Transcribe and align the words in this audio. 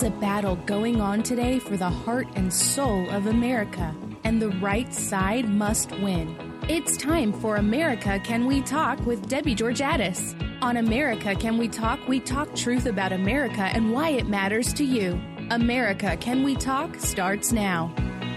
is 0.00 0.06
a 0.06 0.10
battle 0.12 0.56
going 0.64 0.98
on 0.98 1.22
today 1.22 1.58
for 1.58 1.76
the 1.76 1.90
heart 1.90 2.26
and 2.34 2.50
soul 2.50 3.10
of 3.10 3.26
America, 3.26 3.94
and 4.24 4.40
the 4.40 4.48
right 4.52 4.94
side 4.94 5.46
must 5.46 5.90
win. 6.00 6.34
It's 6.68 6.96
time 6.96 7.34
for 7.34 7.56
America 7.56 8.18
Can 8.24 8.46
We 8.46 8.62
Talk 8.62 8.98
with 9.04 9.28
Debbie 9.28 9.54
Georgatos. 9.54 10.34
On 10.62 10.78
America 10.78 11.34
Can 11.34 11.58
We 11.58 11.68
Talk, 11.68 12.00
we 12.08 12.18
talk 12.18 12.54
truth 12.54 12.86
about 12.86 13.12
America 13.12 13.60
and 13.60 13.92
why 13.92 14.10
it 14.10 14.26
matters 14.26 14.72
to 14.74 14.84
you. 14.84 15.20
America 15.50 16.16
Can 16.16 16.44
We 16.44 16.56
Talk 16.56 16.94
starts 16.96 17.52
now. 17.52 17.92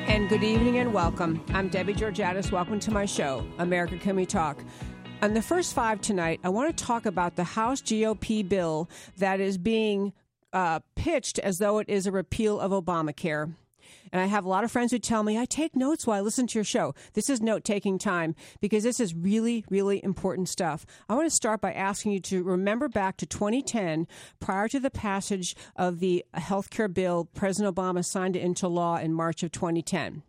And 0.07 0.27
good 0.27 0.43
evening 0.43 0.80
and 0.80 0.93
welcome. 0.93 1.41
I'm 1.54 1.70
Debbie 1.70 1.93
Georgatos. 1.93 2.52
Welcome 2.52 2.82
to 2.82 2.91
my 2.91 3.05
show, 3.05 3.45
America 3.57 3.98
Can 3.98 4.18
We 4.18 4.26
Talk. 4.26 4.62
On 5.21 5.34
the 5.34 5.41
first 5.41 5.73
five 5.73 6.02
tonight, 6.02 6.41
I 6.43 6.49
want 6.49 6.76
to 6.76 6.84
talk 6.84 7.05
about 7.05 7.38
the 7.38 7.45
House 7.45 7.82
GOP 7.82 8.48
bill 8.49 8.90
that 9.18 9.40
is 9.40 9.57
being 9.57 10.12
uh, 10.53 10.80
pitched 10.95 11.39
as 11.39 11.57
though 11.57 11.80
it 11.80 11.89
is 11.89 12.07
a 12.07 12.12
repeal 12.12 12.59
of 12.59 12.71
Obamacare. 12.71 13.53
And 14.12 14.21
I 14.21 14.25
have 14.25 14.45
a 14.45 14.49
lot 14.49 14.63
of 14.63 14.71
friends 14.71 14.91
who 14.91 14.99
tell 14.99 15.23
me 15.23 15.39
I 15.39 15.45
take 15.45 15.76
notes 15.76 16.05
while 16.05 16.17
I 16.17 16.21
listen 16.21 16.45
to 16.48 16.59
your 16.59 16.63
show. 16.63 16.93
This 17.13 17.29
is 17.29 17.41
note 17.41 17.63
taking 17.63 17.98
time 17.98 18.35
because 18.62 18.84
this 18.84 18.99
is 18.99 19.15
really, 19.15 19.65
really 19.70 20.04
important 20.04 20.49
stuff. 20.49 20.85
I 21.09 21.15
want 21.15 21.26
to 21.26 21.35
start 21.35 21.62
by 21.62 21.74
asking 21.74 22.12
you 22.12 22.20
to 22.21 22.43
remember 22.43 22.87
back 22.87 23.18
to 23.18 23.26
2010, 23.26 24.07
prior 24.40 24.68
to 24.68 24.79
the 24.79 24.91
passage 24.91 25.55
of 25.76 25.99
the 25.99 26.24
health 26.35 26.70
care 26.70 26.87
bill, 26.87 27.26
President 27.34 27.76
Obama 27.76 28.05
signed 28.05 28.35
it 28.35 28.43
into 28.43 28.68
law 28.68 28.98
in 28.98 29.13
March 29.13 29.41
of 29.41 29.51
2010. 29.51 30.21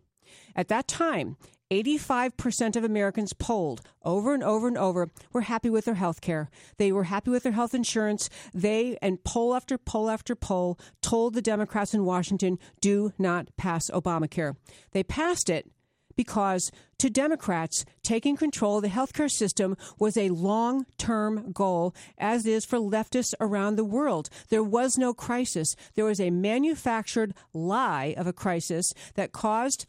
At 0.55 0.69
that 0.69 0.87
time, 0.87 1.37
85% 1.71 2.75
of 2.75 2.83
Americans 2.83 3.33
polled 3.33 3.81
over 4.03 4.33
and 4.33 4.43
over 4.43 4.67
and 4.67 4.77
over 4.77 5.09
were 5.33 5.41
happy 5.41 5.69
with 5.69 5.85
their 5.85 5.95
health 5.95 6.21
care. 6.21 6.49
They 6.77 6.91
were 6.91 7.05
happy 7.05 7.31
with 7.31 7.43
their 7.43 7.51
health 7.51 7.73
insurance. 7.73 8.29
They, 8.53 8.97
and 9.01 9.23
poll 9.23 9.55
after 9.55 9.77
poll 9.77 10.09
after 10.09 10.35
poll, 10.35 10.79
told 11.01 11.33
the 11.33 11.41
Democrats 11.41 11.93
in 11.93 12.05
Washington, 12.05 12.59
do 12.81 13.13
not 13.17 13.47
pass 13.57 13.89
Obamacare. 13.89 14.55
They 14.91 15.03
passed 15.03 15.49
it 15.49 15.71
because 16.15 16.71
to 16.99 17.09
Democrats, 17.09 17.83
taking 18.03 18.37
control 18.37 18.77
of 18.77 18.83
the 18.83 18.89
healthcare 18.89 19.29
system 19.29 19.75
was 19.99 20.15
a 20.15 20.29
long 20.29 20.85
term 20.97 21.51
goal, 21.51 21.93
as 22.17 22.45
is 22.45 22.63
for 22.63 22.79
leftists 22.79 23.33
around 23.39 23.75
the 23.75 23.83
world. 23.83 24.29
There 24.49 24.63
was 24.63 24.97
no 24.97 25.13
crisis. 25.13 25.75
There 25.95 26.05
was 26.05 26.21
a 26.21 26.29
manufactured 26.29 27.33
lie 27.53 28.13
of 28.17 28.27
a 28.27 28.33
crisis 28.33 28.93
that 29.15 29.33
caused 29.33 29.87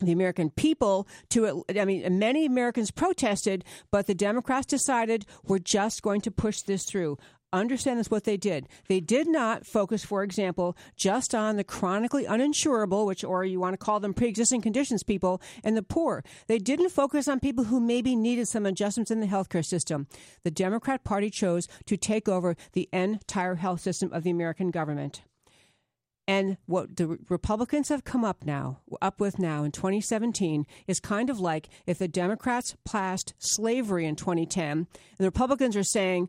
the 0.00 0.12
American 0.12 0.50
people 0.50 1.08
to, 1.30 1.64
I 1.78 1.84
mean, 1.84 2.18
many 2.18 2.44
Americans 2.44 2.90
protested, 2.90 3.64
but 3.90 4.06
the 4.06 4.14
Democrats 4.14 4.66
decided 4.66 5.26
we're 5.44 5.58
just 5.58 6.02
going 6.02 6.20
to 6.22 6.30
push 6.30 6.60
this 6.62 6.84
through. 6.84 7.18
Understand 7.52 7.98
this 7.98 8.10
what 8.10 8.24
they 8.24 8.36
did. 8.36 8.68
They 8.88 9.00
did 9.00 9.28
not 9.28 9.64
focus, 9.64 10.04
for 10.04 10.22
example, 10.22 10.76
just 10.96 11.34
on 11.34 11.56
the 11.56 11.64
chronically 11.64 12.24
uninsurable, 12.24 13.06
which, 13.06 13.24
or 13.24 13.44
you 13.44 13.60
want 13.60 13.72
to 13.72 13.78
call 13.78 14.00
them 14.00 14.12
pre 14.12 14.28
existing 14.28 14.60
conditions 14.60 15.02
people, 15.02 15.40
and 15.64 15.76
the 15.76 15.82
poor. 15.82 16.24
They 16.48 16.58
didn't 16.58 16.90
focus 16.90 17.28
on 17.28 17.40
people 17.40 17.64
who 17.64 17.80
maybe 17.80 18.16
needed 18.16 18.48
some 18.48 18.66
adjustments 18.66 19.10
in 19.10 19.20
the 19.20 19.26
healthcare 19.26 19.64
system. 19.64 20.08
The 20.42 20.50
Democrat 20.50 21.04
Party 21.04 21.30
chose 21.30 21.68
to 21.86 21.96
take 21.96 22.28
over 22.28 22.56
the 22.72 22.88
entire 22.92 23.54
health 23.54 23.80
system 23.80 24.12
of 24.12 24.24
the 24.24 24.30
American 24.30 24.70
government. 24.70 25.22
And 26.28 26.56
what 26.66 26.96
the 26.96 27.18
Republicans 27.28 27.88
have 27.88 28.04
come 28.04 28.24
up 28.24 28.44
now, 28.44 28.80
up 29.00 29.20
with 29.20 29.38
now 29.38 29.62
in 29.62 29.70
2017, 29.70 30.66
is 30.88 30.98
kind 30.98 31.30
of 31.30 31.38
like 31.38 31.68
if 31.86 31.98
the 31.98 32.08
Democrats 32.08 32.76
passed 32.84 33.34
slavery 33.38 34.06
in 34.06 34.16
2010, 34.16 34.70
and 34.70 34.86
the 35.18 35.24
Republicans 35.24 35.76
are 35.76 35.84
saying, 35.84 36.28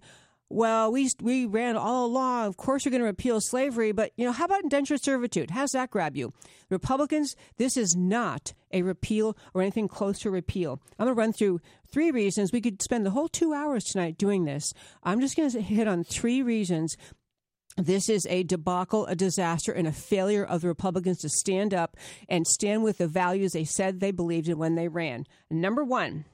well, 0.50 0.92
we 0.92 1.10
we 1.22 1.46
ran 1.46 1.76
all 1.76 2.06
along. 2.06 2.46
Of 2.46 2.58
course, 2.58 2.86
you're 2.86 2.92
going 2.92 3.02
to 3.02 3.08
repeal 3.08 3.42
slavery, 3.42 3.92
but 3.92 4.12
you 4.16 4.26
know, 4.26 4.32
how 4.32 4.46
about 4.46 4.64
indentured 4.64 5.04
servitude? 5.04 5.52
How's 5.52 5.72
that 5.72 5.92
grab 5.92 6.16
you? 6.16 6.34
Republicans, 6.70 7.36
this 7.58 7.76
is 7.76 7.96
not 7.98 8.54
a 8.72 8.82
repeal 8.82 9.38
or 9.54 9.62
anything 9.62 9.88
close 9.88 10.20
to 10.20 10.32
repeal. 10.32 10.82
I'm 10.98 11.06
going 11.06 11.16
to 11.16 11.20
run 11.20 11.34
through 11.34 11.60
three 11.92 12.12
reasons. 12.12 12.52
We 12.52 12.62
could 12.62 12.82
spend 12.82 13.06
the 13.06 13.12
whole 13.12 13.28
two 13.28 13.54
hours 13.54 13.84
tonight 13.84 14.18
doing 14.18 14.46
this. 14.46 14.74
I'm 15.04 15.20
just 15.20 15.36
going 15.36 15.50
to 15.50 15.62
hit 15.62 15.88
on 15.88 16.04
three 16.04 16.42
reasons 16.42 16.96
this 17.78 18.10
is 18.10 18.26
a 18.28 18.44
debacle, 18.44 19.06
a 19.06 19.16
disaster, 19.16 19.72
and 19.72 19.88
a 19.88 19.92
failure 19.92 20.44
of 20.44 20.62
the 20.62 20.68
Republicans 20.68 21.20
to 21.20 21.30
stand 21.30 21.74
up 21.74 21.96
and 22.28 22.46
stand 22.46 22.84
with 22.84 22.98
the 22.98 23.08
values 23.08 23.54
they 23.54 23.64
said 23.64 24.00
they 24.00 24.12
believed 24.12 24.50
in 24.50 24.58
when 24.58 24.76
they 24.76 24.88
ran. 24.88 25.26
Number 25.50 25.84
one, 25.84 26.26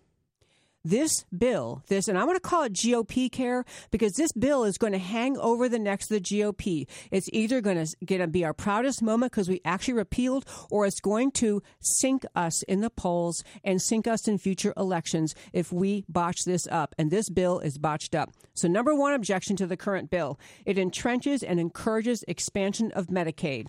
this 0.84 1.26
bill, 1.36 1.84
this, 1.88 2.08
and 2.08 2.18
I 2.18 2.24
want 2.24 2.36
to 2.42 2.48
call 2.48 2.64
it 2.64 2.74
GOP 2.74 3.32
care 3.32 3.66
because 3.92 4.14
this 4.14 4.32
bill 4.34 4.64
is 4.64 4.78
going 4.78 4.94
to 4.94 5.00
hang 5.00 5.38
over 5.38 5.70
the 5.70 5.80
necks 5.80 6.10
of 6.12 6.22
the 6.22 6.22
GOP. 6.22 6.88
It's 7.12 7.30
either 7.32 7.62
going 7.62 7.84
to, 7.84 8.06
going 8.06 8.22
to 8.22 8.28
be 8.28 8.44
our 8.44 8.54
proudest 8.54 9.02
moment 9.02 9.32
because 9.32 9.50
we 9.50 9.62
actually 9.64 9.96
repealed, 9.96 10.46
or 10.70 10.86
it's 10.86 11.00
going 11.00 11.32
to 11.34 11.64
sink 11.80 12.26
us 12.36 12.64
in 12.64 12.82
the 12.82 12.90
polls 12.90 13.44
and 13.64 13.82
sink 13.82 14.08
us 14.08 14.28
in 14.28 14.38
future 14.38 14.74
elections 14.76 15.36
if 15.54 15.72
we 15.72 16.06
botch 16.10 16.44
this 16.46 16.68
up. 16.68 16.96
And 16.98 17.12
this 17.12 17.30
bill 17.30 17.60
is 17.60 17.78
botched 17.78 18.16
up. 18.16 18.32
So, 18.54 18.68
number 18.68 18.94
one 18.94 19.14
objection 19.14 19.56
to 19.58 19.68
the 19.68 19.78
current 19.78 20.10
bill 20.10 20.40
it 20.66 20.78
entrenches 20.78 21.44
and 21.48 21.60
encourages 21.60 22.24
expansion 22.28 22.92
of 22.92 23.08
Medicaid. 23.08 23.68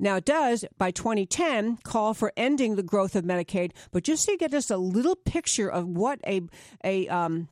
Now, 0.00 0.16
it 0.16 0.24
does, 0.24 0.64
by 0.78 0.90
2010, 0.90 1.76
call 1.84 2.14
for 2.14 2.32
ending 2.34 2.76
the 2.76 2.82
growth 2.82 3.14
of 3.14 3.24
Medicaid, 3.24 3.72
but 3.92 4.02
just 4.02 4.26
to 4.26 4.36
get 4.38 4.54
us 4.54 4.70
a 4.70 4.78
little 4.78 5.14
picture 5.14 5.70
of 5.70 5.86
what 5.86 6.18
a, 6.26 6.40
a 6.82 7.06
um, 7.08 7.48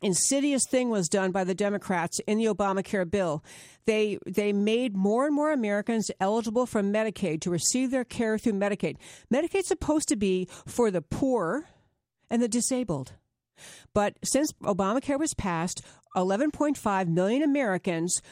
insidious 0.00 0.64
thing 0.64 0.90
was 0.90 1.08
done 1.08 1.32
by 1.32 1.42
the 1.42 1.56
Democrats 1.56 2.20
in 2.20 2.38
the 2.38 2.44
Obamacare 2.44 3.10
bill. 3.10 3.42
They 3.84 4.18
they 4.26 4.52
made 4.52 4.96
more 4.96 5.26
and 5.26 5.34
more 5.34 5.52
Americans 5.52 6.10
eligible 6.20 6.66
for 6.66 6.82
Medicaid 6.82 7.40
to 7.42 7.50
receive 7.50 7.90
their 7.90 8.04
care 8.04 8.38
through 8.38 8.52
Medicaid. 8.52 8.96
Medicaid's 9.32 9.66
supposed 9.66 10.08
to 10.08 10.16
be 10.16 10.48
for 10.66 10.92
the 10.92 11.02
poor 11.02 11.66
and 12.30 12.40
the 12.40 12.48
disabled. 12.48 13.14
But 13.92 14.16
since 14.22 14.52
Obamacare 14.62 15.18
was 15.18 15.34
passed, 15.34 15.82
11.5 16.14 17.08
million 17.08 17.42
Americans 17.42 18.22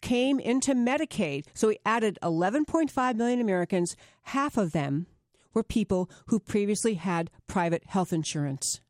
came 0.00 0.38
into 0.40 0.74
Medicaid. 0.74 1.44
So 1.54 1.68
we 1.68 1.78
added 1.84 2.18
11.5 2.22 3.16
million 3.16 3.40
Americans. 3.40 3.96
Half 4.24 4.56
of 4.56 4.72
them 4.72 5.06
were 5.54 5.62
people 5.62 6.10
who 6.26 6.38
previously 6.38 6.94
had 6.94 7.30
private 7.46 7.84
health 7.86 8.12
insurance. 8.12 8.80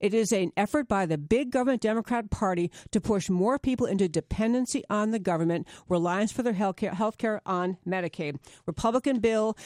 It 0.00 0.14
is 0.14 0.32
an 0.32 0.52
effort 0.56 0.88
by 0.88 1.04
the 1.04 1.18
big 1.18 1.50
government 1.50 1.82
Democrat 1.82 2.30
Party 2.30 2.70
to 2.90 3.02
push 3.02 3.28
more 3.28 3.58
people 3.58 3.86
into 3.86 4.08
dependency 4.08 4.82
on 4.88 5.10
the 5.10 5.18
government, 5.18 5.66
reliance 5.90 6.32
for 6.32 6.42
their 6.42 6.54
health 6.54 7.18
care 7.18 7.42
on 7.44 7.76
Medicaid. 7.86 8.38
Republican 8.66 9.20
bill 9.20 9.58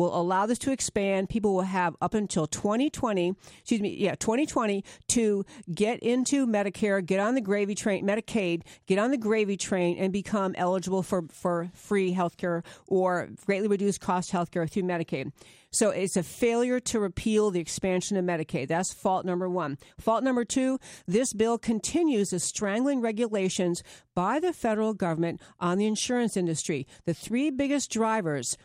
will 0.00 0.18
allow 0.18 0.46
this 0.46 0.58
to 0.58 0.72
expand. 0.72 1.28
People 1.28 1.54
will 1.54 1.62
have 1.62 1.94
up 2.00 2.14
until 2.14 2.46
2020, 2.46 3.34
excuse 3.58 3.80
me, 3.80 3.94
yeah, 3.96 4.14
2020 4.14 4.82
to 5.08 5.44
get 5.72 6.00
into 6.00 6.46
Medicare, 6.46 7.04
get 7.04 7.20
on 7.20 7.34
the 7.34 7.40
gravy 7.40 7.74
train, 7.74 8.04
Medicaid, 8.04 8.62
get 8.86 8.98
on 8.98 9.10
the 9.10 9.18
gravy 9.18 9.56
train 9.56 9.98
and 9.98 10.12
become 10.12 10.54
eligible 10.56 11.02
for, 11.02 11.24
for 11.30 11.70
free 11.74 12.12
health 12.12 12.36
care 12.36 12.62
or 12.86 13.28
greatly 13.44 13.68
reduced 13.68 14.00
cost 14.00 14.30
health 14.30 14.50
care 14.50 14.66
through 14.66 14.84
Medicaid. 14.84 15.32
So 15.72 15.90
it's 15.90 16.16
a 16.16 16.24
failure 16.24 16.80
to 16.80 16.98
repeal 16.98 17.52
the 17.52 17.60
expansion 17.60 18.16
of 18.16 18.24
Medicaid. 18.24 18.66
That's 18.66 18.92
fault 18.92 19.24
number 19.24 19.48
one. 19.48 19.78
Fault 20.00 20.24
number 20.24 20.44
two, 20.44 20.80
this 21.06 21.32
bill 21.32 21.58
continues 21.58 22.30
the 22.30 22.40
strangling 22.40 23.00
regulations 23.00 23.84
by 24.14 24.40
the 24.40 24.52
federal 24.52 24.94
government 24.94 25.40
on 25.60 25.78
the 25.78 25.86
insurance 25.86 26.36
industry. 26.36 26.88
The 27.04 27.14
three 27.14 27.50
biggest 27.50 27.88
drivers 27.90 28.58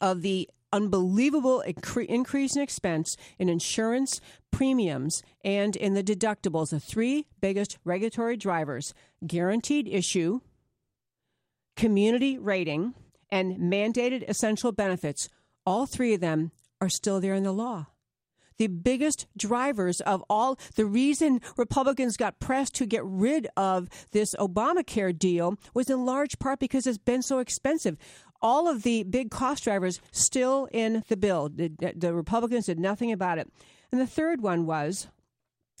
of 0.00 0.22
the 0.22 0.48
unbelievable 0.72 1.60
increase 1.60 2.56
in 2.56 2.62
expense 2.62 3.16
in 3.38 3.48
insurance 3.48 4.20
premiums 4.50 5.22
and 5.44 5.76
in 5.76 5.94
the 5.94 6.02
deductibles, 6.02 6.70
the 6.70 6.80
three 6.80 7.26
biggest 7.40 7.78
regulatory 7.84 8.36
drivers 8.36 8.94
guaranteed 9.26 9.88
issue, 9.88 10.40
community 11.76 12.38
rating, 12.38 12.94
and 13.30 13.56
mandated 13.58 14.28
essential 14.28 14.72
benefits. 14.72 15.28
All 15.66 15.86
three 15.86 16.14
of 16.14 16.20
them 16.20 16.52
are 16.80 16.88
still 16.88 17.20
there 17.20 17.34
in 17.34 17.42
the 17.42 17.52
law 17.52 17.86
the 18.60 18.66
biggest 18.66 19.26
drivers 19.38 20.02
of 20.02 20.22
all 20.28 20.58
the 20.74 20.84
reason 20.84 21.40
Republicans 21.56 22.18
got 22.18 22.38
pressed 22.40 22.74
to 22.74 22.84
get 22.84 23.02
rid 23.02 23.48
of 23.56 23.88
this 24.12 24.34
Obamacare 24.34 25.18
deal 25.18 25.56
was 25.72 25.88
in 25.88 26.04
large 26.04 26.38
part 26.38 26.58
because 26.60 26.86
it's 26.86 26.98
been 26.98 27.22
so 27.22 27.38
expensive 27.38 27.96
all 28.42 28.68
of 28.68 28.82
the 28.82 29.02
big 29.04 29.30
cost 29.30 29.64
drivers 29.64 30.00
still 30.12 30.68
in 30.72 31.04
the 31.08 31.16
bill. 31.16 31.48
The, 31.48 31.70
the, 31.96 32.14
Republicans 32.14 32.66
did 32.66 32.78
nothing 32.78 33.12
about 33.12 33.38
it. 33.38 33.50
And 33.92 34.00
the 34.00 34.06
third 34.06 34.40
one 34.40 34.66
was 34.66 35.08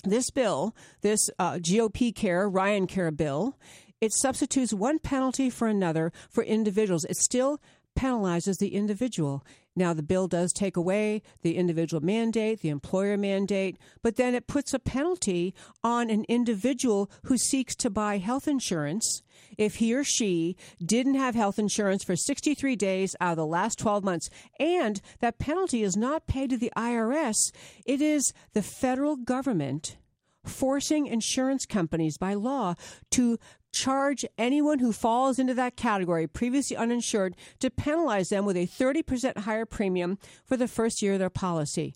this 0.04 0.30
bill, 0.30 0.74
this 1.02 1.30
uh, 1.38 1.54
GOP 1.54 2.14
care, 2.14 2.48
Ryan 2.48 2.86
Care 2.86 3.10
bill, 3.10 3.56
it 4.00 4.12
substitutes 4.14 4.72
one 4.72 4.98
penalty 4.98 5.50
for 5.50 5.68
another 5.68 6.12
for 6.30 6.42
individuals. 6.42 7.04
It 7.04 7.16
still 7.16 7.60
penalizes 7.98 8.56
the 8.58 8.74
individual. 8.74 9.44
Now, 9.76 9.92
the 9.92 10.02
bill 10.02 10.26
does 10.26 10.52
take 10.52 10.76
away 10.76 11.22
the 11.42 11.56
individual 11.56 12.02
mandate, 12.02 12.60
the 12.60 12.70
employer 12.70 13.16
mandate, 13.16 13.76
but 14.02 14.16
then 14.16 14.34
it 14.34 14.46
puts 14.46 14.74
a 14.74 14.78
penalty 14.78 15.54
on 15.84 16.10
an 16.10 16.24
individual 16.28 17.10
who 17.24 17.36
seeks 17.36 17.76
to 17.76 17.90
buy 17.90 18.18
health 18.18 18.48
insurance 18.48 19.22
if 19.60 19.76
he 19.76 19.94
or 19.94 20.02
she 20.02 20.56
didn't 20.82 21.16
have 21.16 21.34
health 21.34 21.58
insurance 21.58 22.02
for 22.02 22.16
63 22.16 22.74
days 22.76 23.14
out 23.20 23.32
of 23.32 23.36
the 23.36 23.46
last 23.46 23.78
12 23.78 24.02
months. 24.02 24.30
And 24.58 25.02
that 25.20 25.38
penalty 25.38 25.82
is 25.82 25.98
not 25.98 26.26
paid 26.26 26.48
to 26.50 26.56
the 26.56 26.72
IRS, 26.76 27.52
it 27.84 28.00
is 28.00 28.32
the 28.54 28.62
federal 28.62 29.16
government 29.16 29.98
forcing 30.46 31.06
insurance 31.06 31.66
companies 31.66 32.16
by 32.16 32.32
law 32.32 32.74
to 33.10 33.38
charge 33.70 34.24
anyone 34.38 34.78
who 34.78 34.92
falls 34.92 35.38
into 35.38 35.52
that 35.52 35.76
category, 35.76 36.26
previously 36.26 36.76
uninsured, 36.76 37.36
to 37.60 37.70
penalize 37.70 38.30
them 38.30 38.46
with 38.46 38.56
a 38.56 38.66
30% 38.66 39.38
higher 39.38 39.66
premium 39.66 40.18
for 40.46 40.56
the 40.56 40.66
first 40.66 41.02
year 41.02 41.12
of 41.12 41.18
their 41.18 41.28
policy. 41.28 41.94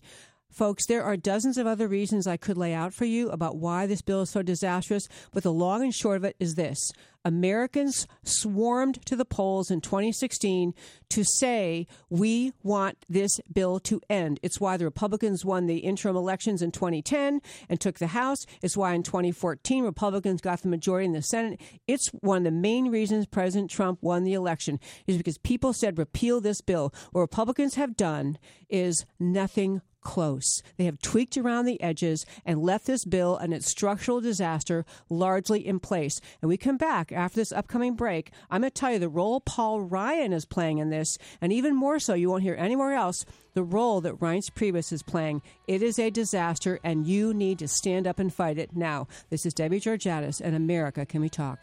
Folks, 0.55 0.85
there 0.85 1.03
are 1.03 1.17
dozens 1.17 1.57
of 1.57 1.67
other 1.67 1.85
reasons 1.85 2.25
I 2.25 2.37
could 2.37 2.57
lay 2.57 2.73
out 2.73 2.93
for 2.93 3.03
you 3.03 3.29
about 3.29 3.57
why 3.57 3.85
this 3.85 4.01
bill 4.01 4.21
is 4.21 4.29
so 4.29 4.41
disastrous, 4.41 5.09
but 5.33 5.43
the 5.43 5.51
long 5.51 5.83
and 5.83 5.93
short 5.93 6.15
of 6.15 6.23
it 6.23 6.37
is 6.39 6.55
this. 6.55 6.93
Americans 7.25 8.07
swarmed 8.23 9.05
to 9.05 9.17
the 9.17 9.25
polls 9.25 9.69
in 9.69 9.81
2016 9.81 10.73
to 11.09 11.23
say, 11.25 11.87
we 12.09 12.53
want 12.63 13.05
this 13.09 13.41
bill 13.51 13.81
to 13.81 13.99
end. 14.09 14.39
It's 14.43 14.61
why 14.61 14.77
the 14.77 14.85
Republicans 14.85 15.43
won 15.43 15.65
the 15.65 15.79
interim 15.79 16.15
elections 16.15 16.61
in 16.61 16.71
2010 16.71 17.41
and 17.67 17.81
took 17.81 17.99
the 17.99 18.07
House. 18.07 18.45
It's 18.61 18.77
why 18.77 18.93
in 18.93 19.03
2014, 19.03 19.83
Republicans 19.83 20.39
got 20.39 20.61
the 20.61 20.69
majority 20.69 21.07
in 21.07 21.11
the 21.11 21.21
Senate. 21.21 21.59
It's 21.85 22.07
one 22.21 22.37
of 22.37 22.43
the 22.45 22.51
main 22.51 22.89
reasons 22.89 23.25
President 23.25 23.69
Trump 23.69 23.99
won 24.01 24.23
the 24.23 24.35
election, 24.35 24.79
is 25.05 25.17
because 25.17 25.37
people 25.37 25.73
said, 25.73 25.97
repeal 25.97 26.39
this 26.39 26.61
bill. 26.61 26.93
What 27.11 27.19
Republicans 27.19 27.75
have 27.75 27.97
done 27.97 28.37
is 28.69 29.05
nothing 29.19 29.81
close. 30.05 30.63
They 30.77 30.85
have 30.85 31.01
tweaked 31.01 31.35
around 31.35 31.65
the 31.65 31.81
edges 31.81 32.25
and 32.45 32.63
left 32.63 32.85
this 32.85 33.03
bill 33.03 33.35
and 33.35 33.53
its 33.53 33.67
structural 33.69 34.21
disaster 34.21 34.85
largely 35.09 35.67
in 35.67 35.81
place. 35.81 36.21
And 36.41 36.47
we 36.47 36.55
come 36.55 36.77
back 36.77 37.11
after 37.11 37.35
this 37.35 37.51
upcoming 37.51 37.95
break. 37.95 38.31
I'm 38.49 38.61
going 38.61 38.71
to 38.71 38.73
tell 38.73 38.93
you 38.93 38.99
the 38.99 39.09
role 39.09 39.41
Paul 39.41 39.81
Ryan 39.81 40.31
is 40.31 40.45
playing 40.45 40.77
in 40.77 40.91
this, 40.91 41.17
and 41.41 41.51
even 41.51 41.75
more 41.75 41.99
so, 41.99 42.13
you 42.13 42.29
won't 42.29 42.43
hear 42.43 42.55
anywhere 42.57 42.93
else 42.93 43.25
the 43.55 43.63
role 43.63 43.99
that 44.01 44.19
Reince 44.19 44.51
Priebus 44.51 44.93
is 44.93 45.01
playing. 45.01 45.41
It 45.67 45.81
is 45.81 45.97
a 45.97 46.09
disaster, 46.09 46.79
and 46.83 47.07
you 47.07 47.33
need 47.33 47.59
to 47.59 47.67
stand 47.67 48.05
up 48.05 48.19
and 48.19 48.33
fight 48.33 48.57
it 48.57 48.75
now. 48.75 49.07
This 49.29 49.45
is 49.45 49.53
Debbie 49.53 49.79
Georgatos, 49.79 50.39
and 50.39 50.55
America 50.55 51.05
Can 51.05 51.21
We 51.21 51.29
Talk? 51.29 51.59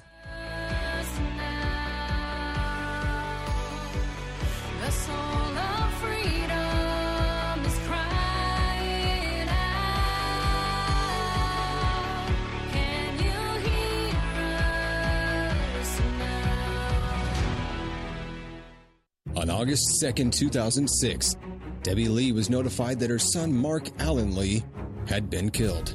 August 19.62 20.00
2, 20.00 20.30
2006, 20.30 21.36
Debbie 21.84 22.08
Lee 22.08 22.32
was 22.32 22.50
notified 22.50 22.98
that 22.98 23.10
her 23.10 23.18
son 23.20 23.56
Mark 23.56 23.88
Allen 24.00 24.34
Lee 24.34 24.64
had 25.06 25.30
been 25.30 25.52
killed, 25.52 25.94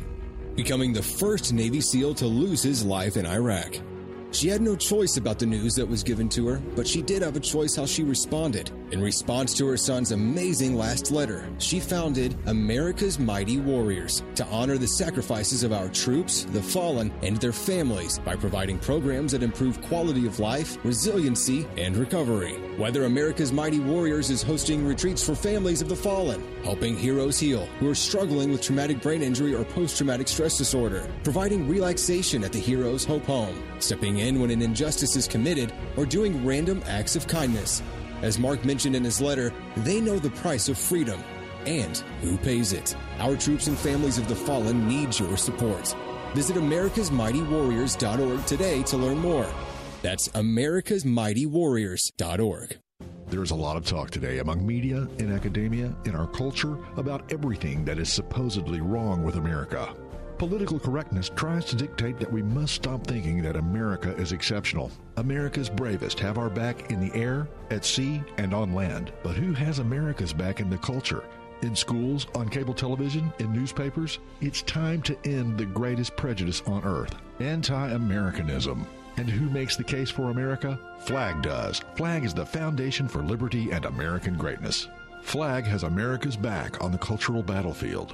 becoming 0.55 0.93
the 0.93 1.03
first 1.03 1.51
Navy 1.51 1.81
SEAL 1.81 2.13
to 2.13 2.27
lose 2.27 2.63
his 2.63 2.85
life 2.85 3.17
in 3.17 3.25
Iraq. 3.25 3.75
She 4.31 4.47
had 4.47 4.61
no 4.61 4.77
choice 4.77 5.17
about 5.17 5.37
the 5.37 5.45
news 5.45 5.75
that 5.75 5.85
was 5.85 6.01
given 6.01 6.29
to 6.29 6.47
her, 6.47 6.61
but 6.77 6.87
she 6.87 7.01
did 7.01 7.21
have 7.21 7.35
a 7.35 7.41
choice 7.41 7.75
how 7.75 7.85
she 7.85 8.03
responded. 8.03 8.71
In 8.89 9.01
response 9.01 9.53
to 9.55 9.67
her 9.67 9.75
son's 9.75 10.13
amazing 10.13 10.77
last 10.77 11.11
letter, 11.11 11.49
she 11.57 11.81
founded 11.81 12.37
America's 12.45 13.19
Mighty 13.19 13.59
Warriors 13.59 14.23
to 14.35 14.45
honor 14.45 14.77
the 14.77 14.87
sacrifices 14.87 15.63
of 15.63 15.73
our 15.73 15.89
troops, 15.89 16.45
the 16.51 16.63
fallen, 16.63 17.11
and 17.21 17.35
their 17.35 17.51
families 17.51 18.19
by 18.19 18.37
providing 18.37 18.79
programs 18.79 19.33
that 19.33 19.43
improve 19.43 19.81
quality 19.81 20.25
of 20.25 20.39
life, 20.39 20.77
resiliency, 20.85 21.67
and 21.75 21.97
recovery. 21.97 22.53
Whether 22.77 23.03
America's 23.03 23.51
Mighty 23.51 23.79
Warriors 23.79 24.29
is 24.29 24.41
hosting 24.41 24.87
retreats 24.87 25.21
for 25.21 25.35
families 25.35 25.81
of 25.81 25.89
the 25.89 25.95
fallen, 25.95 26.41
helping 26.63 26.95
heroes 26.95 27.37
heal 27.37 27.65
who 27.79 27.89
are 27.89 27.95
struggling 27.95 28.51
with 28.51 28.61
traumatic 28.61 29.01
brain 29.01 29.21
injury 29.21 29.53
or 29.53 29.65
post 29.65 29.97
traumatic 29.97 30.29
stress 30.29 30.57
disorder, 30.57 31.09
providing 31.25 31.67
relaxation 31.67 32.41
at 32.41 32.53
the 32.53 32.59
Heroes 32.59 33.03
Hope 33.03 33.25
Home, 33.25 33.61
stepping 33.79 34.19
in 34.19 34.39
when 34.39 34.49
an 34.49 34.61
injustice 34.61 35.17
is 35.17 35.27
committed, 35.27 35.73
or 35.97 36.05
doing 36.05 36.45
random 36.45 36.81
acts 36.87 37.17
of 37.17 37.27
kindness. 37.27 37.81
As 38.21 38.39
Mark 38.39 38.63
mentioned 38.65 38.95
in 38.95 39.03
his 39.03 39.21
letter, 39.21 39.53
they 39.77 40.01
know 40.01 40.17
the 40.17 40.31
price 40.31 40.67
of 40.69 40.77
freedom 40.77 41.23
and 41.65 41.97
who 42.21 42.37
pays 42.37 42.73
it. 42.73 42.95
Our 43.19 43.35
troops 43.35 43.67
and 43.67 43.77
families 43.77 44.17
of 44.17 44.27
the 44.27 44.35
fallen 44.35 44.87
need 44.87 45.19
your 45.19 45.37
support. 45.37 45.95
Visit 46.33 46.57
americasmightywarriors.org 46.57 48.45
today 48.45 48.81
to 48.83 48.97
learn 48.97 49.19
more. 49.19 49.47
That's 50.01 50.29
americasmightywarriors.org. 50.29 52.77
There 53.29 53.43
is 53.43 53.51
a 53.51 53.55
lot 53.55 53.75
of 53.75 53.85
talk 53.85 54.09
today 54.09 54.39
among 54.39 54.65
media, 54.65 55.05
in 55.17 55.33
academia, 55.33 55.93
in 56.05 56.15
our 56.15 56.27
culture 56.27 56.77
about 56.95 57.29
everything 57.31 57.83
that 57.83 57.99
is 57.99 58.09
supposedly 58.11 58.79
wrong 58.79 59.21
with 59.23 59.35
America. 59.35 59.93
Political 60.37 60.79
correctness 60.81 61.29
tries 61.29 61.65
to 61.65 61.75
dictate 61.75 62.19
that 62.19 62.31
we 62.31 62.43
must 62.43 62.75
stop 62.75 63.07
thinking 63.07 63.41
that 63.41 63.55
America 63.55 64.15
is 64.17 64.33
exceptional. 64.33 64.91
America's 65.15 65.67
bravest 65.67 66.19
have 66.19 66.37
our 66.37 66.49
back 66.49 66.91
in 66.91 66.99
the 66.99 67.13
air, 67.19 67.47
at 67.71 67.83
sea, 67.83 68.21
and 68.37 68.53
on 68.53 68.75
land. 68.75 69.11
But 69.23 69.35
who 69.35 69.53
has 69.53 69.79
America's 69.79 70.33
back 70.33 70.59
in 70.59 70.69
the 70.69 70.77
culture? 70.77 71.23
In 71.63 71.75
schools, 71.75 72.27
on 72.35 72.49
cable 72.49 72.75
television, 72.75 73.33
in 73.39 73.51
newspapers? 73.51 74.19
It's 74.39 74.61
time 74.61 75.01
to 75.03 75.17
end 75.25 75.57
the 75.57 75.65
greatest 75.65 76.15
prejudice 76.15 76.61
on 76.67 76.83
earth 76.83 77.15
anti 77.39 77.89
Americanism. 77.89 78.85
And 79.17 79.27
who 79.27 79.49
makes 79.49 79.75
the 79.75 79.83
case 79.83 80.11
for 80.11 80.29
America? 80.29 80.79
FLAG 80.99 81.41
does. 81.41 81.81
FLAG 81.95 82.23
is 82.23 82.35
the 82.35 82.45
foundation 82.45 83.07
for 83.07 83.23
liberty 83.23 83.71
and 83.71 83.85
American 83.85 84.37
greatness. 84.37 84.87
FLAG 85.23 85.65
has 85.65 85.81
America's 85.81 86.37
back 86.37 86.83
on 86.83 86.91
the 86.91 86.97
cultural 86.99 87.41
battlefield. 87.41 88.13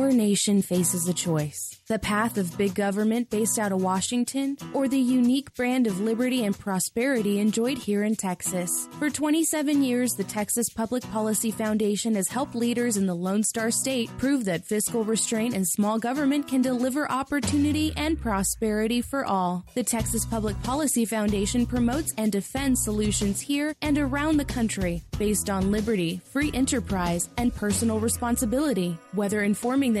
nation 0.13 0.61
faces 0.61 1.07
a 1.07 1.13
choice 1.13 1.81
the 1.91 1.99
path 1.99 2.37
of 2.37 2.57
big 2.57 2.73
government 2.73 3.29
based 3.29 3.59
out 3.59 3.73
of 3.73 3.83
Washington, 3.83 4.55
or 4.73 4.87
the 4.87 4.97
unique 4.97 5.53
brand 5.55 5.87
of 5.87 5.99
liberty 5.99 6.45
and 6.45 6.57
prosperity 6.57 7.37
enjoyed 7.37 7.77
here 7.77 8.05
in 8.05 8.15
Texas. 8.15 8.87
For 8.97 9.09
27 9.09 9.83
years, 9.83 10.13
the 10.13 10.23
Texas 10.23 10.69
Public 10.69 11.03
Policy 11.11 11.51
Foundation 11.51 12.15
has 12.15 12.29
helped 12.29 12.55
leaders 12.55 12.95
in 12.95 13.07
the 13.07 13.13
Lone 13.13 13.43
Star 13.43 13.71
State 13.71 14.09
prove 14.17 14.45
that 14.45 14.65
fiscal 14.65 15.03
restraint 15.03 15.53
and 15.53 15.67
small 15.67 15.99
government 15.99 16.47
can 16.47 16.61
deliver 16.61 17.11
opportunity 17.11 17.91
and 17.97 18.17
prosperity 18.17 19.01
for 19.01 19.25
all. 19.25 19.65
The 19.75 19.83
Texas 19.83 20.25
Public 20.25 20.63
Policy 20.63 21.03
Foundation 21.03 21.65
promotes 21.65 22.13
and 22.17 22.31
defends 22.31 22.85
solutions 22.85 23.41
here 23.41 23.75
and 23.81 23.97
around 23.97 24.37
the 24.37 24.45
country 24.45 25.03
based 25.19 25.49
on 25.49 25.71
liberty, 25.71 26.21
free 26.31 26.51
enterprise, 26.53 27.27
and 27.37 27.53
personal 27.53 27.99
responsibility. 27.99 28.97
Whether 29.11 29.43
informing 29.43 29.91
the 29.91 30.00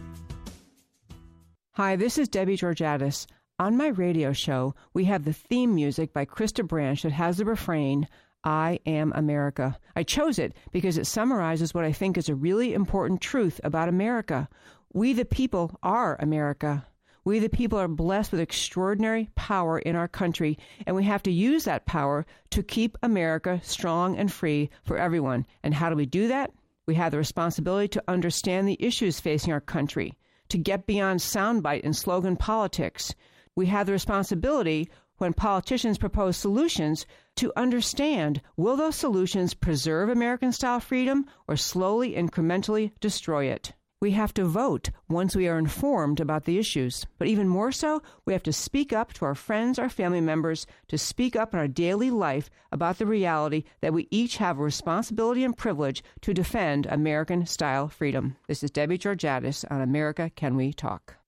Hi, 1.75 1.95
this 1.95 2.17
is 2.17 2.27
Debbie 2.27 2.57
Georgatos. 2.57 3.27
On 3.57 3.77
my 3.77 3.87
radio 3.87 4.33
show, 4.33 4.75
we 4.93 5.05
have 5.05 5.23
the 5.23 5.31
theme 5.31 5.73
music 5.73 6.11
by 6.11 6.25
Krista 6.25 6.67
Branch 6.67 7.01
that 7.01 7.13
has 7.13 7.37
the 7.37 7.45
refrain, 7.45 8.09
I 8.43 8.81
am 8.85 9.13
America. 9.15 9.79
I 9.95 10.03
chose 10.03 10.37
it 10.37 10.53
because 10.73 10.97
it 10.97 11.07
summarizes 11.07 11.73
what 11.73 11.85
I 11.85 11.93
think 11.93 12.17
is 12.17 12.27
a 12.27 12.35
really 12.35 12.73
important 12.73 13.21
truth 13.21 13.61
about 13.63 13.87
America. 13.87 14.49
We, 14.91 15.13
the 15.13 15.23
people, 15.23 15.79
are 15.81 16.17
America. 16.19 16.85
We, 17.23 17.39
the 17.39 17.47
people, 17.47 17.79
are 17.79 17.87
blessed 17.87 18.33
with 18.33 18.41
extraordinary 18.41 19.29
power 19.35 19.79
in 19.79 19.95
our 19.95 20.09
country, 20.09 20.57
and 20.85 20.93
we 20.93 21.05
have 21.05 21.23
to 21.23 21.31
use 21.31 21.63
that 21.63 21.85
power 21.85 22.25
to 22.49 22.63
keep 22.63 22.97
America 23.01 23.61
strong 23.63 24.17
and 24.17 24.29
free 24.29 24.71
for 24.83 24.97
everyone. 24.97 25.45
And 25.63 25.73
how 25.73 25.89
do 25.89 25.95
we 25.95 26.05
do 26.05 26.27
that? 26.27 26.51
We 26.85 26.95
have 26.95 27.13
the 27.13 27.17
responsibility 27.17 27.87
to 27.87 28.03
understand 28.09 28.67
the 28.67 28.83
issues 28.85 29.21
facing 29.21 29.53
our 29.53 29.61
country, 29.61 30.15
to 30.51 30.57
get 30.57 30.85
beyond 30.85 31.21
soundbite 31.21 31.85
and 31.85 31.95
slogan 31.95 32.35
politics. 32.35 33.15
We 33.55 33.67
have 33.67 33.85
the 33.85 33.93
responsibility 33.93 34.89
when 35.17 35.31
politicians 35.31 35.97
propose 35.97 36.35
solutions 36.35 37.05
to 37.37 37.53
understand 37.55 38.41
will 38.57 38.75
those 38.75 38.97
solutions 38.97 39.53
preserve 39.53 40.09
American 40.09 40.51
style 40.51 40.81
freedom 40.81 41.25
or 41.47 41.55
slowly, 41.55 42.15
incrementally 42.15 42.91
destroy 42.99 43.45
it? 43.45 43.71
We 44.01 44.11
have 44.11 44.33
to 44.33 44.45
vote 44.45 44.89
once 45.09 45.35
we 45.35 45.47
are 45.47 45.59
informed 45.59 46.19
about 46.19 46.45
the 46.45 46.57
issues. 46.57 47.05
But 47.19 47.27
even 47.27 47.47
more 47.47 47.71
so, 47.71 48.01
we 48.25 48.33
have 48.33 48.41
to 48.43 48.51
speak 48.51 48.91
up 48.91 49.13
to 49.13 49.25
our 49.25 49.35
friends, 49.35 49.77
our 49.77 49.89
family 49.89 50.21
members, 50.21 50.65
to 50.87 50.97
speak 50.97 51.35
up 51.35 51.53
in 51.53 51.59
our 51.59 51.67
daily 51.67 52.09
life 52.09 52.49
about 52.71 52.97
the 52.97 53.05
reality 53.05 53.63
that 53.81 53.93
we 53.93 54.07
each 54.09 54.37
have 54.37 54.57
a 54.57 54.63
responsibility 54.63 55.43
and 55.43 55.55
privilege 55.55 56.03
to 56.21 56.33
defend 56.33 56.87
American 56.87 57.45
style 57.45 57.89
freedom. 57.89 58.37
This 58.47 58.63
is 58.63 58.71
Debbie 58.71 58.97
Georgatos 58.97 59.65
on 59.69 59.81
America 59.81 60.31
Can 60.35 60.55
We 60.55 60.73
Talk? 60.73 61.20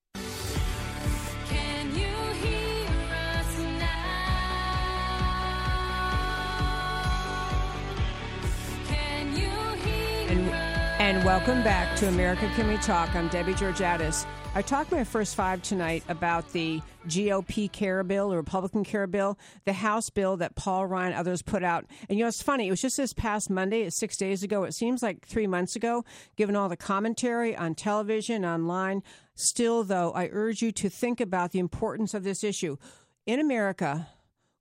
And 11.03 11.21
welcome 11.25 11.61
back 11.63 11.97
to 11.97 12.07
America 12.07 12.49
Can 12.55 12.69
We 12.69 12.77
Talk. 12.77 13.13
I'm 13.13 13.27
Debbie 13.27 13.55
Georgatos. 13.55 14.25
I 14.55 14.61
talked 14.61 14.89
my 14.89 15.03
first 15.03 15.35
five 15.35 15.61
tonight 15.61 16.01
about 16.07 16.49
the 16.53 16.81
GOP 17.07 17.69
care 17.69 18.05
bill, 18.05 18.29
the 18.29 18.37
Republican 18.37 18.85
care 18.85 19.05
bill, 19.05 19.37
the 19.65 19.73
House 19.73 20.09
bill 20.09 20.37
that 20.37 20.55
Paul 20.55 20.87
Ryan 20.87 21.11
others 21.11 21.41
put 21.41 21.61
out. 21.61 21.85
And 22.07 22.17
you 22.17 22.23
know, 22.23 22.29
it's 22.29 22.41
funny, 22.41 22.67
it 22.67 22.71
was 22.71 22.81
just 22.81 22.95
this 22.95 23.11
past 23.11 23.49
Monday, 23.49 23.89
six 23.89 24.15
days 24.15 24.43
ago. 24.43 24.63
It 24.63 24.71
seems 24.71 25.03
like 25.03 25.27
three 25.27 25.45
months 25.45 25.75
ago, 25.75 26.05
given 26.37 26.55
all 26.55 26.69
the 26.69 26.77
commentary 26.77 27.53
on 27.53 27.75
television, 27.75 28.45
online. 28.45 29.03
Still, 29.35 29.83
though, 29.83 30.13
I 30.13 30.29
urge 30.31 30.61
you 30.61 30.71
to 30.71 30.89
think 30.89 31.19
about 31.19 31.51
the 31.51 31.59
importance 31.59 32.13
of 32.13 32.23
this 32.23 32.45
issue. 32.45 32.77
In 33.25 33.41
America, 33.41 34.07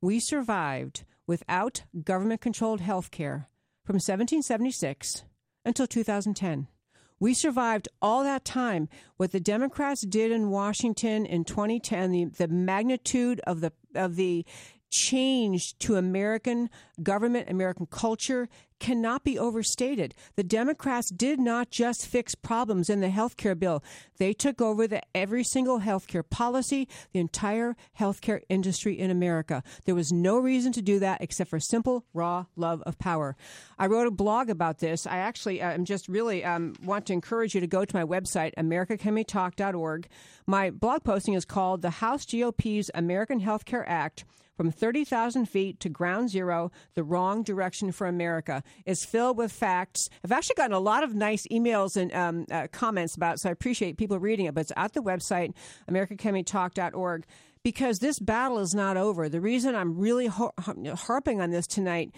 we 0.01 0.19
survived 0.19 1.05
without 1.25 1.85
government 2.03 2.41
controlled 2.41 2.81
health 2.81 3.13
care 3.13 3.49
from 3.85 3.95
1776 3.95 5.23
until 5.65 5.87
2010. 5.87 6.69
We 7.21 7.35
survived 7.35 7.89
all 8.01 8.25
that 8.25 8.45
time. 8.45 8.89
What 9.17 9.31
the 9.31 9.39
Democrats 9.39 10.03
did 10.03 10.33
in 10.33 10.51
Washington 10.51 11.25
in 11.25 11.45
2010, 11.45 12.11
the, 12.11 12.25
the 12.25 12.49
magnitude 12.49 13.41
of 13.47 13.61
the 13.61 13.73
of 13.95 14.17
the 14.17 14.45
change 14.91 15.79
to 15.79 15.97
American 15.97 16.69
government, 17.03 17.49
American 17.49 17.87
culture 17.87 18.49
cannot 18.83 19.23
be 19.23 19.39
overstated. 19.39 20.13
The 20.35 20.43
Democrats 20.43 21.09
did 21.09 21.39
not 21.39 21.71
just 21.71 22.05
fix 22.05 22.35
problems 22.35 22.91
in 22.91 23.01
the 23.01 23.11
health 23.11 23.37
care 23.37 23.55
bill. 23.55 23.81
They 24.19 24.33
took 24.33 24.61
over 24.61 24.89
the 24.89 25.01
every 25.15 25.45
single 25.45 25.79
health 25.79 26.09
care 26.09 26.25
policy, 26.25 26.89
the 27.13 27.21
entire 27.21 27.77
health 27.93 28.21
care 28.21 28.43
industry 28.49 28.99
in 28.99 29.09
America. 29.09 29.63
There 29.85 29.95
was 29.95 30.11
no 30.11 30.37
reason 30.37 30.73
to 30.73 30.83
do 30.83 30.99
that 30.99 31.23
except 31.23 31.49
for 31.49 31.61
simple 31.61 32.05
raw 32.13 32.47
love 32.57 32.83
of 32.83 32.99
power. 32.99 33.37
I 33.79 33.87
wrote 33.87 34.09
a 34.09 34.11
blog 34.11 34.51
about 34.51 34.81
this. 34.81 35.07
I 35.07 35.19
actually 35.19 35.61
am 35.61 35.83
uh, 35.83 35.85
just 35.85 36.09
really 36.09 36.45
um, 36.45 36.75
want 36.83 37.07
to 37.07 37.13
encourage 37.13 37.55
you 37.55 37.61
to 37.61 37.69
go 37.69 37.85
to 37.85 37.97
my 37.97 38.05
website 38.05 38.53
americacanwetalk.org. 38.59 40.09
My 40.45 40.71
blog 40.71 41.05
posting 41.05 41.35
is 41.35 41.45
called 41.45 41.83
The 41.83 41.91
House 41.91 42.27
GOP's 42.27 42.91
American 42.95 43.39
Health 43.39 43.65
Care 43.65 43.89
Act 43.89 44.25
from 44.57 44.71
30,000 44.71 45.47
feet 45.47 45.81
to 45.81 45.89
ground 45.89 46.31
zero, 46.31 46.71
the 46.95 47.03
wrong 47.03 47.43
direction 47.43 47.91
for 47.91 48.07
America, 48.07 48.63
is 48.87 49.05
filled 49.05 49.37
with 49.37 49.53
facts. 49.53 50.09
I've 50.25 50.33
actually 50.33 50.57
gotten 50.57 50.75
a 50.75 50.81
lot 50.81 51.05
of 51.05 51.15
nice 51.15 51.47
emails 51.49 51.97
and 51.97 52.13
um, 52.15 52.47
uh, 52.51 52.67
comments 52.73 53.15
about 53.15 53.35
it, 53.35 53.41
so 53.41 53.49
I 53.49 53.53
appreciate 53.53 53.97
people 53.97 54.19
reading 54.19 54.47
it, 54.47 54.55
but 54.55 54.63
it's 54.63 54.73
at 54.77 54.93
the 54.93 55.03
website, 55.03 55.55
americacanwetalk.org, 55.91 57.25
because 57.63 57.99
this 57.99 58.19
battle 58.19 58.59
is 58.59 58.75
not 58.75 58.97
over. 58.97 59.29
The 59.29 59.41
reason 59.41 59.75
I'm 59.75 59.99
really 59.99 60.27
har- 60.27 60.55
harping 60.59 61.41
on 61.41 61.51
this 61.51 61.67
tonight, 61.67 62.15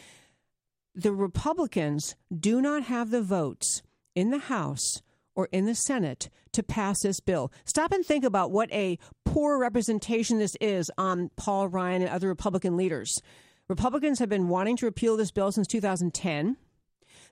the 0.95 1.13
Republicans 1.13 2.15
do 2.35 2.61
not 2.61 2.85
have 2.85 3.11
the 3.11 3.23
votes 3.23 3.83
in 4.15 4.31
the 4.31 4.39
House 4.39 5.03
or 5.35 5.49
in 5.51 5.67
the 5.67 5.75
Senate 5.75 6.31
to 6.53 6.63
pass 6.63 7.03
this 7.03 7.21
bill. 7.21 7.53
Stop 7.65 7.93
and 7.93 8.05
think 8.05 8.25
about 8.25 8.53
what 8.53 8.73
a 8.73 8.99
poor 9.25 9.59
representation 9.59 10.39
this 10.39 10.57
is 10.61 10.91
on 10.97 11.31
Paul 11.37 11.69
Ryan 11.69 12.03
and 12.03 12.11
other 12.11 12.29
Republican 12.29 12.77
leaders. 12.77 13.21
Republicans 13.69 14.19
have 14.19 14.29
been 14.29 14.49
wanting 14.49 14.77
to 14.77 14.87
repeal 14.87 15.17
this 15.17 15.31
bill 15.31 15.51
since 15.51 15.67
2010. 15.67 16.57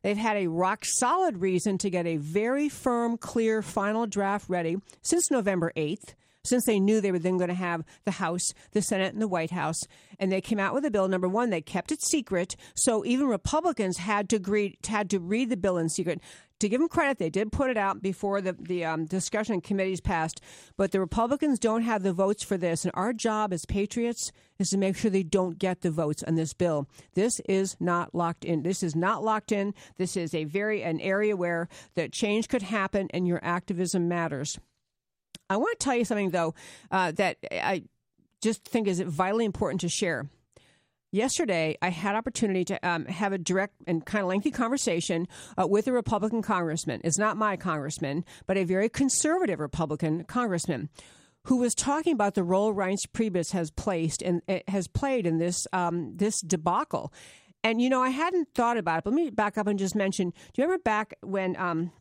They've 0.02 0.16
had 0.16 0.36
a 0.36 0.48
rock 0.48 0.84
solid 0.84 1.38
reason 1.38 1.78
to 1.78 1.90
get 1.90 2.06
a 2.06 2.16
very 2.16 2.68
firm, 2.68 3.16
clear 3.18 3.62
final 3.62 4.06
draft 4.06 4.48
ready 4.48 4.76
since 5.02 5.30
November 5.30 5.72
8th 5.76 6.14
since 6.44 6.64
they 6.64 6.80
knew 6.80 7.00
they 7.00 7.12
were 7.12 7.18
then 7.18 7.38
going 7.38 7.48
to 7.48 7.54
have 7.54 7.84
the 8.04 8.10
House, 8.10 8.52
the 8.72 8.82
Senate, 8.82 9.12
and 9.12 9.22
the 9.22 9.28
White 9.28 9.52
House. 9.52 9.80
And 10.18 10.30
they 10.30 10.40
came 10.40 10.58
out 10.58 10.74
with 10.74 10.84
a 10.84 10.90
bill. 10.90 11.06
Number 11.06 11.28
one, 11.28 11.50
they 11.50 11.60
kept 11.60 11.92
it 11.92 12.02
secret, 12.02 12.56
so 12.74 13.04
even 13.04 13.28
Republicans 13.28 13.98
had 13.98 14.28
to 14.30 14.36
agree, 14.36 14.76
had 14.86 15.08
to 15.10 15.20
read 15.20 15.50
the 15.50 15.56
bill 15.56 15.78
in 15.78 15.88
secret 15.88 16.20
to 16.62 16.68
give 16.68 16.78
them 16.78 16.88
credit, 16.88 17.18
they 17.18 17.28
did 17.28 17.50
put 17.50 17.70
it 17.70 17.76
out 17.76 18.00
before 18.00 18.40
the, 18.40 18.52
the 18.52 18.84
um, 18.84 19.04
discussion 19.04 19.60
committees 19.60 20.00
passed, 20.00 20.40
but 20.76 20.92
the 20.92 21.00
Republicans 21.00 21.58
don't 21.58 21.82
have 21.82 22.04
the 22.04 22.12
votes 22.12 22.44
for 22.44 22.56
this. 22.56 22.84
And 22.84 22.92
our 22.94 23.12
job 23.12 23.52
as 23.52 23.66
patriots 23.66 24.30
is 24.62 24.70
to 24.70 24.78
make 24.78 24.96
sure 24.96 25.10
they 25.10 25.22
don't 25.22 25.58
get 25.58 25.82
the 25.82 25.90
votes 25.90 26.22
on 26.22 26.36
this 26.36 26.54
bill. 26.54 26.88
This 27.14 27.40
is 27.48 27.76
not 27.78 28.14
locked 28.14 28.44
in. 28.44 28.62
This 28.62 28.82
is 28.82 28.96
not 28.96 29.22
locked 29.22 29.52
in. 29.52 29.74
This 29.98 30.16
is 30.16 30.34
a 30.34 30.44
very 30.44 30.82
an 30.82 31.00
area 31.00 31.36
where 31.36 31.68
the 31.94 32.08
change 32.08 32.48
could 32.48 32.62
happen 32.62 33.08
and 33.12 33.26
your 33.26 33.40
activism 33.42 34.08
matters. 34.08 34.58
I 35.50 35.56
want 35.56 35.78
to 35.78 35.84
tell 35.84 35.96
you 35.96 36.04
something 36.04 36.30
though 36.30 36.54
uh, 36.90 37.12
that 37.12 37.36
I 37.52 37.84
just 38.40 38.64
think 38.64 38.88
is 38.88 39.00
vitally 39.00 39.44
important 39.44 39.82
to 39.82 39.88
share. 39.88 40.28
Yesterday, 41.14 41.76
I 41.82 41.90
had 41.90 42.16
opportunity 42.16 42.64
to 42.64 42.88
um, 42.88 43.04
have 43.04 43.34
a 43.34 43.38
direct 43.38 43.74
and 43.86 44.04
kind 44.04 44.22
of 44.22 44.28
lengthy 44.28 44.50
conversation 44.50 45.28
uh, 45.60 45.66
with 45.66 45.86
a 45.86 45.92
Republican 45.92 46.40
congressman. 46.40 47.02
It's 47.04 47.18
not 47.18 47.36
my 47.36 47.58
congressman, 47.58 48.24
but 48.46 48.56
a 48.56 48.64
very 48.64 48.88
conservative 48.88 49.60
Republican 49.60 50.24
congressman 50.24 50.88
who 51.44 51.56
was 51.56 51.74
talking 51.74 52.12
about 52.12 52.34
the 52.34 52.44
role 52.44 52.74
Reince 52.74 53.06
Priebus 53.06 53.52
has 53.52 53.70
placed 53.70 54.22
and 54.22 54.42
eh, 54.48 54.60
has 54.68 54.86
played 54.88 55.26
in 55.26 55.38
this 55.38 55.66
um, 55.72 56.16
this 56.16 56.40
debacle. 56.40 57.12
And 57.64 57.80
you 57.80 57.88
know, 57.88 58.02
I 58.02 58.10
hadn't 58.10 58.48
thought 58.54 58.76
about 58.76 58.98
it. 58.98 59.04
But 59.04 59.12
let 59.14 59.24
me 59.24 59.30
back 59.30 59.56
up 59.58 59.66
and 59.66 59.78
just 59.78 59.94
mention. 59.94 60.30
Do 60.30 60.62
you 60.62 60.64
remember 60.64 60.82
back 60.82 61.14
when 61.22 61.56
um, 61.56 61.92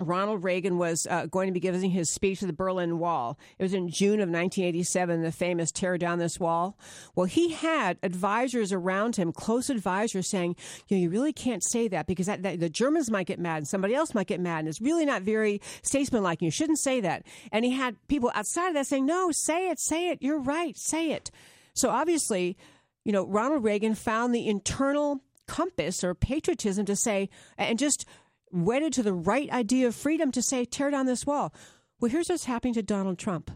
Ronald 0.00 0.42
Reagan 0.42 0.76
was 0.76 1.06
uh, 1.08 1.26
going 1.26 1.46
to 1.46 1.52
be 1.52 1.60
giving 1.60 1.90
his 1.90 2.10
speech 2.10 2.40
to 2.40 2.46
the 2.46 2.52
Berlin 2.52 2.98
Wall. 2.98 3.38
It 3.58 3.62
was 3.62 3.74
in 3.74 3.88
June 3.88 4.14
of 4.14 4.28
1987, 4.28 5.22
the 5.22 5.30
famous 5.30 5.70
tear 5.70 5.96
down 5.98 6.18
this 6.18 6.40
wall. 6.40 6.76
Well, 7.14 7.26
he 7.26 7.52
had 7.52 7.98
advisors 8.02 8.72
around 8.72 9.14
him, 9.14 9.32
close 9.32 9.70
advisors, 9.70 10.28
saying, 10.28 10.56
you 10.88 10.96
know, 10.96 11.02
you 11.02 11.10
really 11.10 11.32
can't 11.32 11.62
say 11.62 11.86
that 11.88 12.08
because 12.08 12.26
that, 12.26 12.42
that, 12.42 12.58
the 12.58 12.68
Germans 12.68 13.08
might 13.08 13.28
get 13.28 13.38
mad 13.38 13.58
and 13.58 13.68
somebody 13.68 13.94
else 13.94 14.14
might 14.14 14.26
get 14.26 14.40
mad. 14.40 14.60
And 14.60 14.68
it's 14.68 14.80
really 14.80 15.04
not 15.04 15.22
very 15.22 15.60
statesmanlike. 15.82 16.42
You 16.42 16.50
shouldn't 16.50 16.80
say 16.80 17.00
that. 17.00 17.24
And 17.52 17.64
he 17.64 17.70
had 17.70 17.96
people 18.08 18.32
outside 18.34 18.68
of 18.68 18.74
that 18.74 18.88
saying, 18.88 19.06
no, 19.06 19.30
say 19.30 19.68
it, 19.68 19.78
say 19.78 20.08
it. 20.10 20.18
You're 20.20 20.40
right, 20.40 20.76
say 20.76 21.12
it. 21.12 21.30
So 21.72 21.90
obviously, 21.90 22.56
you 23.04 23.12
know, 23.12 23.26
Ronald 23.26 23.62
Reagan 23.62 23.94
found 23.94 24.34
the 24.34 24.48
internal 24.48 25.20
compass 25.46 26.02
or 26.02 26.14
patriotism 26.14 26.86
to 26.86 26.96
say, 26.96 27.28
and 27.56 27.78
just 27.78 28.06
wedded 28.54 28.92
to 28.94 29.02
the 29.02 29.12
right 29.12 29.50
idea 29.50 29.86
of 29.86 29.94
freedom 29.94 30.30
to 30.32 30.42
say, 30.42 30.64
tear 30.64 30.90
down 30.90 31.06
this 31.06 31.26
wall. 31.26 31.52
Well, 32.00 32.10
here's 32.10 32.28
what's 32.28 32.44
happening 32.44 32.74
to 32.74 32.82
Donald 32.82 33.18
Trump. 33.18 33.50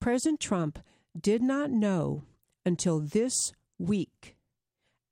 President 0.00 0.40
Trump 0.40 0.78
did 1.18 1.42
not 1.42 1.70
know 1.70 2.24
until 2.64 3.00
this 3.00 3.52
week, 3.78 4.36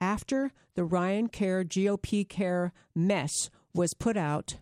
after 0.00 0.52
the 0.74 0.84
Ryan 0.84 1.28
Care 1.28 1.64
GOP 1.64 2.28
Care 2.28 2.72
mess 2.94 3.50
was 3.74 3.94
put 3.94 4.16
out, 4.16 4.56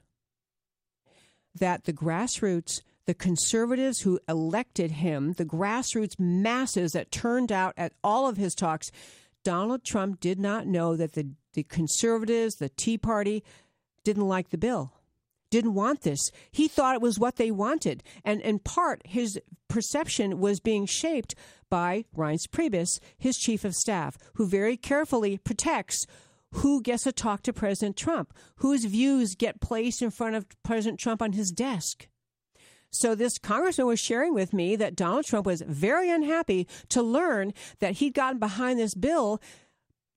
that 1.54 1.84
the 1.84 1.92
grassroots, 1.92 2.82
the 3.06 3.14
conservatives 3.14 4.00
who 4.00 4.20
elected 4.28 4.92
him, 4.92 5.32
the 5.34 5.44
grassroots 5.44 6.18
masses 6.18 6.92
that 6.92 7.10
turned 7.10 7.50
out 7.50 7.72
at 7.76 7.92
all 8.04 8.28
of 8.28 8.36
his 8.36 8.54
talks, 8.54 8.90
Donald 9.44 9.84
Trump 9.84 10.20
did 10.20 10.38
not 10.38 10.66
know 10.66 10.96
that 10.96 11.12
the, 11.12 11.30
the 11.54 11.62
conservatives, 11.62 12.56
the 12.56 12.68
Tea 12.68 12.98
Party, 12.98 13.44
didn't 14.06 14.28
like 14.28 14.50
the 14.50 14.56
bill, 14.56 14.92
didn't 15.50 15.74
want 15.74 16.02
this. 16.02 16.30
He 16.52 16.68
thought 16.68 16.94
it 16.94 17.02
was 17.02 17.18
what 17.18 17.36
they 17.36 17.50
wanted. 17.50 18.04
And 18.24 18.40
in 18.40 18.60
part, 18.60 19.02
his 19.04 19.40
perception 19.66 20.38
was 20.38 20.60
being 20.60 20.86
shaped 20.86 21.34
by 21.68 22.04
Reince 22.16 22.46
Priebus, 22.46 23.00
his 23.18 23.36
chief 23.36 23.64
of 23.64 23.74
staff, 23.74 24.16
who 24.34 24.46
very 24.46 24.76
carefully 24.76 25.38
protects 25.38 26.06
who 26.52 26.80
gets 26.80 27.02
to 27.02 27.10
talk 27.10 27.42
to 27.42 27.52
President 27.52 27.96
Trump, 27.96 28.32
whose 28.58 28.84
views 28.84 29.34
get 29.34 29.60
placed 29.60 30.00
in 30.02 30.12
front 30.12 30.36
of 30.36 30.46
President 30.62 31.00
Trump 31.00 31.20
on 31.20 31.32
his 31.32 31.50
desk. 31.50 32.06
So 32.90 33.16
this 33.16 33.36
congressman 33.36 33.88
was 33.88 33.98
sharing 33.98 34.34
with 34.34 34.52
me 34.52 34.76
that 34.76 34.94
Donald 34.94 35.26
Trump 35.26 35.46
was 35.46 35.62
very 35.62 36.10
unhappy 36.10 36.68
to 36.90 37.02
learn 37.02 37.52
that 37.80 37.94
he'd 37.94 38.14
gotten 38.14 38.38
behind 38.38 38.78
this 38.78 38.94
bill 38.94 39.42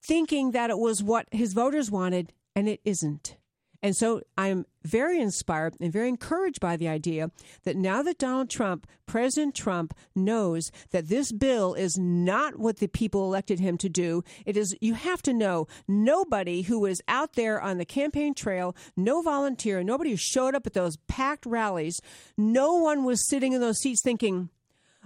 thinking 0.03 0.51
that 0.51 0.69
it 0.69 0.77
was 0.77 1.01
what 1.01 1.27
his 1.31 1.53
voters 1.53 1.89
wanted, 1.89 2.31
and 2.55 2.69
it 2.69 2.81
isn't. 2.85 3.35
And 3.81 3.95
so 3.95 4.21
I'm 4.37 4.65
very 4.83 5.21
inspired 5.21 5.75
and 5.79 5.91
very 5.91 6.09
encouraged 6.09 6.59
by 6.59 6.75
the 6.75 6.87
idea 6.87 7.31
that 7.63 7.77
now 7.77 8.01
that 8.03 8.17
Donald 8.17 8.49
Trump, 8.49 8.87
President 9.05 9.55
Trump, 9.55 9.93
knows 10.15 10.71
that 10.91 11.07
this 11.07 11.31
bill 11.31 11.73
is 11.73 11.97
not 11.97 12.59
what 12.59 12.77
the 12.77 12.87
people 12.87 13.23
elected 13.23 13.59
him 13.59 13.77
to 13.77 13.89
do, 13.89 14.23
it 14.45 14.57
is, 14.57 14.75
you 14.81 14.95
have 14.95 15.21
to 15.23 15.33
know, 15.33 15.67
nobody 15.87 16.63
who 16.63 16.79
was 16.79 17.01
out 17.07 17.33
there 17.33 17.61
on 17.61 17.77
the 17.77 17.85
campaign 17.85 18.33
trail, 18.33 18.75
no 18.97 19.21
volunteer, 19.21 19.81
nobody 19.83 20.11
who 20.11 20.17
showed 20.17 20.55
up 20.55 20.67
at 20.67 20.73
those 20.73 20.97
packed 21.07 21.45
rallies, 21.45 22.01
no 22.37 22.75
one 22.75 23.05
was 23.05 23.27
sitting 23.27 23.53
in 23.53 23.61
those 23.61 23.79
seats 23.79 24.01
thinking, 24.03 24.49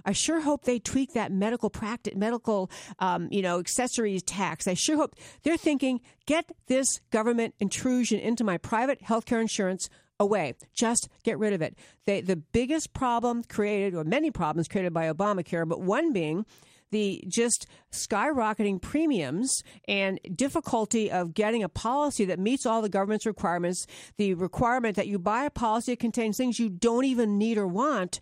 I 0.04 0.12
sure 0.12 0.40
hope 0.40 0.64
they 0.64 0.78
tweak 0.78 1.12
that 1.14 1.32
medical 1.32 1.70
practice, 1.70 2.14
medical, 2.14 2.70
um, 2.98 3.28
you 3.30 3.42
know, 3.42 3.58
accessories 3.58 4.22
tax. 4.22 4.66
I 4.66 4.74
sure 4.74 4.96
hope 4.96 5.16
they're 5.42 5.56
thinking, 5.56 6.00
get 6.26 6.50
this 6.66 7.00
government 7.10 7.54
intrusion 7.58 8.20
into 8.20 8.44
my 8.44 8.58
private 8.58 9.02
healthcare 9.02 9.40
insurance 9.40 9.88
away. 10.20 10.54
Just 10.74 11.08
get 11.22 11.38
rid 11.38 11.52
of 11.52 11.62
it. 11.62 11.76
They, 12.06 12.20
the 12.20 12.36
biggest 12.36 12.92
problem 12.92 13.42
created, 13.44 13.94
or 13.94 14.04
many 14.04 14.30
problems 14.30 14.68
created 14.68 14.92
by 14.92 15.12
Obamacare, 15.12 15.68
but 15.68 15.80
one 15.80 16.12
being 16.12 16.46
the 16.90 17.24
just 17.26 17.66
skyrocketing 17.92 18.80
premiums 18.80 19.62
and 19.88 20.20
difficulty 20.34 21.10
of 21.10 21.34
getting 21.34 21.64
a 21.64 21.68
policy 21.68 22.24
that 22.26 22.38
meets 22.38 22.66
all 22.66 22.82
the 22.82 22.88
government's 22.88 23.26
requirements, 23.26 23.84
the 24.16 24.34
requirement 24.34 24.94
that 24.94 25.08
you 25.08 25.18
buy 25.18 25.44
a 25.44 25.50
policy 25.50 25.92
that 25.92 25.98
contains 25.98 26.36
things 26.36 26.60
you 26.60 26.68
don't 26.68 27.04
even 27.04 27.36
need 27.36 27.58
or 27.58 27.66
want 27.66 28.20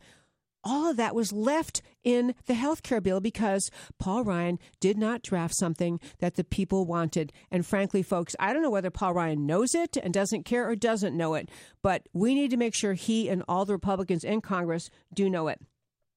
all 0.64 0.90
of 0.90 0.96
that 0.96 1.14
was 1.14 1.32
left 1.32 1.82
in 2.04 2.34
the 2.46 2.54
health 2.54 2.82
care 2.82 3.00
bill 3.00 3.20
because 3.20 3.70
Paul 3.98 4.24
Ryan 4.24 4.58
did 4.80 4.98
not 4.98 5.22
draft 5.22 5.54
something 5.54 6.00
that 6.18 6.34
the 6.34 6.44
people 6.44 6.86
wanted. 6.86 7.32
And 7.50 7.66
frankly, 7.66 8.02
folks, 8.02 8.34
I 8.38 8.52
don't 8.52 8.62
know 8.62 8.70
whether 8.70 8.90
Paul 8.90 9.14
Ryan 9.14 9.46
knows 9.46 9.74
it 9.74 9.96
and 9.96 10.12
doesn't 10.12 10.44
care 10.44 10.68
or 10.68 10.76
doesn't 10.76 11.16
know 11.16 11.34
it, 11.34 11.48
but 11.82 12.08
we 12.12 12.34
need 12.34 12.50
to 12.50 12.56
make 12.56 12.74
sure 12.74 12.94
he 12.94 13.28
and 13.28 13.42
all 13.48 13.64
the 13.64 13.72
Republicans 13.72 14.24
in 14.24 14.40
Congress 14.40 14.90
do 15.14 15.28
know 15.28 15.48
it. 15.48 15.60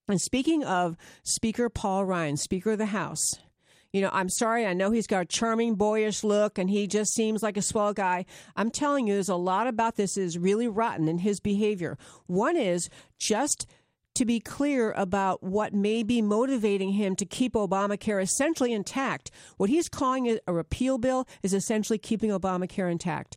And 0.08 0.20
speaking 0.20 0.62
of 0.64 0.96
Speaker 1.24 1.68
Paul 1.68 2.04
Ryan, 2.04 2.36
Speaker 2.36 2.72
of 2.72 2.78
the 2.78 2.86
House, 2.86 3.24
you 3.92 4.02
know, 4.02 4.10
I'm 4.12 4.28
sorry, 4.28 4.66
I 4.66 4.74
know 4.74 4.90
he's 4.90 5.06
got 5.06 5.22
a 5.22 5.26
charming, 5.26 5.74
boyish 5.74 6.22
look 6.22 6.58
and 6.58 6.68
he 6.68 6.86
just 6.86 7.14
seems 7.14 7.42
like 7.42 7.56
a 7.56 7.62
swell 7.62 7.92
guy. 7.92 8.26
I'm 8.54 8.70
telling 8.70 9.06
you, 9.06 9.14
there's 9.14 9.28
a 9.28 9.36
lot 9.36 9.66
about 9.66 9.96
this 9.96 10.16
is 10.16 10.38
really 10.38 10.68
rotten 10.68 11.08
in 11.08 11.18
his 11.18 11.40
behavior. 11.40 11.96
One 12.26 12.56
is 12.56 12.88
just 13.18 13.66
to 14.16 14.24
be 14.24 14.40
clear 14.40 14.92
about 14.92 15.42
what 15.42 15.72
may 15.72 16.02
be 16.02 16.20
motivating 16.20 16.92
him 16.92 17.14
to 17.16 17.24
keep 17.24 17.54
Obamacare 17.54 18.22
essentially 18.22 18.72
intact. 18.72 19.30
What 19.56 19.70
he's 19.70 19.88
calling 19.88 20.38
a 20.46 20.52
repeal 20.52 20.98
bill 20.98 21.26
is 21.42 21.54
essentially 21.54 21.98
keeping 21.98 22.30
Obamacare 22.30 22.90
intact. 22.90 23.36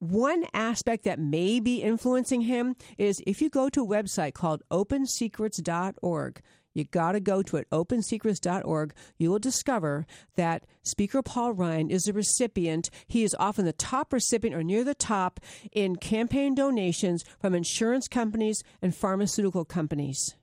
One 0.00 0.44
aspect 0.54 1.04
that 1.04 1.18
may 1.18 1.58
be 1.58 1.82
influencing 1.82 2.42
him 2.42 2.76
is 2.96 3.20
if 3.26 3.42
you 3.42 3.50
go 3.50 3.68
to 3.68 3.82
a 3.82 3.86
website 3.86 4.34
called 4.34 4.62
opensecrets.org, 4.70 6.40
you 6.78 6.84
got 6.84 7.12
to 7.12 7.20
go 7.20 7.42
to 7.42 7.56
it, 7.56 7.68
opensecrets.org. 7.70 8.94
You 9.18 9.30
will 9.30 9.38
discover 9.38 10.06
that 10.36 10.64
Speaker 10.82 11.22
Paul 11.22 11.52
Ryan 11.52 11.90
is 11.90 12.06
a 12.06 12.12
recipient. 12.12 12.88
He 13.06 13.24
is 13.24 13.36
often 13.38 13.64
the 13.64 13.72
top 13.72 14.12
recipient 14.12 14.56
or 14.56 14.62
near 14.62 14.84
the 14.84 14.94
top 14.94 15.40
in 15.72 15.96
campaign 15.96 16.54
donations 16.54 17.24
from 17.40 17.54
insurance 17.54 18.08
companies 18.08 18.62
and 18.80 18.94
pharmaceutical 18.94 19.64
companies. 19.64 20.36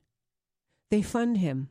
They 0.91 1.01
fund 1.01 1.37
him. 1.37 1.69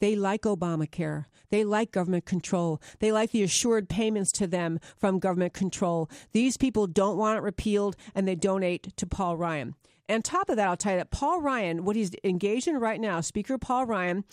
They 0.00 0.16
like 0.16 0.42
Obamacare. 0.42 1.26
They 1.50 1.64
like 1.64 1.90
government 1.90 2.24
control. 2.24 2.80
They 3.00 3.10
like 3.10 3.30
the 3.32 3.42
assured 3.42 3.88
payments 3.88 4.30
to 4.32 4.46
them 4.46 4.78
from 4.96 5.18
government 5.18 5.54
control. 5.54 6.08
These 6.32 6.56
people 6.56 6.86
don't 6.86 7.16
want 7.16 7.38
it 7.38 7.42
repealed 7.42 7.96
and 8.14 8.26
they 8.26 8.34
donate 8.34 8.96
to 8.96 9.06
Paul 9.06 9.36
Ryan. 9.36 9.74
And 10.08 10.24
top 10.24 10.48
of 10.48 10.56
that, 10.56 10.68
I'll 10.68 10.76
tell 10.76 10.92
you 10.92 10.98
that 10.98 11.10
Paul 11.10 11.40
Ryan, 11.40 11.84
what 11.84 11.96
he's 11.96 12.12
engaged 12.24 12.66
in 12.66 12.78
right 12.78 13.00
now, 13.00 13.20
Speaker 13.20 13.58
Paul 13.58 13.86
Ryan, 13.86 14.24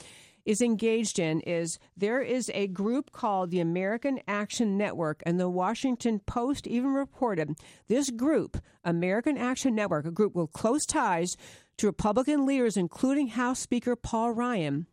is 0.45 0.61
engaged 0.61 1.17
in 1.17 1.41
is 1.41 1.79
there 1.97 2.21
is 2.21 2.51
a 2.53 2.67
group 2.67 3.11
called 3.11 3.49
the 3.49 3.59
American 3.59 4.19
Action 4.27 4.77
Network, 4.77 5.23
and 5.25 5.39
the 5.39 5.49
Washington 5.49 6.19
Post 6.19 6.67
even 6.67 6.93
reported 6.93 7.55
this 7.87 8.11
group, 8.11 8.57
American 8.83 9.37
Action 9.37 9.75
Network, 9.75 10.05
a 10.05 10.11
group 10.11 10.35
with 10.35 10.53
close 10.53 10.85
ties 10.85 11.35
to 11.77 11.87
Republican 11.87 12.45
leaders, 12.45 12.77
including 12.77 13.29
House 13.29 13.59
Speaker 13.59 13.95
Paul 13.95 14.31
Ryan, 14.31 14.85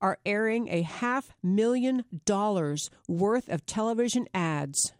are 0.00 0.18
airing 0.26 0.68
a 0.68 0.82
half 0.82 1.30
million 1.42 2.04
dollars 2.24 2.90
worth 3.06 3.48
of 3.48 3.64
television 3.66 4.26
ads 4.34 4.92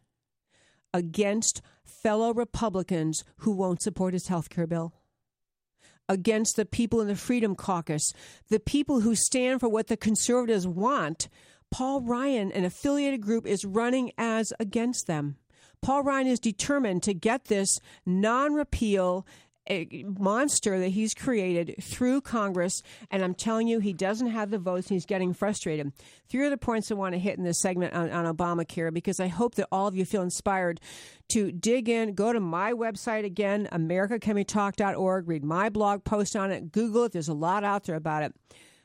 against 0.93 1.61
fellow 1.91 2.33
Republicans 2.33 3.25
who 3.39 3.53
won't 3.53 3.83
support 3.83 4.15
his 4.15 4.29
health 4.29 4.49
care 4.51 4.67
bill, 4.67 4.95
against 6.09 6.57
the 6.57 6.67
people 6.67 7.01
in 7.01 7.07
the 7.07 7.17
Freedom 7.17 7.55
Caucus, 7.55 8.13
the 8.49 8.61
people 8.61 9.01
who 9.01 9.15
stand 9.15 9.61
for 9.61 9.69
what 9.69 9.87
the 9.87 9.97
conservatives 9.97 10.67
want. 10.67 11.29
Paul 11.71 12.01
Ryan, 12.01 12.51
an 12.51 12.65
affiliated 12.65 13.21
group, 13.21 13.47
is 13.47 13.65
running 13.65 14.11
as 14.19 14.53
against 14.59 15.07
them. 15.07 15.37
Paul 15.83 16.03
Ryan 16.03 16.27
is 16.27 16.41
determined 16.41 17.03
to 17.05 17.15
get 17.15 17.45
this 17.45 17.79
non 18.05 18.55
repeal 18.55 19.25
monster 20.19 20.79
that 20.79 20.89
he's 20.89 21.15
created 21.15 21.77
through 21.81 22.21
Congress, 22.23 22.83
and 23.11 23.23
I'm 23.23 23.35
telling 23.35 23.69
you, 23.69 23.79
he 23.79 23.93
doesn't 23.93 24.29
have 24.29 24.51
the 24.51 24.59
votes, 24.59 24.89
he's 24.89 25.07
getting 25.07 25.33
frustrated. 25.33 25.93
Three 26.29 26.47
other 26.47 26.57
points 26.57 26.91
I 26.91 26.95
want 26.95 27.15
to 27.15 27.19
hit 27.19 27.39
in 27.39 27.45
this 27.45 27.61
segment 27.61 27.95
on, 27.95 28.11
on 28.11 28.37
Obamacare 28.37 28.93
because 28.93 29.21
I 29.21 29.29
hope 29.29 29.55
that 29.57 29.69
all 29.73 29.87
of 29.87 29.95
you 29.95 30.05
feel 30.05 30.23
inspired 30.23 30.81
to 31.31 31.53
dig 31.53 31.89
in. 31.89 32.15
Go 32.15 32.33
to 32.33 32.41
my 32.41 32.73
website 32.73 33.25
again, 33.25 33.69
AmericaCanWeTalk.org, 33.73 35.29
read 35.29 35.45
my 35.45 35.69
blog 35.69 36.05
post 36.05 36.37
on 36.37 36.51
it, 36.51 36.73
Google 36.73 37.05
it. 37.05 37.13
There's 37.13 37.29
a 37.29 37.35
lot 37.35 37.65
out 37.65 37.85
there 37.85 37.97
about 37.97 38.23
it. 38.23 38.35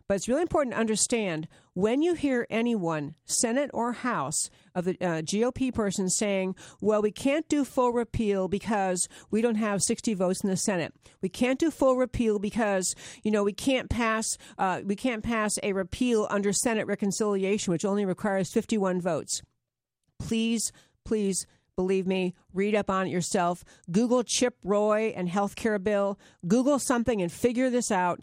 But 0.08 0.16
it's 0.16 0.28
really 0.28 0.44
important 0.44 0.76
to 0.76 0.80
understand 0.80 1.48
when 1.74 2.04
you 2.04 2.14
hear 2.14 2.46
anyone, 2.50 3.16
Senate 3.26 3.72
or 3.74 3.92
House, 3.92 4.52
of 4.76 4.86
the 4.86 4.92
uh, 5.02 5.22
GOP 5.22 5.74
person 5.74 6.10
saying, 6.10 6.56
well, 6.80 7.02
we 7.02 7.12
can't 7.12 7.48
do 7.50 7.66
full 7.66 7.92
repeal 7.92 8.48
because 8.48 9.08
we 9.32 9.42
don't 9.42 9.56
have 9.56 9.82
60 9.82 10.14
votes 10.14 10.42
in 10.42 10.50
the 10.50 10.58
Senate. 10.58 10.94
We 11.22 11.30
can't 11.30 11.58
do 11.58 11.72
full 11.72 11.96
repeal 11.96 12.38
because, 12.38 12.94
you 13.24 13.32
know, 13.32 13.44
we 13.44 13.54
can't 13.54 13.90
pass, 13.90 14.38
uh, 14.60 14.82
we 14.86 14.96
can't 14.96 15.24
pass 15.24 15.58
a 15.64 15.74
repeal 15.74 16.28
under 16.30 16.54
Senate 16.54 16.86
reconciliation, 16.86 17.72
which 17.72 17.86
only 17.86 18.06
requires 18.06 18.52
51 18.52 19.02
votes. 19.02 19.42
Please, 20.20 20.72
please 21.04 21.48
believe 21.76 22.06
me, 22.06 22.36
read 22.54 22.76
up 22.76 22.90
on 22.90 23.08
it 23.08 23.12
yourself. 23.12 23.64
Google 23.92 24.24
Chip 24.24 24.56
Roy 24.64 25.14
and 25.16 25.30
healthcare 25.30 25.82
bill. 25.84 26.20
Google 26.48 26.80
something 26.80 27.22
and 27.22 27.32
figure 27.32 27.70
this 27.70 27.92
out. 27.92 28.22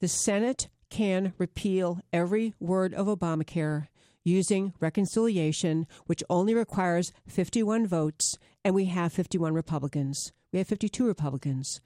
The 0.00 0.08
Senate 0.08 0.68
can 0.92 1.32
repeal 1.38 2.00
every 2.12 2.52
word 2.60 2.92
of 2.92 3.06
Obamacare 3.06 3.86
using 4.24 4.74
reconciliation, 4.78 5.86
which 6.04 6.22
only 6.28 6.54
requires 6.54 7.12
51 7.26 7.86
votes, 7.86 8.36
and 8.62 8.74
we 8.74 8.84
have 8.84 9.10
51 9.10 9.54
Republicans. 9.54 10.32
We 10.52 10.58
have 10.58 10.68
52 10.68 11.06
Republicans 11.06 11.80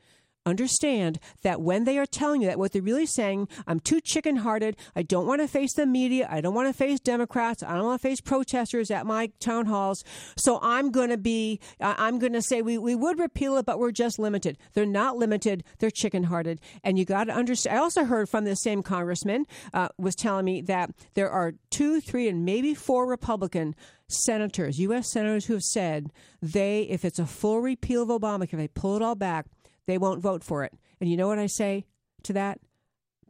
understand 0.47 1.19
that 1.43 1.61
when 1.61 1.85
they 1.85 1.99
are 1.99 2.07
telling 2.07 2.41
you 2.41 2.49
that, 2.49 2.59
what 2.59 2.73
they're 2.73 2.81
really 2.81 3.05
saying, 3.05 3.49
I'm 3.67 3.81
too 3.81 4.01
chicken 4.01 4.37
hearted. 4.37 4.77
I 4.95 5.03
don't 5.03 5.27
want 5.27 5.43
to 5.43 5.49
face 5.49 5.75
the 5.75 5.85
media. 5.85 6.29
I 6.31 6.41
don't 6.41 6.55
want 6.55 6.69
to 6.69 6.73
face 6.73 7.01
Democrats. 7.01 7.63
I 7.63 7.75
don't 7.75 7.85
want 7.85 8.01
to 8.01 8.09
face 8.09 8.21
protesters 8.21 8.91
at 8.91 9.05
my 9.05 9.33
town 9.41 9.67
halls. 9.67 10.05
So 10.37 10.59
I'm 10.63 10.91
going 10.91 11.11
to 11.11 11.19
be, 11.19 11.61
I'm 11.81 12.19
going 12.19 12.33
to 12.33 12.43
say 12.43 12.63
we, 12.63 12.79
we 12.79 12.95
would 12.95 13.19
repeal 13.19 13.57
it, 13.59 13.67
but 13.67 13.79
we're 13.79 13.93
just 13.93 14.19
limited. 14.19 14.57
They're 14.75 14.87
not 14.87 15.17
limited. 15.17 15.65
They're 15.79 15.91
chicken 15.91 16.25
hearted. 16.25 16.61
And 16.85 16.99
you 16.99 17.05
got 17.05 17.25
to 17.25 17.33
understand. 17.33 17.77
I 17.77 17.81
also 17.81 18.05
heard 18.05 18.29
from 18.29 18.45
the 18.45 18.55
same 18.55 18.83
congressman 18.83 19.47
uh, 19.75 19.89
was 19.99 20.15
telling 20.15 20.45
me 20.45 20.63
that 20.63 20.91
there 21.15 21.31
are 21.31 21.55
two, 21.71 22.01
three, 22.01 22.29
and 22.29 22.45
maybe 22.45 22.75
four 22.75 23.07
Republican 23.07 23.75
senators, 24.09 24.79
U.S. 24.79 25.11
senators, 25.11 25.47
who 25.47 25.55
have 25.55 25.63
said 25.63 26.13
they, 26.41 26.83
if 26.83 27.05
it's 27.05 27.19
a 27.19 27.27
full 27.27 27.61
repeal 27.61 28.03
of 28.03 28.09
Obamacare, 28.09 28.57
they 28.57 28.69
pull 28.69 28.97
it 28.97 29.03
all 29.03 29.15
back, 29.15 29.47
they 29.87 29.99
won't 29.99 30.23
vote 30.23 30.45
for 30.45 30.65
it. 30.65 30.73
And 31.01 31.11
you 31.11 31.17
know 31.17 31.29
what 31.29 31.39
I 31.39 31.47
say 31.47 31.85
to 32.25 32.33
that? 32.35 32.61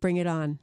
Bring 0.00 0.16
it 0.16 0.26
on. 0.26 0.58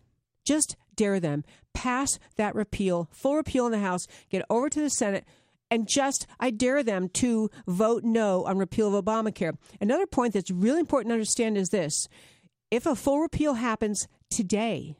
Just 0.45 0.75
dare 0.95 1.19
them. 1.19 1.43
Pass 1.73 2.19
that 2.37 2.55
repeal, 2.55 3.09
full 3.11 3.35
repeal 3.35 3.65
in 3.65 3.71
the 3.71 3.79
House, 3.79 4.05
get 4.29 4.45
over 4.49 4.69
to 4.69 4.81
the 4.81 4.89
Senate, 4.89 5.25
and 5.71 5.87
just, 5.87 6.27
I 6.39 6.51
dare 6.51 6.83
them 6.83 7.09
to 7.09 7.49
vote 7.65 8.03
no 8.03 8.45
on 8.45 8.57
repeal 8.57 8.95
of 8.95 9.03
Obamacare. 9.03 9.57
Another 9.81 10.05
point 10.05 10.33
that's 10.33 10.51
really 10.51 10.79
important 10.79 11.09
to 11.09 11.15
understand 11.15 11.57
is 11.57 11.69
this 11.69 12.07
if 12.69 12.85
a 12.85 12.95
full 12.95 13.19
repeal 13.19 13.55
happens 13.55 14.07
today, 14.29 14.95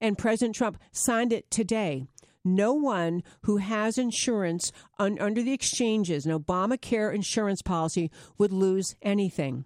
and 0.00 0.16
President 0.16 0.54
Trump 0.54 0.78
signed 0.92 1.32
it 1.32 1.50
today, 1.50 2.06
no 2.44 2.72
one 2.72 3.22
who 3.42 3.58
has 3.58 3.98
insurance 3.98 4.72
un- 4.98 5.18
under 5.20 5.42
the 5.42 5.52
exchanges, 5.52 6.24
an 6.24 6.38
Obamacare 6.38 7.14
insurance 7.14 7.62
policy, 7.62 8.10
would 8.38 8.52
lose 8.52 8.94
anything. 9.02 9.64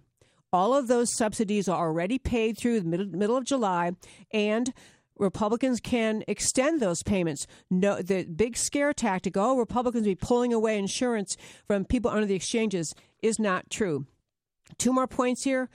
All 0.53 0.75
of 0.75 0.87
those 0.87 1.11
subsidies 1.11 1.67
are 1.67 1.87
already 1.87 2.19
paid 2.19 2.57
through 2.57 2.79
the 2.79 2.87
middle, 2.87 3.07
middle 3.07 3.35
of 3.35 3.43
July, 3.43 3.93
and 4.31 4.71
Republicans 5.17 5.79
can 5.79 6.23
extend 6.27 6.79
those 6.79 7.01
payments. 7.01 7.47
No, 7.71 8.01
the 8.01 8.23
big 8.23 8.55
scare 8.55 8.93
tactic, 8.93 9.35
oh, 9.35 9.57
Republicans 9.57 10.05
be 10.05 10.15
pulling 10.15 10.53
away 10.53 10.77
insurance 10.77 11.37
from 11.65 11.85
people 11.85 12.11
under 12.11 12.27
the 12.27 12.35
exchanges, 12.35 12.93
is 13.23 13.39
not 13.39 13.71
true. 13.71 14.05
Two 14.77 14.93
more 14.93 15.07
points 15.07 15.43
here. 15.43 15.69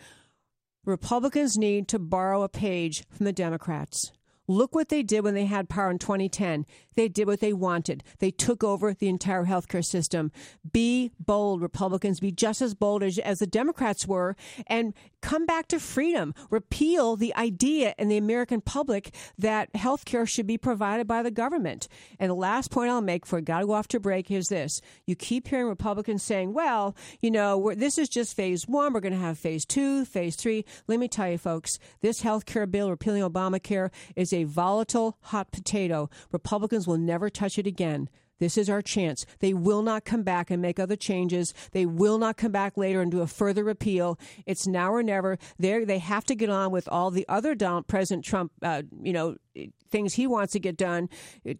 Republicans 0.85 1.59
need 1.59 1.88
to 1.88 1.99
borrow 1.99 2.43
a 2.43 2.49
page 2.49 3.05
from 3.11 3.27
the 3.27 3.33
Democrats. 3.33 4.12
Look 4.48 4.74
what 4.74 4.88
they 4.88 5.02
did 5.02 5.24
when 5.24 5.34
they 5.34 5.44
had 5.44 5.68
power 5.68 5.90
in 5.90 5.98
2010. 5.98 6.64
They 6.98 7.06
did 7.06 7.28
what 7.28 7.38
they 7.38 7.52
wanted. 7.52 8.02
They 8.18 8.32
took 8.32 8.64
over 8.64 8.92
the 8.92 9.08
entire 9.08 9.44
healthcare 9.44 9.84
system. 9.84 10.32
Be 10.72 11.12
bold, 11.20 11.62
Republicans. 11.62 12.18
Be 12.18 12.32
just 12.32 12.61
as 12.61 12.74
bold 12.74 13.04
as, 13.04 13.18
as 13.18 13.38
the 13.38 13.46
Democrats 13.46 14.04
were 14.04 14.34
and 14.66 14.94
come 15.20 15.46
back 15.46 15.68
to 15.68 15.78
freedom. 15.78 16.34
Repeal 16.50 17.14
the 17.14 17.34
idea 17.37 17.94
in 17.98 18.08
the 18.08 18.16
American 18.16 18.61
public 18.61 19.14
that 19.38 19.72
healthcare 19.74 20.28
should 20.28 20.46
be 20.46 20.58
provided 20.58 21.06
by 21.06 21.22
the 21.22 21.30
government. 21.30 21.87
And 22.18 22.30
the 22.30 22.34
last 22.34 22.72
point 22.72 22.90
I'll 22.90 23.00
make 23.00 23.22
before 23.22 23.38
I 23.38 23.42
got 23.42 23.61
to 23.61 23.66
go 23.66 23.74
off 23.74 23.87
to 23.88 24.00
break 24.00 24.28
is 24.30 24.48
this. 24.48 24.80
You 25.06 25.14
keep 25.14 25.46
hearing 25.46 25.68
Republicans 25.68 26.24
saying, 26.24 26.52
well, 26.52 26.96
you 27.20 27.30
know, 27.30 27.72
this 27.76 27.98
is 27.98 28.08
just 28.08 28.34
phase 28.34 28.66
one. 28.66 28.92
We're 28.92 29.00
going 29.00 29.12
to 29.12 29.20
have 29.20 29.38
phase 29.38 29.64
two, 29.64 30.04
phase 30.04 30.34
three. 30.34 30.64
Let 30.88 30.98
me 30.98 31.06
tell 31.06 31.30
you, 31.30 31.38
folks, 31.38 31.78
this 32.00 32.22
healthcare 32.22 32.68
bill 32.68 32.90
repealing 32.90 33.22
Obamacare 33.22 33.90
is 34.16 34.32
a 34.32 34.38
a 34.38 34.44
volatile 34.44 35.18
hot 35.20 35.53
potato. 35.53 36.09
Republicans 36.33 36.87
will 36.87 36.98
never 36.98 37.29
touch 37.29 37.59
it 37.59 37.66
again. 37.66 38.09
This 38.38 38.57
is 38.57 38.70
our 38.70 38.83
chance. 38.83 39.27
They 39.40 39.53
will 39.53 39.83
not 39.83 40.05
come 40.05 40.22
back 40.22 40.51
and 40.51 40.62
make 40.62 40.79
other 40.79 40.96
changes. 40.96 41.53
They 41.72 41.87
will 41.87 42.18
not 42.18 42.37
come 42.37 42.53
back 42.53 42.77
later 42.77 43.01
and 43.01 43.11
do 43.11 43.20
a 43.20 43.27
further 43.27 43.64
repeal. 43.64 44.18
It's 44.46 44.66
now 44.66 44.92
or 44.92 45.03
never. 45.03 45.38
They 45.59 45.85
they 45.85 45.98
have 45.98 46.24
to 46.27 46.35
get 46.35 46.48
on 46.48 46.70
with 46.70 46.88
all 46.88 47.11
the 47.11 47.27
other 47.29 47.55
Donald 47.55 47.87
President 47.88 48.24
Trump, 48.24 48.53
uh, 48.62 48.83
you 49.03 49.12
know, 49.12 49.37
things 49.90 50.14
he 50.14 50.27
wants 50.27 50.53
to 50.53 50.61
get 50.61 50.77
done 50.77 51.09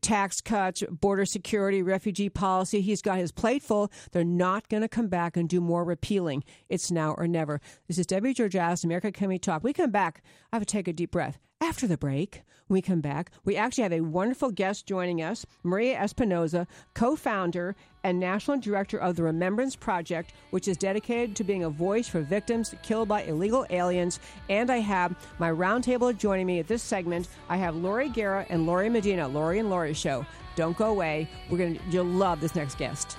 tax 0.03 0.41
cuts, 0.41 0.85
border 0.91 1.25
security, 1.25 1.83
refugee 1.83 2.29
policy. 2.29 2.81
He's 2.81 3.03
got 3.03 3.19
his 3.19 3.33
plate 3.33 3.63
full. 3.63 3.91
They're 4.13 4.25
not 4.25 4.69
going 4.69 4.83
to 4.83 4.89
come 4.89 5.09
back 5.09 5.37
and 5.37 5.49
do 5.49 5.61
more 5.61 5.85
repealing. 5.85 6.45
It's 6.69 6.91
now 6.91 7.15
or 7.15 7.27
never. 7.27 7.61
This 7.89 7.99
is 7.99 8.07
Debbie 8.07 8.35
Georgatos, 8.35 8.85
America 8.85 9.11
Can 9.11 9.29
We 9.29 9.39
Talk. 9.39 9.65
We 9.65 9.73
come 9.73 9.91
back. 9.91 10.23
I 10.53 10.57
have 10.57 10.63
to 10.63 10.73
take 10.73 10.87
a 10.87 10.93
deep 10.93 11.11
breath. 11.11 11.39
After 11.61 11.89
the 11.89 11.99
break, 11.99 12.43
we 12.69 12.81
come 12.81 13.01
back, 13.01 13.33
we 13.45 13.57
actually 13.57 13.83
have 13.83 13.93
a 13.93 14.01
wonderful 14.01 14.53
guest 14.53 14.87
joining 14.87 15.21
us, 15.21 15.45
Maria 15.65 15.99
Espinoza, 15.99 16.69
co 16.95 17.17
founder 17.17 17.75
and 18.05 18.21
national 18.21 18.61
director 18.61 18.97
of 18.97 19.17
the 19.17 19.25
Remembrance 19.25 19.75
Project, 19.75 20.35
which 20.51 20.69
is 20.69 20.77
dedicated 20.77 21.35
to 21.35 21.43
being 21.43 21.65
a 21.65 21.71
voice 21.71 22.07
for 22.07 22.21
victims 22.21 22.77
killed 22.85 23.09
by 23.09 23.23
illegal 23.23 23.67
aliens. 23.71 24.21
And 24.49 24.71
I 24.71 24.77
have 24.77 25.17
my 25.41 25.51
roundtable 25.51 26.17
joining 26.17 26.47
me 26.47 26.61
at 26.61 26.69
this 26.69 26.83
segment. 26.83 27.27
I 27.49 27.57
have 27.57 27.75
Laurie 27.75 28.09
Guerra 28.09 28.47
and 28.51 28.65
Laurie 28.65 28.89
Medina, 28.89 29.27
Laurie 29.27 29.59
and 29.59 29.69
Laurie 29.69 29.95
Show. 29.95 30.25
Don't 30.55 30.77
go 30.77 30.91
away. 30.91 31.29
We're 31.51 31.59
gonna 31.59 31.81
you'll 31.91 32.05
love 32.05 32.41
this 32.41 32.55
next 32.55 32.79
guest. 32.79 33.17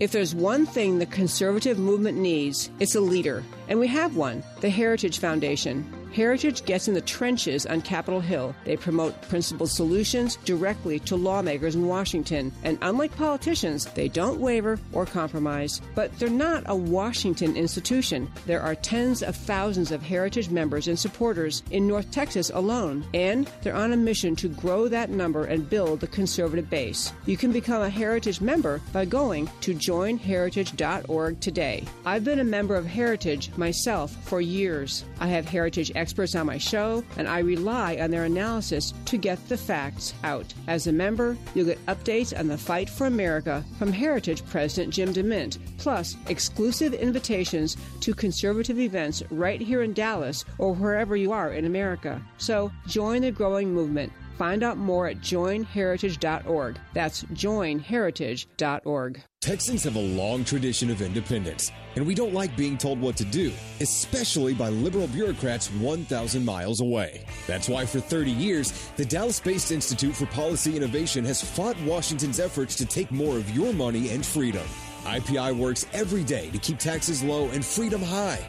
If 0.00 0.12
there's 0.12 0.32
one 0.32 0.64
thing 0.64 1.00
the 1.00 1.06
conservative 1.06 1.76
movement 1.76 2.18
needs, 2.18 2.70
it's 2.78 2.94
a 2.94 3.00
leader. 3.00 3.42
And 3.66 3.80
we 3.80 3.88
have 3.88 4.14
one 4.14 4.44
the 4.60 4.70
Heritage 4.70 5.18
Foundation. 5.18 5.84
Heritage 6.12 6.64
gets 6.64 6.88
in 6.88 6.94
the 6.94 7.00
trenches 7.00 7.66
on 7.66 7.82
Capitol 7.82 8.20
Hill. 8.20 8.54
They 8.64 8.76
promote 8.76 9.20
principled 9.22 9.70
solutions 9.70 10.36
directly 10.44 10.98
to 11.00 11.16
lawmakers 11.16 11.74
in 11.74 11.86
Washington. 11.86 12.52
And 12.64 12.78
unlike 12.82 13.16
politicians, 13.16 13.86
they 13.86 14.08
don't 14.08 14.40
waver 14.40 14.78
or 14.92 15.06
compromise. 15.06 15.80
But 15.94 16.16
they're 16.18 16.28
not 16.28 16.64
a 16.66 16.76
Washington 16.76 17.56
institution. 17.56 18.30
There 18.46 18.62
are 18.62 18.74
tens 18.74 19.22
of 19.22 19.36
thousands 19.36 19.92
of 19.92 20.02
Heritage 20.02 20.50
members 20.50 20.88
and 20.88 20.98
supporters 20.98 21.62
in 21.70 21.86
North 21.86 22.10
Texas 22.10 22.50
alone. 22.50 23.04
And 23.14 23.50
they're 23.62 23.74
on 23.74 23.92
a 23.92 23.96
mission 23.96 24.36
to 24.36 24.48
grow 24.48 24.88
that 24.88 25.10
number 25.10 25.44
and 25.44 25.68
build 25.68 26.00
the 26.00 26.06
conservative 26.06 26.70
base. 26.70 27.12
You 27.26 27.36
can 27.36 27.52
become 27.52 27.82
a 27.82 27.90
Heritage 27.90 28.40
member 28.40 28.80
by 28.92 29.04
going 29.04 29.50
to 29.60 29.74
joinheritage.org 29.74 31.40
today. 31.40 31.84
I've 32.04 32.24
been 32.24 32.40
a 32.40 32.44
member 32.44 32.76
of 32.76 32.86
Heritage 32.86 33.50
myself 33.56 34.16
for 34.24 34.40
years. 34.40 35.04
I 35.20 35.26
have 35.28 35.46
Heritage 35.46 35.92
experts 35.98 36.34
on 36.34 36.46
my 36.46 36.56
show, 36.56 37.04
and 37.16 37.28
I 37.28 37.40
rely 37.40 37.98
on 38.00 38.10
their 38.10 38.24
analysis 38.24 38.94
to 39.06 39.18
get 39.18 39.48
the 39.48 39.56
facts 39.56 40.14
out. 40.24 40.54
As 40.66 40.86
a 40.86 40.92
member, 40.92 41.36
you'll 41.54 41.66
get 41.66 41.84
updates 41.86 42.38
on 42.38 42.48
the 42.48 42.56
fight 42.56 42.88
for 42.88 43.06
America 43.06 43.64
from 43.78 43.92
Heritage 43.92 44.44
President 44.46 44.94
Jim 44.94 45.12
DeMint, 45.12 45.58
plus 45.76 46.16
exclusive 46.28 46.94
invitations 46.94 47.76
to 48.00 48.14
conservative 48.14 48.78
events 48.78 49.22
right 49.30 49.60
here 49.60 49.82
in 49.82 49.92
Dallas 49.92 50.44
or 50.58 50.74
wherever 50.74 51.16
you 51.16 51.32
are 51.32 51.52
in 51.52 51.64
America. 51.64 52.22
So 52.38 52.72
join 52.86 53.22
the 53.22 53.30
growing 53.32 53.74
movement. 53.74 54.12
Find 54.38 54.62
out 54.62 54.78
more 54.78 55.08
at 55.08 55.18
joinheritage.org. 55.18 56.78
That's 56.94 57.24
joinheritage.org. 57.24 59.22
Texans 59.40 59.82
have 59.84 59.96
a 59.96 60.00
long 60.00 60.44
tradition 60.44 60.90
of 60.90 61.02
independence, 61.02 61.72
and 61.96 62.06
we 62.06 62.14
don't 62.14 62.32
like 62.32 62.56
being 62.56 62.78
told 62.78 63.00
what 63.00 63.16
to 63.16 63.24
do, 63.24 63.52
especially 63.80 64.54
by 64.54 64.68
liberal 64.68 65.08
bureaucrats 65.08 65.72
1,000 65.72 66.44
miles 66.44 66.80
away. 66.80 67.26
That's 67.48 67.68
why 67.68 67.84
for 67.84 67.98
30 67.98 68.30
years, 68.30 68.90
the 68.96 69.04
Dallas 69.04 69.40
based 69.40 69.72
Institute 69.72 70.14
for 70.14 70.26
Policy 70.26 70.76
Innovation 70.76 71.24
has 71.24 71.42
fought 71.42 71.80
Washington's 71.82 72.38
efforts 72.38 72.76
to 72.76 72.86
take 72.86 73.10
more 73.10 73.36
of 73.36 73.50
your 73.50 73.72
money 73.72 74.10
and 74.10 74.24
freedom. 74.24 74.66
IPI 75.02 75.56
works 75.56 75.84
every 75.92 76.22
day 76.22 76.50
to 76.50 76.58
keep 76.58 76.78
taxes 76.78 77.24
low 77.24 77.48
and 77.48 77.64
freedom 77.64 78.02
high 78.02 78.48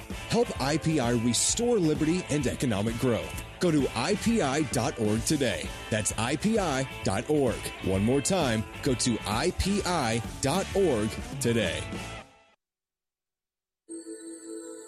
Help 0.31 0.47
IPI 0.47 1.25
restore 1.25 1.77
liberty 1.77 2.23
and 2.29 2.47
economic 2.47 2.97
growth. 2.99 3.43
Go 3.59 3.69
to 3.69 3.81
IPI.org 3.81 5.25
today. 5.25 5.67
That's 5.89 6.13
IPI.org. 6.13 7.59
One 7.83 8.05
more 8.05 8.21
time, 8.21 8.63
go 8.81 8.93
to 8.93 9.17
IPI.org 9.17 11.09
today. 11.41 11.83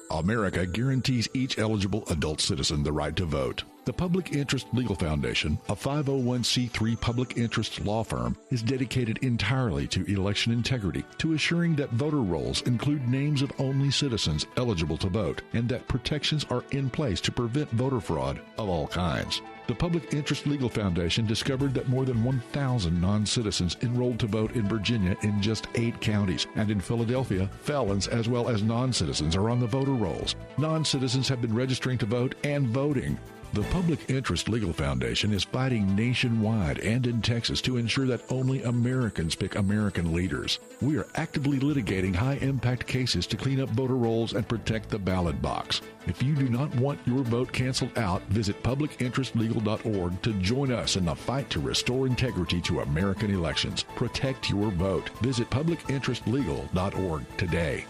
America 0.09 0.65
guarantees 0.65 1.27
each 1.33 1.59
eligible 1.59 2.05
adult 2.07 2.39
citizen 2.39 2.83
the 2.83 2.93
right 2.93 3.15
to 3.17 3.25
vote. 3.25 3.63
The 3.85 3.91
Public 3.91 4.31
Interest 4.31 4.65
Legal 4.71 4.95
Foundation, 4.95 5.59
a 5.67 5.75
501c3 5.75 7.01
public 7.01 7.35
interest 7.35 7.81
law 7.83 8.01
firm, 8.01 8.37
is 8.49 8.63
dedicated 8.63 9.17
entirely 9.17 9.87
to 9.87 10.05
election 10.05 10.53
integrity, 10.53 11.03
to 11.17 11.33
assuring 11.33 11.75
that 11.75 11.89
voter 11.89 12.21
rolls 12.21 12.61
include 12.61 13.05
names 13.09 13.41
of 13.41 13.51
only 13.59 13.91
citizens 13.91 14.45
eligible 14.55 14.95
to 14.99 15.09
vote, 15.09 15.41
and 15.51 15.67
that 15.67 15.85
protections 15.89 16.45
are 16.49 16.63
in 16.71 16.89
place 16.89 17.19
to 17.19 17.31
prevent 17.33 17.69
voter 17.71 17.99
fraud 17.99 18.39
of 18.57 18.69
all 18.69 18.87
kinds. 18.87 19.41
The 19.67 19.75
Public 19.75 20.13
Interest 20.13 20.47
Legal 20.47 20.69
Foundation 20.69 21.25
discovered 21.25 21.73
that 21.73 21.89
more 21.89 22.05
than 22.05 22.23
1,000 22.23 23.01
non 23.01 23.25
citizens 23.25 23.75
enrolled 23.81 24.19
to 24.19 24.27
vote 24.27 24.55
in 24.55 24.65
Virginia 24.65 25.17
in 25.23 25.41
just 25.41 25.67
eight 25.75 25.99
counties, 25.99 26.47
and 26.55 26.71
in 26.71 26.79
Philadelphia, 26.79 27.49
felons 27.59 28.07
as 28.07 28.29
well 28.29 28.47
as 28.47 28.63
non 28.63 28.93
citizens 28.93 29.35
are 29.35 29.49
on 29.49 29.59
the 29.59 29.67
voter 29.67 29.91
rolls. 29.91 30.35
Non 30.57 30.85
citizens 30.85 31.27
have 31.27 31.41
been 31.41 31.53
registering 31.53 31.97
to 31.97 32.05
vote 32.05 32.35
and 32.45 32.67
voting. 32.67 33.19
The 33.53 33.61
Public 33.65 34.09
Interest 34.09 34.49
Legal 34.49 34.73
Foundation 34.73 35.31
is 35.31 35.43
fighting 35.43 35.95
nationwide 35.95 36.79
and 36.79 37.05
in 37.05 37.21
Texas 37.21 37.61
to 37.61 37.77
ensure 37.77 38.07
that 38.07 38.23
only 38.31 38.63
Americans 38.63 39.35
pick 39.35 39.53
American 39.53 40.11
leaders. 40.11 40.57
We 40.81 40.97
are 40.97 41.05
actively 41.13 41.59
litigating 41.59 42.15
high 42.15 42.39
impact 42.41 42.87
cases 42.87 43.27
to 43.27 43.37
clean 43.37 43.61
up 43.61 43.69
voter 43.69 43.95
rolls 43.95 44.33
and 44.33 44.47
protect 44.47 44.89
the 44.89 44.97
ballot 44.97 45.39
box. 45.39 45.81
If 46.07 46.23
you 46.23 46.33
do 46.33 46.49
not 46.49 46.73
want 46.77 46.99
your 47.05 47.23
vote 47.23 47.51
canceled 47.51 47.95
out, 47.95 48.23
visit 48.23 48.63
publicinterestlegal.org 48.63 50.21
to 50.23 50.33
join 50.41 50.71
us 50.71 50.95
in 50.95 51.05
the 51.05 51.13
fight 51.13 51.51
to 51.51 51.59
restore 51.59 52.07
integrity 52.07 52.59
to 52.61 52.79
American 52.79 53.29
elections. 53.29 53.83
Protect 53.95 54.49
your 54.49 54.71
vote. 54.71 55.09
Visit 55.21 55.47
publicinterestlegal.org 55.51 57.37
today. 57.37 57.85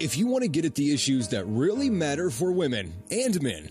If 0.00 0.18
you 0.18 0.26
want 0.26 0.42
to 0.42 0.48
get 0.48 0.66
at 0.66 0.74
the 0.74 0.92
issues 0.92 1.28
that 1.28 1.46
really 1.46 1.88
matter 1.88 2.28
for 2.28 2.52
women 2.52 2.92
and 3.10 3.40
men, 3.40 3.70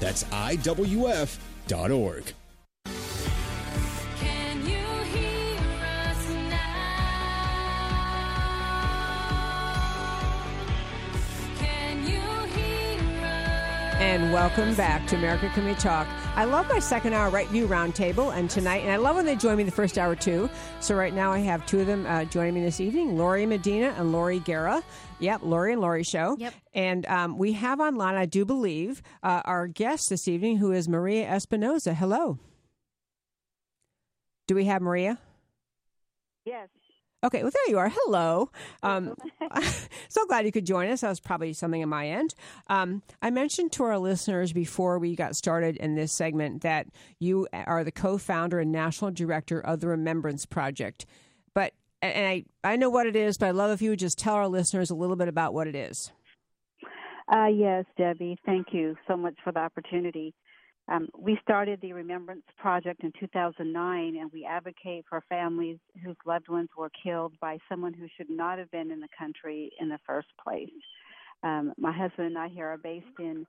That's 0.00 0.24
IWF.org. 0.24 2.24
And 14.00 14.32
welcome 14.32 14.74
back 14.74 15.06
to 15.08 15.16
America 15.16 15.50
Can 15.54 15.66
We 15.66 15.74
Talk. 15.74 16.08
I 16.40 16.44
love 16.44 16.70
my 16.70 16.78
second 16.78 17.12
hour 17.12 17.28
Right 17.28 17.46
View 17.48 17.68
Roundtable, 17.68 18.34
and 18.34 18.48
tonight, 18.48 18.78
and 18.78 18.90
I 18.90 18.96
love 18.96 19.16
when 19.16 19.26
they 19.26 19.36
join 19.36 19.58
me 19.58 19.62
the 19.62 19.70
first 19.70 19.98
hour 19.98 20.16
too. 20.16 20.48
So 20.80 20.94
right 20.94 21.12
now, 21.12 21.30
I 21.32 21.40
have 21.40 21.66
two 21.66 21.80
of 21.80 21.86
them 21.86 22.06
uh, 22.06 22.24
joining 22.24 22.54
me 22.54 22.62
this 22.62 22.80
evening: 22.80 23.18
Lori 23.18 23.44
Medina 23.44 23.94
and 23.98 24.10
Lori 24.10 24.38
Guerra. 24.38 24.82
Yep, 25.18 25.42
Lori 25.42 25.72
and 25.74 25.82
Lori 25.82 26.02
show. 26.02 26.38
Yep. 26.38 26.54
And 26.72 27.04
um, 27.08 27.36
we 27.36 27.52
have 27.52 27.78
online, 27.78 28.14
I 28.14 28.24
do 28.24 28.46
believe, 28.46 29.02
uh, 29.22 29.42
our 29.44 29.66
guest 29.66 30.08
this 30.08 30.28
evening, 30.28 30.56
who 30.56 30.72
is 30.72 30.88
Maria 30.88 31.28
Espinoza. 31.28 31.94
Hello. 31.94 32.38
Do 34.48 34.54
we 34.54 34.64
have 34.64 34.80
Maria? 34.80 35.18
Yes. 36.46 36.70
Okay, 37.22 37.42
well, 37.42 37.52
there 37.52 37.70
you 37.70 37.78
are. 37.78 37.90
Hello. 37.92 38.50
Um, 38.82 39.14
so 40.08 40.24
glad 40.26 40.46
you 40.46 40.52
could 40.52 40.64
join 40.64 40.88
us. 40.90 41.02
That 41.02 41.10
was 41.10 41.20
probably 41.20 41.52
something 41.52 41.82
on 41.82 41.88
my 41.88 42.08
end. 42.08 42.34
Um, 42.68 43.02
I 43.20 43.30
mentioned 43.30 43.72
to 43.72 43.84
our 43.84 43.98
listeners 43.98 44.52
before 44.52 44.98
we 44.98 45.14
got 45.14 45.36
started 45.36 45.76
in 45.76 45.96
this 45.96 46.12
segment 46.12 46.62
that 46.62 46.86
you 47.18 47.46
are 47.52 47.84
the 47.84 47.92
co 47.92 48.16
founder 48.16 48.58
and 48.58 48.72
national 48.72 49.10
director 49.10 49.60
of 49.60 49.80
the 49.80 49.88
Remembrance 49.88 50.46
Project. 50.46 51.04
But, 51.54 51.74
and 52.00 52.26
I, 52.26 52.44
I 52.64 52.76
know 52.76 52.88
what 52.88 53.06
it 53.06 53.16
is, 53.16 53.36
but 53.36 53.50
I'd 53.50 53.54
love 53.54 53.70
if 53.70 53.82
you 53.82 53.90
would 53.90 53.98
just 53.98 54.18
tell 54.18 54.34
our 54.34 54.48
listeners 54.48 54.90
a 54.90 54.94
little 54.94 55.16
bit 55.16 55.28
about 55.28 55.52
what 55.52 55.66
it 55.66 55.76
is. 55.76 56.12
Uh, 57.30 57.46
yes, 57.46 57.84
Debbie. 57.98 58.38
Thank 58.46 58.68
you 58.72 58.96
so 59.06 59.16
much 59.16 59.34
for 59.44 59.52
the 59.52 59.60
opportunity. 59.60 60.34
Um, 60.90 61.08
we 61.16 61.38
started 61.42 61.80
the 61.80 61.92
Remembrance 61.92 62.42
Project 62.58 63.04
in 63.04 63.12
2009, 63.18 64.16
and 64.16 64.30
we 64.32 64.44
advocate 64.44 65.04
for 65.08 65.22
families 65.28 65.78
whose 66.04 66.16
loved 66.26 66.48
ones 66.48 66.68
were 66.76 66.90
killed 67.02 67.32
by 67.40 67.58
someone 67.68 67.94
who 67.94 68.06
should 68.16 68.28
not 68.28 68.58
have 68.58 68.70
been 68.72 68.90
in 68.90 68.98
the 68.98 69.08
country 69.16 69.70
in 69.80 69.88
the 69.88 70.00
first 70.04 70.26
place. 70.42 70.68
Um, 71.44 71.72
my 71.78 71.92
husband 71.92 72.26
and 72.26 72.38
I 72.38 72.48
here 72.48 72.66
are 72.66 72.76
based 72.76 73.06
in 73.20 73.46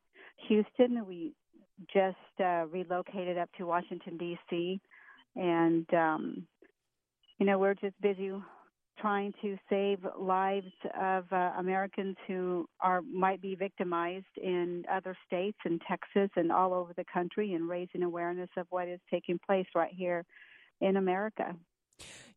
Houston. 0.48 1.04
We 1.08 1.34
just 1.92 2.16
uh, 2.40 2.68
relocated 2.70 3.40
up 3.40 3.50
to 3.58 3.66
Washington, 3.66 4.18
D.C., 4.18 4.80
and 5.36 5.92
um, 5.96 6.46
you 7.40 7.46
know 7.46 7.58
we're 7.58 7.74
just 7.74 8.00
busy 8.02 8.32
trying 9.02 9.34
to 9.42 9.58
save 9.70 10.00
lives 10.18 10.72
of 11.00 11.26
uh, 11.32 11.52
Americans 11.58 12.16
who 12.28 12.68
are 12.80 13.02
might 13.02 13.42
be 13.42 13.56
victimized 13.56 14.26
in 14.42 14.84
other 14.92 15.18
states 15.26 15.58
and 15.66 15.82
Texas 15.88 16.30
and 16.36 16.52
all 16.52 16.74
over 16.74 16.94
the 16.96 17.06
country 17.12 17.54
and 17.54 17.68
raising 17.68 18.04
awareness 18.04 18.50
of 18.58 18.68
what 18.70 18.88
is 18.88 19.00
taking 19.10 19.40
place 19.46 19.66
right 19.76 19.92
here 19.94 20.24
in 20.80 20.98
America. 20.98 21.56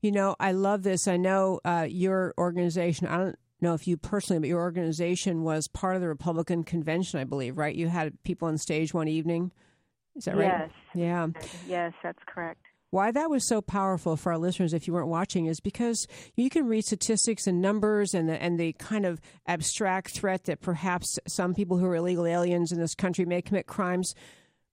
You 0.01 0.13
know, 0.13 0.37
I 0.41 0.53
love 0.53 0.83
this. 0.83 1.07
I 1.07 1.17
know 1.17 1.61
uh, 1.65 1.87
your 1.89 2.35
organization, 2.39 3.07
I 3.07 3.17
don't 3.17 3.39
know 3.61 3.75
if 3.75 3.87
you 3.87 3.97
personally, 3.97 4.41
but 4.41 4.49
your 4.49 4.61
organization 4.61 5.43
was 5.43 5.69
part 5.69 5.97
of 5.97 6.03
the 6.03 6.09
Republican 6.09 6.65
convention, 6.65 7.21
I 7.21 7.25
believe, 7.25 7.57
right? 7.59 7.75
You 7.75 7.89
had 7.89 8.23
people 8.23 8.49
on 8.49 8.59
stage 8.59 8.93
one 8.93 9.09
evening. 9.09 9.53
Is 10.17 10.27
that 10.27 10.37
right? 10.37 10.45
Yes. 10.45 10.71
Yeah. 10.95 11.27
Yes, 11.67 11.93
that's 12.03 12.19
correct. 12.27 12.61
Why 12.95 13.11
that 13.11 13.29
was 13.29 13.45
so 13.45 13.61
powerful 13.61 14.17
for 14.17 14.31
our 14.31 14.39
listeners, 14.39 14.73
if 14.73 14.87
you 14.87 14.95
weren't 14.95 15.09
watching, 15.09 15.47
is 15.47 15.59
because 15.59 16.07
you 16.37 16.49
can 16.49 16.69
read 16.69 16.85
statistics 16.85 17.49
and 17.49 17.61
numbers 17.61 18.15
and 18.15 18.29
the, 18.29 18.41
and 18.41 18.57
the 18.57 18.73
kind 18.75 19.05
of 19.05 19.21
abstract 19.49 20.13
threat 20.13 20.45
that 20.45 20.61
perhaps 20.61 21.19
some 21.27 21.55
people 21.55 21.79
who 21.79 21.87
are 21.87 21.97
illegal 21.97 22.25
aliens 22.25 22.71
in 22.71 22.79
this 22.79 22.95
country 22.95 23.25
may 23.25 23.43
commit 23.43 23.67
crimes. 23.67 24.15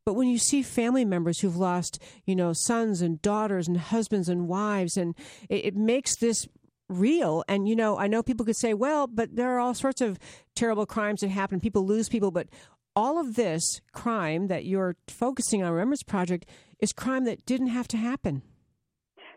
But 0.05 0.13
when 0.13 0.27
you 0.27 0.37
see 0.37 0.61
family 0.61 1.03
members 1.03 1.39
who've 1.39 1.57
lost, 1.57 1.97
you 2.27 2.35
know, 2.35 2.53
sons 2.53 3.01
and 3.01 3.19
daughters 3.23 3.67
and 3.67 3.77
husbands 3.77 4.29
and 4.29 4.47
wives, 4.47 4.97
and 4.97 5.15
it, 5.49 5.65
it 5.65 5.75
makes 5.75 6.15
this 6.15 6.47
real. 6.89 7.43
And, 7.47 7.67
you 7.67 7.75
know, 7.75 7.97
I 7.97 8.05
know 8.05 8.21
people 8.21 8.45
could 8.45 8.55
say, 8.55 8.75
well, 8.75 9.07
but 9.07 9.35
there 9.35 9.51
are 9.55 9.59
all 9.59 9.73
sorts 9.73 9.99
of 9.99 10.19
terrible 10.55 10.85
crimes 10.85 11.21
that 11.21 11.29
happen. 11.29 11.59
People 11.59 11.87
lose 11.87 12.07
people. 12.07 12.29
But 12.29 12.49
all 12.95 13.19
of 13.19 13.35
this 13.35 13.81
crime 13.93 14.47
that 14.47 14.65
you're 14.65 14.95
focusing 15.07 15.63
on, 15.63 15.71
Remembrance 15.71 16.03
Project, 16.03 16.45
is 16.81 16.91
crime 16.91 17.23
that 17.25 17.45
didn't 17.45 17.67
have 17.67 17.87
to 17.89 17.97
happen. 17.97 18.41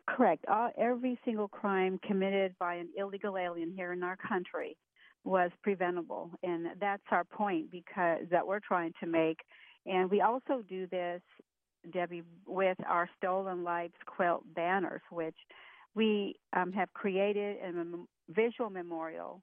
Correct. 0.09 0.45
Uh, 0.51 0.69
every 0.77 1.19
single 1.25 1.49
crime 1.49 1.99
committed 2.07 2.55
by 2.59 2.75
an 2.75 2.89
illegal 2.97 3.39
alien 3.39 3.73
here 3.75 3.93
in 3.93 4.03
our 4.03 4.17
country 4.17 4.77
was 5.25 5.51
preventable, 5.63 6.31
and 6.43 6.67
that's 6.81 7.03
our 7.11 7.25
point 7.25 7.71
because 7.71 8.21
that 8.31 8.47
we're 8.47 8.61
trying 8.61 8.93
to 9.01 9.07
make. 9.07 9.39
And 9.87 10.11
we 10.11 10.21
also 10.21 10.63
do 10.69 10.87
this, 10.87 11.23
Debbie, 11.93 12.23
with 12.47 12.77
our 12.87 13.09
Stolen 13.17 13.65
Lives 13.65 13.95
quilt 14.05 14.43
banners, 14.55 15.01
which 15.11 15.37
we 15.95 16.35
um, 16.55 16.73
have 16.73 16.93
created 16.93 17.57
a 17.63 18.33
visual 18.33 18.69
memorial. 18.69 19.43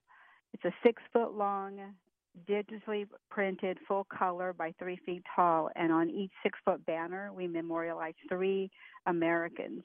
It's 0.52 0.64
a 0.64 0.74
six 0.84 1.02
foot 1.12 1.34
long 1.34 1.80
digitally 2.48 3.06
printed 3.30 3.78
full 3.86 4.04
color 4.04 4.52
by 4.52 4.72
three 4.78 4.98
feet 5.04 5.22
tall, 5.34 5.70
and 5.76 5.92
on 5.92 6.08
each 6.10 6.32
six 6.42 6.58
foot 6.64 6.84
banner, 6.86 7.32
we 7.32 7.46
memorialize 7.46 8.14
three 8.28 8.70
Americans. 9.06 9.82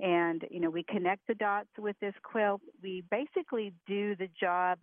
And, 0.00 0.42
you 0.50 0.60
know, 0.60 0.70
we 0.70 0.84
connect 0.84 1.26
the 1.28 1.34
dots 1.34 1.68
with 1.78 1.96
this 2.00 2.14
quilt. 2.22 2.60
We 2.82 3.04
basically 3.10 3.72
do 3.86 4.16
the 4.16 4.28
job 4.40 4.78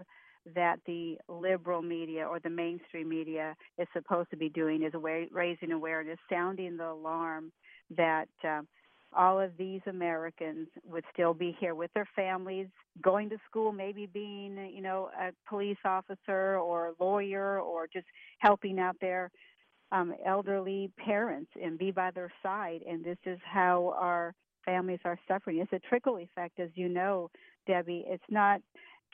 that 0.55 0.79
the 0.85 1.17
liberal 1.27 1.81
media 1.81 2.25
or 2.25 2.39
the 2.39 2.49
mainstream 2.49 3.09
media 3.09 3.55
is 3.77 3.87
supposed 3.91 4.29
to 4.29 4.37
be 4.37 4.49
doing 4.49 4.83
is 4.83 4.93
raising 5.31 5.71
awareness, 5.71 6.17
sounding 6.31 6.77
the 6.77 6.89
alarm 6.89 7.51
that 7.97 8.29
uh, 8.47 8.61
all 9.15 9.39
of 9.39 9.51
these 9.57 9.81
Americans 9.87 10.67
would 10.85 11.03
still 11.11 11.33
be 11.33 11.55
here 11.59 11.75
with 11.75 11.91
their 11.93 12.07
families, 12.15 12.67
going 13.01 13.29
to 13.29 13.37
school, 13.49 13.71
maybe 13.71 14.05
being, 14.05 14.71
you 14.73 14.81
know, 14.81 15.09
a 15.19 15.31
police 15.47 15.77
officer 15.83 16.57
or 16.57 16.87
a 16.89 17.03
lawyer 17.03 17.59
or 17.59 17.87
just 17.87 18.05
helping 18.39 18.79
out 18.79 18.95
their 19.01 19.31
um, 19.91 20.13
elderly 20.25 20.91
parents 21.03 21.49
and 21.61 21.79
be 21.79 21.91
by 21.91 22.11
their 22.11 22.31
side. 22.43 22.81
And 22.87 23.03
this 23.03 23.17
is 23.25 23.39
how 23.43 23.95
our 23.99 24.33
families 24.65 24.99
are 25.05 25.17
suffering. 25.27 25.57
It's 25.57 25.73
a 25.73 25.87
trickle 25.87 26.19
effect, 26.19 26.59
as 26.59 26.69
you 26.75 26.89
know, 26.89 27.31
Debbie. 27.67 28.05
It's 28.07 28.23
not 28.29 28.61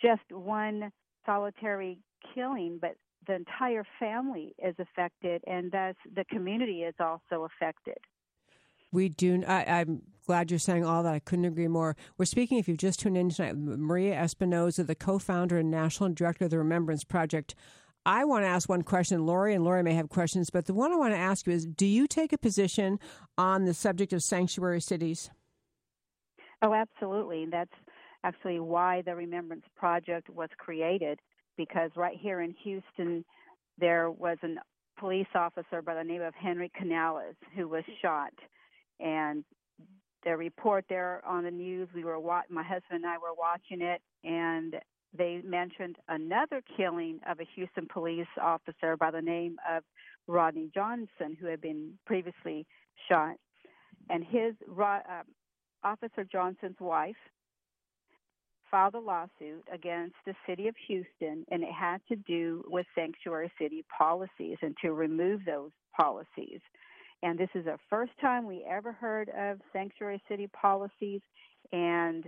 just 0.02 0.24
one 0.32 0.92
solitary 1.26 2.00
killing, 2.34 2.80
but 2.82 2.96
the 3.28 3.36
entire 3.36 3.86
family 4.00 4.54
is 4.64 4.76
affected, 4.78 5.42
and 5.48 5.72
thus 5.72 5.96
the 6.16 6.26
community 6.26 6.84
is 6.84 6.96
also 7.00 7.46
affected. 7.46 7.98
We 8.96 9.10
do. 9.10 9.44
I, 9.46 9.82
am 9.82 10.04
glad 10.26 10.50
you're 10.50 10.58
saying 10.58 10.86
all 10.86 11.04
that. 11.04 11.14
I 11.14 11.20
couldn't 11.20 11.44
agree 11.44 11.68
more. 11.68 11.98
We're 12.18 12.24
speaking, 12.24 12.58
if 12.58 12.70
you've 12.70 12.78
just 12.78 13.02
tuned 13.02 13.18
in 13.18 13.30
tonight, 13.30 13.58
Maria 13.58 14.16
Espinoza, 14.16 14.88
the 14.88 14.96
co 14.96 15.20
founder 15.20 15.58
and 15.58 15.70
national 15.70 16.14
director 16.14 16.46
of 16.46 16.52
the 16.52 16.58
Remembrance 16.58 17.04
Project. 17.04 17.56
I 18.06 18.24
want 18.24 18.46
to 18.46 18.48
ask 18.48 18.70
one 18.70 18.84
question. 18.84 19.26
Lori 19.26 19.54
and 19.54 19.66
Lori 19.66 19.84
may 19.84 19.96
have 19.96 20.08
questions, 20.08 20.50
but 20.50 20.66
the 20.66 20.74
one 20.74 20.94
I 20.94 20.96
want 20.96 21.14
to 21.14 21.20
ask 21.20 21.46
you 21.46 21.52
is 21.52 21.66
do 21.66 21.86
you 21.86 22.08
take 22.08 22.32
a 22.32 22.38
position 22.38 23.00
on 23.38 23.66
the 23.66 23.74
subject 23.74 24.14
of 24.14 24.24
sanctuary 24.24 24.80
cities? 24.80 25.30
Oh, 26.62 26.74
absolutely. 26.74 27.48
That's 27.52 27.74
actually 28.24 28.62
why 28.62 29.02
the 29.02 29.14
Remembrance 29.14 29.66
Project 29.76 30.30
was 30.30 30.48
created, 30.58 31.20
because 31.58 31.92
right 31.98 32.16
here 32.18 32.40
in 32.40 32.56
Houston, 32.64 33.26
there 33.78 34.10
was 34.10 34.38
a 34.42 34.56
police 34.98 35.28
officer 35.36 35.82
by 35.82 35.96
the 35.96 36.04
name 36.04 36.22
of 36.22 36.34
Henry 36.34 36.72
Canales 36.78 37.36
who 37.58 37.68
was 37.68 37.84
shot 38.02 38.32
and 39.00 39.44
the 40.24 40.36
report 40.36 40.86
there 40.90 41.22
on 41.26 41.44
the 41.44 41.52
news 41.52 41.88
we 41.94 42.04
were 42.04 42.20
wa- 42.20 42.42
my 42.50 42.64
husband 42.64 43.04
and 43.04 43.06
I 43.06 43.18
were 43.18 43.34
watching 43.38 43.82
it 43.82 44.02
and 44.24 44.76
they 45.18 45.42
mentioned 45.44 45.98
another 46.10 46.62
killing 46.76 47.20
of 47.30 47.40
a 47.40 47.46
Houston 47.56 47.88
police 47.92 48.28
officer 48.42 48.98
by 48.98 49.12
the 49.12 49.22
name 49.22 49.58
of 49.70 49.84
Rodney 50.28 50.70
Johnson, 50.74 51.38
who 51.40 51.48
had 51.48 51.62
been 51.62 51.94
previously 52.06 52.66
shot. 53.10 53.36
And 54.10 54.24
his 54.24 54.56
uh, 54.78 55.00
Officer 55.84 56.26
Johnson's 56.30 56.80
wife 56.80 57.16
filed 58.70 58.96
a 58.96 59.00
lawsuit 59.00 59.64
against 59.72 60.16
the 60.26 60.34
city 60.48 60.68
of 60.68 60.76
Houston, 60.88 61.46
and 61.50 61.64
it 61.64 61.72
had 61.72 62.02
to 62.10 62.16
do 62.16 62.64
with 62.68 62.86
sanctuary 62.96 63.52
city 63.60 63.86
policies 63.96 64.58
and 64.62 64.76
to 64.82 64.94
remove 64.94 65.46
those 65.46 65.72
policies. 65.96 66.60
And 67.24 67.38
this 67.40 67.50
is 67.56 67.66
the 67.66 67.78
first 67.90 68.12
time 68.22 68.46
we 68.46 68.66
ever 68.70 68.92
heard 68.92 69.30
of 69.30 69.60
sanctuary 69.74 70.22
city 70.30 70.48
policies. 70.48 71.22
And 71.72 72.26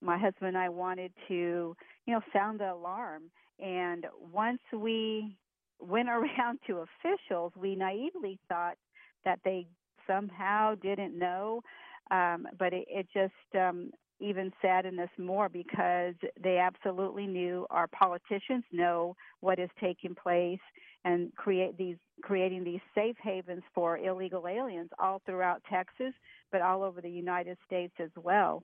my 0.00 0.18
husband 0.18 0.48
and 0.48 0.58
I 0.58 0.68
wanted 0.68 1.12
to, 1.28 1.76
you 2.06 2.14
know, 2.14 2.20
sound 2.32 2.60
the 2.60 2.72
alarm. 2.72 3.24
And 3.58 4.06
once 4.32 4.60
we 4.72 5.36
went 5.80 6.08
around 6.10 6.58
to 6.66 6.84
officials, 6.84 7.52
we 7.56 7.76
naively 7.76 8.38
thought 8.48 8.76
that 9.24 9.40
they 9.44 9.66
somehow 10.06 10.74
didn't 10.76 11.18
know. 11.18 11.62
Um, 12.10 12.46
but 12.58 12.72
it, 12.72 12.84
it 12.88 13.06
just 13.14 13.32
um, 13.58 13.90
even 14.20 14.52
saddened 14.62 15.00
us 15.00 15.08
more 15.18 15.48
because 15.48 16.14
they 16.42 16.58
absolutely 16.58 17.26
knew 17.26 17.66
our 17.70 17.86
politicians 17.88 18.64
know 18.72 19.16
what 19.40 19.58
is 19.58 19.70
taking 19.80 20.14
place 20.14 20.60
and 21.04 21.34
create 21.36 21.76
these 21.76 21.96
creating 22.22 22.64
these 22.64 22.80
safe 22.94 23.16
havens 23.22 23.62
for 23.74 23.98
illegal 23.98 24.46
aliens 24.46 24.90
all 24.98 25.20
throughout 25.26 25.62
Texas, 25.70 26.14
but 26.52 26.62
all 26.62 26.82
over 26.82 27.00
the 27.00 27.10
United 27.10 27.58
States 27.66 27.92
as 27.98 28.10
well. 28.22 28.62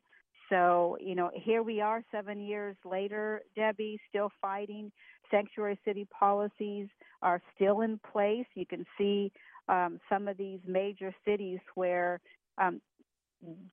So, 0.49 0.97
you 1.01 1.15
know, 1.15 1.31
here 1.35 1.63
we 1.63 1.81
are 1.81 2.03
7 2.11 2.41
years 2.41 2.77
later, 2.85 3.43
Debbie, 3.55 4.01
still 4.09 4.31
fighting. 4.41 4.91
Sanctuary 5.31 5.79
city 5.85 6.07
policies 6.17 6.89
are 7.23 7.41
still 7.55 7.83
in 7.83 8.01
place. 8.13 8.47
You 8.55 8.67
can 8.67 8.85
see 8.99 9.31
um, 9.69 10.01
some 10.09 10.27
of 10.27 10.37
these 10.37 10.59
major 10.67 11.15
cities 11.25 11.61
where 11.75 12.21
um, 12.59 12.81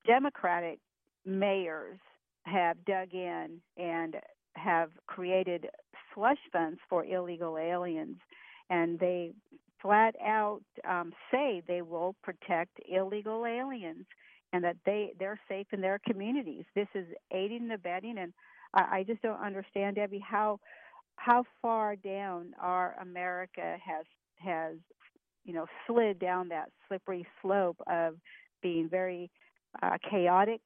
Democratic 0.06 0.78
mayors 1.28 1.98
have 2.44 2.82
dug 2.84 3.12
in 3.12 3.60
and 3.76 4.16
have 4.54 4.90
created 5.06 5.68
slush 6.14 6.38
funds 6.52 6.80
for 6.88 7.04
illegal 7.04 7.58
aliens, 7.58 8.16
and 8.70 8.98
they 8.98 9.32
flat 9.80 10.14
out 10.24 10.62
um, 10.88 11.12
say 11.30 11.62
they 11.68 11.82
will 11.82 12.16
protect 12.24 12.80
illegal 12.88 13.46
aliens 13.46 14.04
and 14.52 14.64
that 14.64 14.76
they 14.84 15.12
they're 15.18 15.38
safe 15.48 15.66
in 15.72 15.80
their 15.80 16.00
communities. 16.06 16.64
This 16.74 16.88
is 16.94 17.06
aiding 17.32 17.62
and 17.62 17.72
abetting, 17.72 18.18
and 18.18 18.32
I, 18.74 18.98
I 18.98 19.04
just 19.04 19.22
don't 19.22 19.40
understand, 19.40 19.96
Debbie, 19.96 20.24
how 20.26 20.58
how 21.16 21.44
far 21.60 21.96
down 21.96 22.54
our 22.60 22.96
America 23.00 23.76
has 23.84 24.06
has 24.36 24.76
you 25.44 25.52
know 25.52 25.66
slid 25.86 26.18
down 26.18 26.48
that 26.48 26.70
slippery 26.88 27.26
slope 27.42 27.76
of 27.86 28.14
being 28.62 28.88
very 28.88 29.30
uh, 29.82 29.98
chaotic 30.10 30.60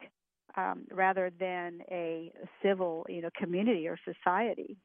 um, 0.57 0.85
rather 0.91 1.31
than 1.39 1.81
a 1.91 2.33
civil, 2.63 3.07
you 3.09 3.23
know, 3.23 3.31
community 3.37 3.89
or 3.89 3.99
society. 4.05 4.77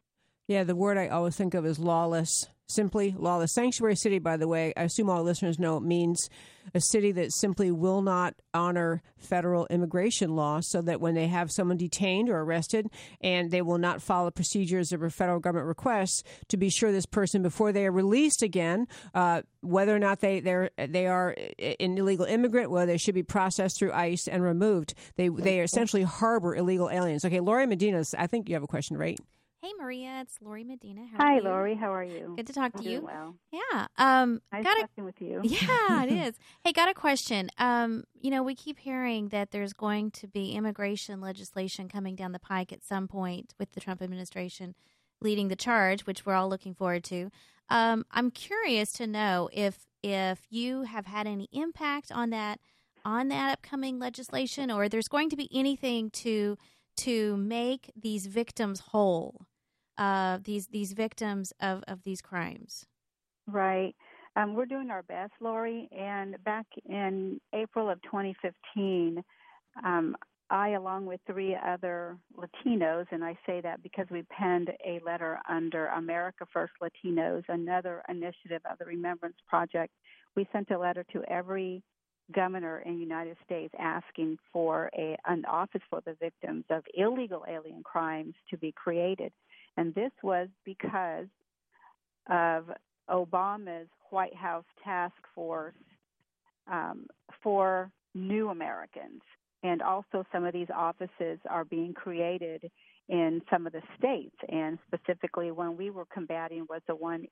Yeah, 0.48 0.64
the 0.64 0.76
word 0.76 0.98
I 0.98 1.10
always 1.10 1.36
think 1.36 1.54
of 1.54 1.66
is 1.66 1.78
lawless. 1.78 2.48
Simply 2.70 3.14
lawless. 3.18 3.54
Sanctuary 3.54 3.96
city, 3.96 4.20
by 4.20 4.38
the 4.38 4.48
way, 4.48 4.74
I 4.76 4.84
assume 4.84 5.10
all 5.10 5.24
listeners 5.24 5.60
know, 5.60 5.78
it 5.78 5.84
means 5.84 6.30
a 6.74 6.82
city 6.82 7.12
that 7.14 7.34
simply 7.34 7.72
will 7.72 8.02
not 8.02 8.36
honor 8.54 9.02
federal 9.18 9.68
immigration 9.68 10.36
law 10.36 10.60
so 10.60 10.82
that 10.82 11.00
when 11.00 11.16
they 11.16 11.28
have 11.28 11.52
someone 11.52 11.78
detained 11.78 12.30
or 12.30 12.40
arrested 12.40 12.90
and 13.22 13.52
they 13.52 13.62
will 13.62 13.78
not 13.78 14.02
follow 14.02 14.32
procedures 14.32 14.92
of 14.92 15.02
a 15.02 15.10
federal 15.10 15.40
government 15.40 15.68
requests 15.68 16.24
to 16.50 16.58
be 16.58 16.70
sure 16.70 16.92
this 16.92 17.06
person 17.06 17.42
before 17.42 17.72
they 17.72 17.86
are 17.86 17.92
released 17.92 18.42
again 18.42 18.86
uh, 19.14 19.42
whether 19.62 19.96
or 19.96 20.00
not 20.00 20.20
they 20.20 20.42
they're, 20.42 20.72
an 20.78 21.98
illegal 21.98 22.26
immigrant 22.26 22.70
whether 22.70 22.86
they 22.86 22.98
should 22.98 23.16
be 23.16 23.24
processed 23.24 23.80
through 23.80 23.94
ICE 23.94 24.28
and 24.28 24.44
removed 24.44 24.94
they 25.16 25.30
they 25.30 25.62
essentially 25.62 26.04
harbor 26.04 26.54
illegal 26.56 26.90
aliens 26.90 27.24
okay 27.24 27.40
Lori 27.40 27.66
Medina 27.66 28.04
I 28.18 28.28
think 28.28 28.50
you 28.50 28.56
have 28.56 28.64
a 28.64 28.68
question 28.68 28.98
right 28.98 29.20
Hey, 29.60 29.72
Maria, 29.80 30.20
it's 30.22 30.38
Lori 30.40 30.64
Medina. 30.64 31.08
How 31.12 31.18
Hi, 31.18 31.40
Lori. 31.40 31.74
How 31.74 31.92
are 31.92 32.04
you? 32.04 32.34
Good 32.36 32.46
to 32.46 32.54
talk 32.54 32.74
I'm 32.76 32.84
to 32.84 32.90
you. 32.90 33.02
Well. 33.02 33.36
Yeah. 33.52 33.88
Um, 33.98 34.40
nice 34.54 34.64
got 34.64 34.80
talking 34.80 35.04
with 35.04 35.20
you. 35.20 35.42
Yeah, 35.44 36.04
it 36.04 36.12
is. 36.12 36.36
Hey, 36.64 36.72
got 36.72 36.90
a 36.90 36.94
question. 36.94 37.50
Um, 37.58 38.04
you 38.14 38.30
know, 38.30 38.44
we 38.44 38.54
keep 38.54 38.78
hearing 38.78 39.30
that 39.30 39.50
there's 39.50 39.74
going 39.74 40.12
to 40.12 40.28
be 40.28 40.52
immigration 40.52 41.22
legislation 41.22 41.90
coming 41.90 42.16
down 42.16 42.34
the 42.34 42.40
pike 42.40 42.72
at 42.72 42.84
some 42.84 43.08
point 43.08 43.56
with 43.58 43.72
the 43.72 43.80
Trump 43.80 44.04
administration 44.04 44.76
leading 45.22 45.48
the 45.48 45.56
charge, 45.56 46.06
which 46.06 46.24
we're 46.24 46.36
all 46.36 46.48
looking 46.50 46.76
forward 46.76 47.04
to. 47.06 47.32
Um, 47.68 48.06
I'm 48.12 48.30
curious 48.30 48.92
to 48.94 49.08
know 49.08 49.50
if 49.52 49.88
if 50.04 50.42
you 50.52 50.84
have 50.84 51.08
had 51.08 51.26
any 51.26 51.50
impact 51.52 52.12
on 52.12 52.30
that 52.30 52.60
on 53.04 53.30
that 53.30 53.54
upcoming 53.54 53.98
legislation, 53.98 54.70
or 54.70 54.88
there's 54.88 55.08
going 55.08 55.32
to 55.32 55.36
be 55.36 55.50
anything 55.52 56.12
to 56.12 56.58
to 56.98 57.38
make 57.38 57.92
these 58.00 58.28
victims 58.28 58.80
whole, 58.80 59.47
uh, 59.98 60.40
these 60.44 60.68
these 60.68 60.94
victims 60.94 61.54
of, 61.60 61.84
of 61.88 62.04
these 62.04 62.22
crimes. 62.22 62.86
Right. 63.48 63.96
Um, 64.36 64.54
we're 64.54 64.66
doing 64.66 64.92
our 64.92 65.04
best, 65.04 65.32
Lori. 65.42 65.90
And 65.98 66.36
back 66.44 66.68
in 66.86 67.42
April 67.54 67.90
of 67.90 68.00
2015, 68.04 69.24
um, 69.84 70.16
I, 70.50 70.70
along 70.70 71.08
with 71.08 71.20
three 71.26 71.56
other 71.56 72.18
Latinos, 72.38 73.06
and 73.12 73.24
I 73.24 73.38
say 73.46 73.62
that 73.62 73.82
because 73.84 74.06
we 74.10 74.24
penned 74.24 74.70
a 74.86 75.00
letter 75.06 75.40
under 75.50 75.88
America 75.88 76.46
First 76.54 76.74
Latinos, 76.82 77.44
another 77.50 78.02
initiative 78.08 78.62
of 78.70 78.78
the 78.78 78.86
Remembrance 78.86 79.38
Project, 79.48 79.92
we 80.36 80.48
sent 80.54 80.72
a 80.72 80.78
letter 80.78 81.04
to 81.14 81.24
every 81.24 81.84
governor 82.34 82.80
in 82.80 82.96
the 82.96 83.00
United 83.00 83.38
States 83.44 83.74
asking 83.80 84.38
for 84.54 84.90
a, 84.98 85.18
an 85.26 85.46
office 85.46 85.82
for 85.90 86.02
the 86.06 86.16
victims 86.20 86.66
of 86.70 86.84
illegal 86.94 87.44
alien 87.48 87.84
crimes 87.84 88.36
to 88.50 88.58
be 88.58 88.72
created. 88.72 89.32
And 89.78 89.94
this 89.94 90.12
was 90.24 90.48
because 90.66 91.28
of 92.30 92.66
Obama's 93.10 93.88
White 94.10 94.36
House 94.36 94.66
task 94.84 95.16
force 95.34 95.76
um, 96.70 97.08
for 97.42 97.92
new 98.14 98.50
Americans. 98.50 99.22
And 99.64 99.82
also, 99.82 100.24
some 100.32 100.46
of 100.46 100.54
these 100.54 100.68
offices 100.76 101.40
are 101.50 101.66
being 101.66 101.94
created 101.94 102.70
in 103.10 103.42
some 103.50 103.66
of 103.66 103.74
the 103.74 103.82
states. 103.98 104.36
And 104.50 104.78
specifically, 104.88 105.52
one 105.52 105.78
we 105.78 105.90
were 105.90 106.06
combating 106.14 106.66
was 106.70 106.82
the 106.88 106.96
one 106.96 107.26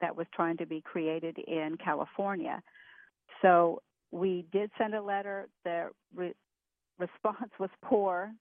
that 0.00 0.14
was 0.14 0.26
trying 0.34 0.56
to 0.58 0.66
be 0.66 0.82
created 0.82 1.38
in 1.38 1.76
California. 1.82 2.60
So 3.40 3.82
we 4.10 4.44
did 4.52 4.70
send 4.78 4.94
a 4.94 5.02
letter. 5.02 5.48
The 5.64 5.88
re- 6.14 6.34
response 6.98 7.50
was 7.58 7.70
poor, 7.82 8.32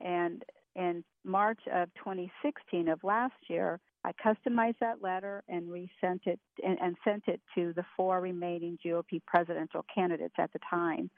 and 0.00 0.44
in 0.76 1.04
March 1.24 1.60
of 1.72 1.88
2016 1.94 2.88
of 2.88 3.02
last 3.02 3.34
year, 3.48 3.80
I 4.04 4.12
customized 4.12 4.78
that 4.80 5.02
letter 5.02 5.42
and 5.48 5.70
resent 5.70 6.22
it 6.26 6.40
and, 6.64 6.78
and 6.80 6.96
sent 7.04 7.24
it 7.26 7.40
to 7.54 7.72
the 7.74 7.84
four 7.96 8.20
remaining 8.20 8.78
GOP 8.84 9.20
presidential 9.26 9.84
candidates 9.94 10.34
at 10.38 10.52
the 10.52 10.60
time. 10.68 11.10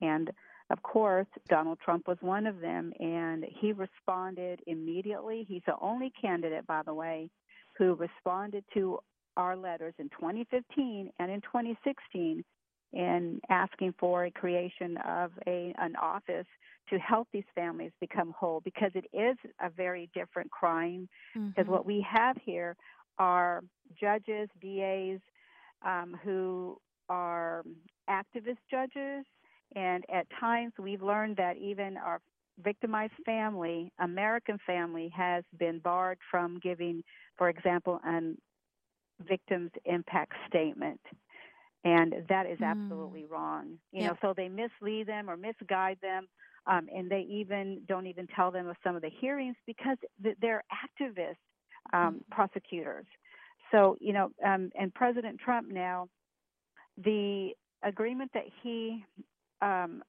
And 0.00 0.30
of 0.70 0.82
course, 0.82 1.26
Donald 1.48 1.78
Trump 1.82 2.06
was 2.06 2.18
one 2.20 2.46
of 2.46 2.60
them, 2.60 2.92
and 3.00 3.44
he 3.48 3.72
responded 3.72 4.60
immediately. 4.66 5.46
He's 5.48 5.62
the 5.66 5.76
only 5.80 6.12
candidate, 6.20 6.66
by 6.66 6.82
the 6.82 6.92
way, 6.92 7.30
who 7.78 7.94
responded 7.94 8.64
to 8.74 8.98
our 9.36 9.56
letters 9.56 9.94
in 9.98 10.10
2015 10.10 11.10
and 11.18 11.30
in 11.30 11.40
2016 11.40 12.44
in 12.92 13.40
asking 13.50 13.94
for 13.98 14.24
a 14.24 14.30
creation 14.30 14.96
of 15.06 15.32
a 15.46 15.74
an 15.78 15.94
office 15.96 16.46
to 16.88 16.98
help 16.98 17.28
these 17.32 17.44
families 17.54 17.92
become 18.00 18.34
whole 18.38 18.60
because 18.60 18.90
it 18.94 19.04
is 19.12 19.36
a 19.60 19.68
very 19.68 20.08
different 20.14 20.50
crime 20.50 21.08
because 21.34 21.64
mm-hmm. 21.64 21.70
what 21.70 21.84
we 21.84 22.04
have 22.10 22.36
here 22.44 22.76
are 23.18 23.62
judges 24.00 24.48
DAs 24.62 25.20
um, 25.84 26.16
who 26.24 26.78
are 27.08 27.62
activist 28.08 28.58
judges 28.70 29.24
and 29.76 30.04
at 30.12 30.26
times 30.40 30.72
we've 30.78 31.02
learned 31.02 31.36
that 31.36 31.58
even 31.58 31.96
our 31.98 32.20
victimized 32.64 33.12
family 33.24 33.92
American 34.00 34.58
family 34.66 35.12
has 35.14 35.44
been 35.58 35.78
barred 35.78 36.18
from 36.30 36.58
giving 36.62 37.02
for 37.36 37.50
example 37.50 38.00
an 38.04 38.38
victim's 39.28 39.70
impact 39.84 40.32
statement 40.48 41.00
and 41.84 42.14
that 42.28 42.46
is 42.46 42.60
absolutely 42.60 43.22
mm. 43.22 43.30
wrong. 43.30 43.78
You 43.92 44.02
yep. 44.02 44.10
know, 44.10 44.16
so 44.20 44.34
they 44.36 44.48
mislead 44.48 45.06
them 45.06 45.30
or 45.30 45.36
misguide 45.36 45.98
them, 46.02 46.28
um, 46.66 46.88
and 46.94 47.10
they 47.10 47.26
even 47.30 47.82
don't 47.86 48.06
even 48.06 48.26
tell 48.34 48.50
them 48.50 48.68
of 48.68 48.76
some 48.82 48.96
of 48.96 49.02
the 49.02 49.10
hearings 49.20 49.56
because 49.66 49.96
they're 50.40 50.64
activist 50.72 51.36
um, 51.92 52.16
mm. 52.16 52.30
prosecutors. 52.30 53.06
So 53.70 53.96
you 54.00 54.12
know, 54.12 54.30
um, 54.44 54.70
and 54.78 54.92
President 54.94 55.38
Trump 55.38 55.68
now, 55.70 56.08
the 57.02 57.50
agreement 57.84 58.30
that 58.34 58.46
he 58.62 59.04
um, 59.62 60.02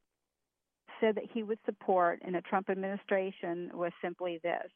said 0.99 1.15
that 1.15 1.25
he 1.33 1.43
would 1.43 1.59
support 1.65 2.21
in 2.25 2.33
the 2.33 2.41
Trump 2.41 2.69
administration 2.69 3.69
was 3.73 3.91
simply 4.01 4.39
this: 4.43 4.71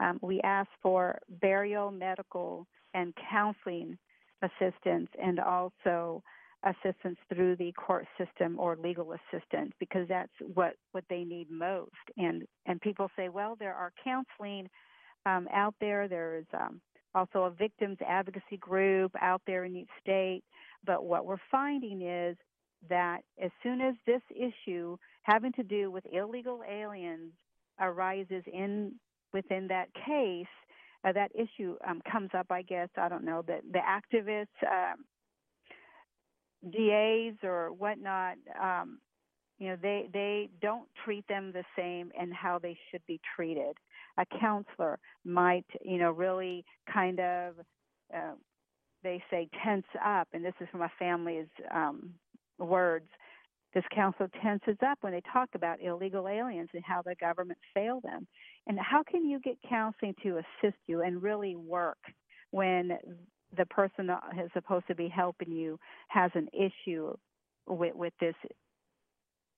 Um, 0.00 0.18
we 0.22 0.40
ask 0.42 0.68
for 0.82 1.18
burial, 1.40 1.90
medical, 1.90 2.66
and 2.94 3.14
counseling 3.30 3.96
assistance, 4.42 5.08
and 5.22 5.40
also 5.40 6.22
assistance 6.64 7.18
through 7.32 7.56
the 7.56 7.72
court 7.72 8.06
system 8.18 8.58
or 8.58 8.76
legal 8.76 9.12
assistance 9.12 9.72
because 9.78 10.08
that's 10.08 10.32
what 10.54 10.74
what 10.92 11.04
they 11.08 11.24
need 11.24 11.50
most. 11.50 11.90
And 12.16 12.44
and 12.66 12.80
people 12.80 13.10
say, 13.16 13.28
well, 13.28 13.56
there 13.58 13.74
are 13.74 13.92
counseling 14.02 14.68
um, 15.26 15.48
out 15.52 15.74
there. 15.80 16.08
There 16.08 16.38
is 16.38 16.46
um, 16.54 16.80
also 17.14 17.44
a 17.44 17.50
victims 17.50 17.98
advocacy 18.06 18.56
group 18.58 19.12
out 19.20 19.42
there 19.46 19.64
in 19.64 19.76
each 19.76 19.88
state. 20.00 20.42
But 20.84 21.04
what 21.04 21.26
we're 21.26 21.36
finding 21.50 22.02
is 22.02 22.36
that 22.88 23.20
as 23.42 23.50
soon 23.62 23.80
as 23.80 23.94
this 24.06 24.22
issue 24.30 24.96
having 25.22 25.52
to 25.54 25.62
do 25.62 25.90
with 25.90 26.04
illegal 26.12 26.60
aliens 26.68 27.32
arises 27.80 28.44
in 28.52 28.92
within 29.32 29.66
that 29.68 29.88
case, 29.94 30.46
uh, 31.06 31.12
that 31.12 31.30
issue 31.34 31.76
um, 31.88 32.02
comes 32.10 32.30
up. 32.36 32.46
I 32.50 32.62
guess 32.62 32.88
I 32.96 33.08
don't 33.08 33.24
know 33.24 33.42
that 33.46 33.62
the 33.72 33.78
activists, 33.78 34.46
um, 34.66 35.04
DAs 36.70 37.36
or 37.42 37.72
whatnot, 37.72 38.36
um, 38.60 38.98
you 39.58 39.68
know, 39.68 39.76
they 39.80 40.08
they 40.12 40.50
don't 40.60 40.88
treat 41.04 41.26
them 41.28 41.52
the 41.52 41.64
same 41.76 42.10
and 42.18 42.32
how 42.34 42.58
they 42.58 42.76
should 42.90 43.02
be 43.06 43.20
treated. 43.34 43.76
A 44.18 44.26
counselor 44.40 44.98
might, 45.24 45.66
you 45.82 45.98
know, 45.98 46.10
really 46.10 46.64
kind 46.92 47.20
of. 47.20 47.54
Uh, 48.14 48.34
they 49.02 49.22
say 49.30 49.48
tense 49.64 49.86
up, 50.04 50.26
and 50.32 50.44
this 50.44 50.54
is 50.60 50.66
from 50.72 50.82
a 50.82 50.90
family's 50.98 51.46
um, 51.72 52.10
words. 52.58 53.06
This 53.76 53.84
council 53.94 54.26
tenses 54.42 54.78
up 54.82 54.96
when 55.02 55.12
they 55.12 55.20
talk 55.30 55.50
about 55.54 55.82
illegal 55.82 56.26
aliens 56.28 56.70
and 56.72 56.82
how 56.82 57.02
the 57.02 57.14
government 57.16 57.58
failed 57.74 58.04
them. 58.04 58.26
And 58.66 58.78
how 58.80 59.02
can 59.02 59.26
you 59.28 59.38
get 59.38 59.58
counseling 59.68 60.14
to 60.22 60.38
assist 60.38 60.78
you 60.86 61.02
and 61.02 61.22
really 61.22 61.56
work 61.56 61.98
when 62.52 62.92
the 63.54 63.66
person 63.66 64.06
that 64.06 64.22
is 64.42 64.50
supposed 64.54 64.86
to 64.86 64.94
be 64.94 65.08
helping 65.08 65.52
you 65.52 65.78
has 66.08 66.30
an 66.34 66.48
issue 66.54 67.12
with, 67.68 67.94
with 67.94 68.14
this 68.18 68.34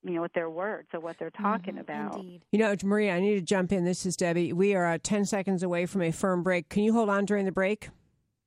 you 0.03 0.15
know, 0.15 0.21
with 0.21 0.33
their 0.33 0.49
words 0.49 0.89
or 0.93 0.99
what 0.99 1.15
they're 1.17 1.31
talking 1.31 1.75
Mhm, 1.75 1.79
about. 1.79 2.15
Indeed. 2.17 2.41
You 2.51 2.59
know, 2.59 2.75
Maria, 2.83 3.15
I 3.15 3.21
need 3.21 3.35
to 3.35 3.41
jump 3.41 3.71
in. 3.71 3.85
This 3.85 4.05
is 4.05 4.17
Debbie. 4.17 4.51
We 4.51 4.75
are 4.75 4.85
uh, 4.85 4.97
10 5.01 5.23
seconds 5.23 5.63
away 5.63 5.85
from 5.85 6.01
a 6.01 6.11
firm 6.11 6.43
break. 6.43 6.67
Can 6.67 6.83
you 6.83 6.91
hold 6.91 7.09
on 7.09 7.23
during 7.23 7.45
the 7.45 7.53
break? 7.53 7.87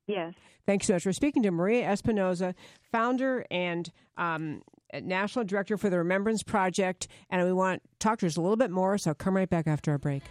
Yes. 0.07 0.35
Thanks 0.67 0.87
so 0.87 0.95
much. 0.95 1.07
We're 1.07 1.13
speaking 1.13 1.43
to 1.45 1.51
Maria 1.51 1.87
Espinoza, 1.89 2.55
founder 2.91 3.47
and 3.51 3.91
um, 4.19 4.63
Uh, 4.93 5.01
national 5.03 5.45
director 5.45 5.77
for 5.77 5.91
the 5.91 5.99
Remembrance 5.99 6.43
Project. 6.43 7.09
And 7.31 7.45
we 7.45 7.53
want 7.53 7.83
to 7.83 7.89
talk 7.99 8.19
to 8.21 8.27
us 8.27 8.37
a 8.37 8.41
little 8.41 8.57
bit 8.57 8.71
more, 8.71 8.99
so 8.99 9.15
come 9.15 9.37
right 9.37 9.49
back 9.49 9.67
after 9.67 9.91
our 9.91 9.99
break. 9.99 10.23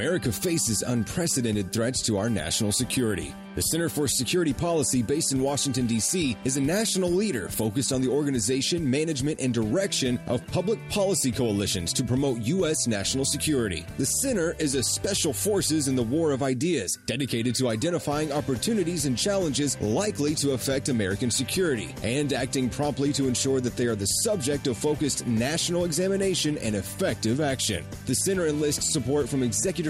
America 0.00 0.32
faces 0.32 0.80
unprecedented 0.80 1.74
threats 1.74 2.00
to 2.00 2.16
our 2.16 2.30
national 2.30 2.72
security. 2.72 3.34
The 3.56 3.62
Center 3.62 3.88
for 3.88 4.06
Security 4.06 4.52
Policy, 4.52 5.02
based 5.02 5.32
in 5.32 5.40
Washington, 5.40 5.88
D.C., 5.88 6.36
is 6.44 6.56
a 6.56 6.60
national 6.60 7.10
leader 7.10 7.48
focused 7.48 7.92
on 7.92 8.00
the 8.00 8.08
organization, 8.08 8.88
management, 8.88 9.40
and 9.40 9.52
direction 9.52 10.20
of 10.28 10.46
public 10.46 10.78
policy 10.88 11.32
coalitions 11.32 11.92
to 11.94 12.04
promote 12.04 12.40
U.S. 12.42 12.86
national 12.86 13.24
security. 13.24 13.84
The 13.98 14.06
center 14.06 14.54
is 14.60 14.76
a 14.76 14.84
special 14.84 15.32
forces 15.32 15.88
in 15.88 15.96
the 15.96 16.02
war 16.02 16.30
of 16.30 16.44
ideas, 16.44 16.96
dedicated 17.06 17.56
to 17.56 17.68
identifying 17.68 18.30
opportunities 18.30 19.04
and 19.06 19.18
challenges 19.18 19.80
likely 19.80 20.36
to 20.36 20.52
affect 20.52 20.88
American 20.88 21.30
security 21.30 21.92
and 22.04 22.32
acting 22.32 22.70
promptly 22.70 23.12
to 23.14 23.26
ensure 23.26 23.60
that 23.60 23.76
they 23.76 23.86
are 23.86 23.96
the 23.96 24.06
subject 24.06 24.68
of 24.68 24.78
focused 24.78 25.26
national 25.26 25.86
examination 25.86 26.56
and 26.58 26.76
effective 26.76 27.40
action. 27.40 27.84
The 28.06 28.14
center 28.14 28.46
enlists 28.46 28.92
support 28.92 29.28
from 29.28 29.42
executive 29.42 29.89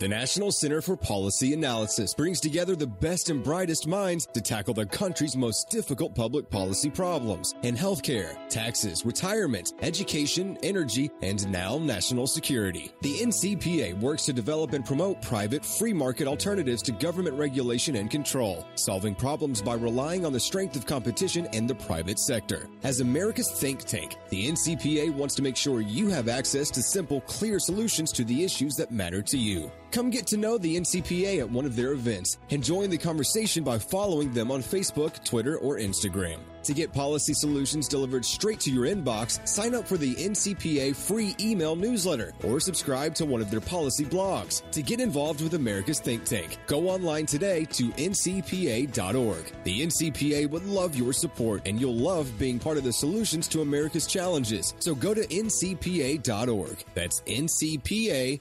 The 0.00 0.08
National 0.08 0.50
Center 0.50 0.80
for 0.80 0.96
Policy 0.96 1.52
Analysis 1.52 2.14
brings 2.14 2.40
together 2.40 2.74
the 2.74 2.86
best 2.86 3.28
and 3.28 3.44
brightest 3.44 3.86
minds 3.86 4.24
to 4.32 4.40
tackle 4.40 4.72
the 4.72 4.86
country's 4.86 5.36
most 5.36 5.68
difficult 5.68 6.14
public 6.14 6.48
policy 6.48 6.88
problems 6.88 7.54
in 7.64 7.76
healthcare, 7.76 8.34
taxes, 8.48 9.04
retirement, 9.04 9.74
education, 9.82 10.56
energy, 10.62 11.10
and 11.20 11.46
now 11.52 11.76
national 11.76 12.26
security. 12.26 12.90
The 13.02 13.18
NCPA 13.18 14.00
works 14.00 14.24
to 14.24 14.32
develop 14.32 14.72
and 14.72 14.86
promote 14.86 15.20
private, 15.20 15.66
free 15.66 15.92
market 15.92 16.26
alternatives 16.26 16.80
to 16.84 16.92
government 16.92 17.36
regulation 17.36 17.96
and 17.96 18.10
control, 18.10 18.66
solving 18.76 19.14
problems 19.14 19.60
by 19.60 19.74
relying 19.74 20.24
on 20.24 20.32
the 20.32 20.40
strength 20.40 20.76
of 20.76 20.86
competition 20.86 21.44
in 21.52 21.66
the 21.66 21.74
private 21.74 22.18
sector. 22.18 22.70
As 22.84 23.00
America's 23.00 23.50
think 23.50 23.84
tank, 23.84 24.16
the 24.30 24.50
NCPA 24.50 25.12
wants 25.12 25.34
to 25.34 25.42
make 25.42 25.58
sure 25.58 25.82
you 25.82 26.08
have 26.08 26.28
access 26.28 26.70
to 26.70 26.82
simple, 26.82 27.20
clear 27.20 27.58
solutions 27.58 28.12
to 28.12 28.24
the 28.24 28.42
issues 28.42 28.76
that 28.76 28.90
matter 28.90 29.20
to 29.20 29.36
you. 29.36 29.70
Come 29.90 30.10
get 30.10 30.26
to 30.28 30.36
know 30.36 30.56
the 30.56 30.76
NCPA 30.76 31.40
at 31.40 31.50
one 31.50 31.64
of 31.64 31.74
their 31.74 31.92
events 31.92 32.38
and 32.50 32.62
join 32.62 32.90
the 32.90 32.98
conversation 32.98 33.64
by 33.64 33.78
following 33.78 34.32
them 34.32 34.52
on 34.52 34.62
Facebook, 34.62 35.24
Twitter, 35.24 35.56
or 35.58 35.78
Instagram. 35.78 36.38
To 36.62 36.74
get 36.74 36.92
policy 36.92 37.32
solutions 37.34 37.88
delivered 37.88 38.24
straight 38.24 38.60
to 38.60 38.70
your 38.70 38.84
inbox, 38.84 39.46
sign 39.48 39.74
up 39.74 39.88
for 39.88 39.96
the 39.96 40.14
NCPA 40.14 40.94
free 40.94 41.34
email 41.40 41.74
newsletter 41.74 42.32
or 42.44 42.60
subscribe 42.60 43.14
to 43.16 43.24
one 43.24 43.40
of 43.40 43.50
their 43.50 43.60
policy 43.60 44.04
blogs. 44.04 44.62
To 44.72 44.82
get 44.82 45.00
involved 45.00 45.40
with 45.40 45.54
America's 45.54 45.98
think 45.98 46.24
tank, 46.24 46.58
go 46.66 46.88
online 46.88 47.26
today 47.26 47.64
to 47.64 47.90
ncpa.org. 47.90 49.52
The 49.64 49.86
NCPA 49.86 50.50
would 50.50 50.66
love 50.66 50.94
your 50.94 51.12
support 51.12 51.62
and 51.64 51.80
you'll 51.80 51.96
love 51.96 52.30
being 52.38 52.58
part 52.58 52.76
of 52.76 52.84
the 52.84 52.92
solutions 52.92 53.48
to 53.48 53.62
America's 53.62 54.06
challenges. 54.06 54.74
So 54.78 54.94
go 54.94 55.14
to 55.14 55.26
ncpa.org. 55.26 56.84
That's 56.94 57.22
ncpa.org. 57.22 58.40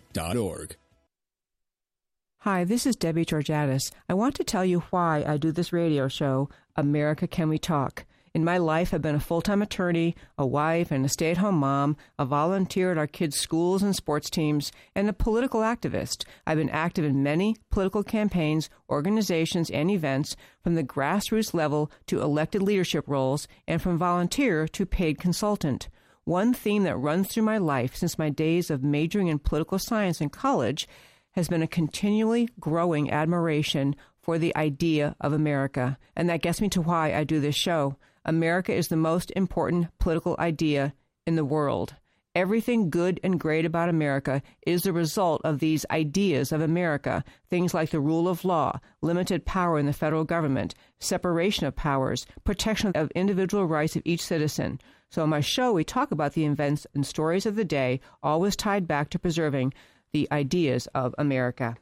Hi, 2.43 2.63
this 2.63 2.85
is 2.85 2.95
Debbie 2.95 3.25
Georgatos. 3.25 3.91
I 4.07 4.13
want 4.13 4.33
to 4.35 4.45
tell 4.45 4.63
you 4.63 4.79
why 4.91 5.25
I 5.27 5.35
do 5.35 5.51
this 5.51 5.73
radio 5.73 6.07
show, 6.07 6.47
America 6.77 7.27
Can 7.27 7.49
We 7.49 7.57
Talk. 7.57 8.05
In 8.33 8.45
my 8.45 8.57
life, 8.57 8.93
I've 8.93 9.01
been 9.01 9.13
a 9.13 9.19
full 9.19 9.41
time 9.41 9.61
attorney, 9.61 10.15
a 10.37 10.47
wife, 10.47 10.89
and 10.89 11.05
a 11.05 11.09
stay 11.09 11.31
at 11.31 11.37
home 11.39 11.55
mom, 11.55 11.97
a 12.17 12.23
volunteer 12.23 12.93
at 12.93 12.97
our 12.97 13.07
kids' 13.07 13.35
schools 13.35 13.83
and 13.83 13.93
sports 13.93 14.29
teams, 14.29 14.71
and 14.95 15.09
a 15.09 15.13
political 15.13 15.59
activist. 15.59 16.23
I've 16.47 16.57
been 16.57 16.69
active 16.69 17.03
in 17.03 17.23
many 17.23 17.57
political 17.71 18.03
campaigns, 18.03 18.69
organizations, 18.89 19.69
and 19.69 19.91
events, 19.91 20.37
from 20.63 20.75
the 20.75 20.83
grassroots 20.85 21.53
level 21.53 21.91
to 22.07 22.21
elected 22.21 22.61
leadership 22.61 23.03
roles, 23.05 23.49
and 23.67 23.81
from 23.81 23.97
volunteer 23.97 24.65
to 24.65 24.85
paid 24.85 25.19
consultant. 25.19 25.89
One 26.23 26.53
theme 26.53 26.83
that 26.83 26.95
runs 26.95 27.27
through 27.27 27.43
my 27.43 27.57
life 27.57 27.97
since 27.97 28.17
my 28.17 28.29
days 28.29 28.69
of 28.69 28.81
majoring 28.81 29.27
in 29.27 29.39
political 29.39 29.77
science 29.77 30.21
in 30.21 30.29
college 30.29 30.87
has 31.31 31.47
been 31.47 31.61
a 31.61 31.67
continually 31.67 32.49
growing 32.59 33.11
admiration 33.11 33.95
for 34.21 34.37
the 34.37 34.55
idea 34.55 35.15
of 35.21 35.33
America. 35.33 35.97
And 36.15 36.29
that 36.29 36.41
gets 36.41 36.61
me 36.61 36.69
to 36.69 36.81
why 36.81 37.13
I 37.13 37.23
do 37.23 37.39
this 37.39 37.55
show. 37.55 37.97
America 38.25 38.73
is 38.73 38.89
the 38.89 38.95
most 38.95 39.31
important 39.35 39.87
political 39.99 40.35
idea 40.39 40.93
in 41.25 41.35
the 41.35 41.45
world. 41.45 41.95
Everything 42.35 42.91
good 42.91 43.19
and 43.23 43.39
great 43.39 43.65
about 43.65 43.89
America 43.89 44.41
is 44.65 44.83
the 44.83 44.93
result 44.93 45.41
of 45.43 45.59
these 45.59 45.85
ideas 45.89 46.51
of 46.51 46.61
America. 46.61 47.23
Things 47.49 47.73
like 47.73 47.89
the 47.89 47.99
rule 47.99 48.27
of 48.27 48.45
law, 48.45 48.79
limited 49.01 49.45
power 49.45 49.79
in 49.79 49.87
the 49.87 49.93
federal 49.93 50.23
government, 50.23 50.75
separation 50.99 51.65
of 51.65 51.75
powers, 51.75 52.27
protection 52.43 52.91
of 52.93 53.09
individual 53.11 53.65
rights 53.65 53.95
of 53.95 54.03
each 54.05 54.23
citizen. 54.23 54.79
So, 55.09 55.23
on 55.23 55.29
my 55.29 55.41
show, 55.41 55.73
we 55.73 55.83
talk 55.83 56.11
about 56.11 56.33
the 56.33 56.45
events 56.45 56.85
and 56.93 57.03
stories 57.03 57.47
of 57.47 57.55
the 57.55 57.65
day, 57.65 57.99
always 58.21 58.55
tied 58.55 58.87
back 58.87 59.09
to 59.09 59.19
preserving 59.19 59.73
the 60.13 60.27
ideas 60.31 60.87
of 60.95 61.13
America. 61.17 61.77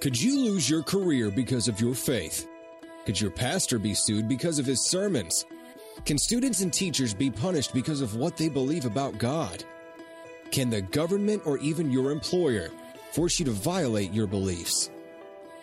Could 0.00 0.20
you 0.20 0.40
lose 0.40 0.68
your 0.68 0.82
career 0.82 1.30
because 1.30 1.68
of 1.68 1.80
your 1.80 1.94
faith? 1.94 2.48
Could 3.04 3.20
your 3.20 3.30
pastor 3.30 3.78
be 3.78 3.94
sued 3.94 4.28
because 4.28 4.58
of 4.58 4.66
his 4.66 4.80
sermons? 4.80 5.44
Can 6.06 6.16
students 6.16 6.60
and 6.62 6.72
teachers 6.72 7.12
be 7.12 7.30
punished 7.30 7.74
because 7.74 8.00
of 8.00 8.16
what 8.16 8.36
they 8.36 8.48
believe 8.48 8.86
about 8.86 9.18
God? 9.18 9.62
Can 10.50 10.70
the 10.70 10.80
government 10.80 11.42
or 11.44 11.58
even 11.58 11.90
your 11.90 12.10
employer 12.10 12.70
force 13.12 13.38
you 13.38 13.44
to 13.44 13.50
violate 13.50 14.12
your 14.12 14.26
beliefs? 14.26 14.90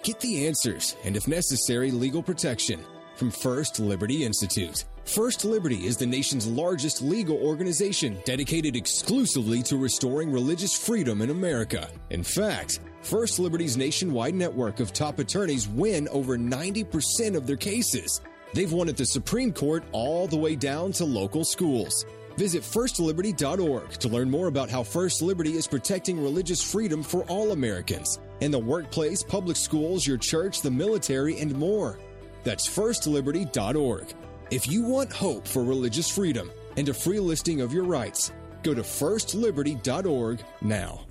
Get 0.03 0.19
the 0.19 0.45
answers 0.47 0.95
and, 1.03 1.17
if 1.17 1.27
necessary, 1.27 1.91
legal 1.91 2.21
protection 2.21 2.79
from 3.15 3.31
First 3.31 3.79
Liberty 3.79 4.23
Institute. 4.23 4.85
First 5.07 5.45
Liberty 5.45 5.85
is 5.85 5.95
the 5.95 6.05
nation's 6.05 6.45
largest 6.45 7.01
legal 7.01 7.37
organization 7.37 8.17
dedicated 8.25 8.75
exclusively 8.75 9.63
to 9.63 9.77
restoring 9.77 10.29
religious 10.29 10.77
freedom 10.77 11.21
in 11.21 11.29
America. 11.29 11.89
In 12.09 12.23
fact, 12.23 12.81
First 13.03 13.39
Liberty's 13.39 13.77
nationwide 13.77 14.35
network 14.35 14.81
of 14.81 14.91
top 14.91 15.19
attorneys 15.19 15.69
win 15.69 16.09
over 16.09 16.37
90% 16.37 17.37
of 17.37 17.47
their 17.47 17.55
cases. 17.55 18.19
They've 18.53 18.71
won 18.71 18.89
at 18.89 18.97
the 18.97 19.05
Supreme 19.05 19.53
Court 19.53 19.85
all 19.93 20.27
the 20.27 20.35
way 20.35 20.57
down 20.57 20.91
to 20.93 21.05
local 21.05 21.45
schools. 21.45 22.05
Visit 22.35 22.61
firstliberty.org 22.61 23.91
to 23.91 24.09
learn 24.09 24.29
more 24.29 24.47
about 24.47 24.69
how 24.69 24.83
First 24.83 25.21
Liberty 25.21 25.53
is 25.55 25.67
protecting 25.67 26.21
religious 26.21 26.61
freedom 26.61 27.01
for 27.01 27.23
all 27.23 27.53
Americans 27.53 28.19
in 28.41 28.51
the 28.51 28.59
workplace, 28.59 29.23
public 29.23 29.55
schools, 29.55 30.05
your 30.05 30.17
church, 30.17 30.61
the 30.61 30.69
military, 30.69 31.39
and 31.39 31.55
more. 31.55 31.97
That's 32.43 32.67
firstliberty.org. 32.67 34.13
If 34.49 34.65
you 34.69 34.81
want 34.81 35.11
hope 35.11 35.45
for 35.45 35.61
religious 35.61 36.09
freedom 36.09 36.49
and 36.77 36.87
a 36.87 36.93
free 36.93 37.19
listing 37.19 37.59
of 37.59 37.73
your 37.73 37.83
rights, 37.83 38.31
go 38.63 38.73
to 38.73 38.81
firstliberty.org 38.81 40.41
now. 40.61 41.06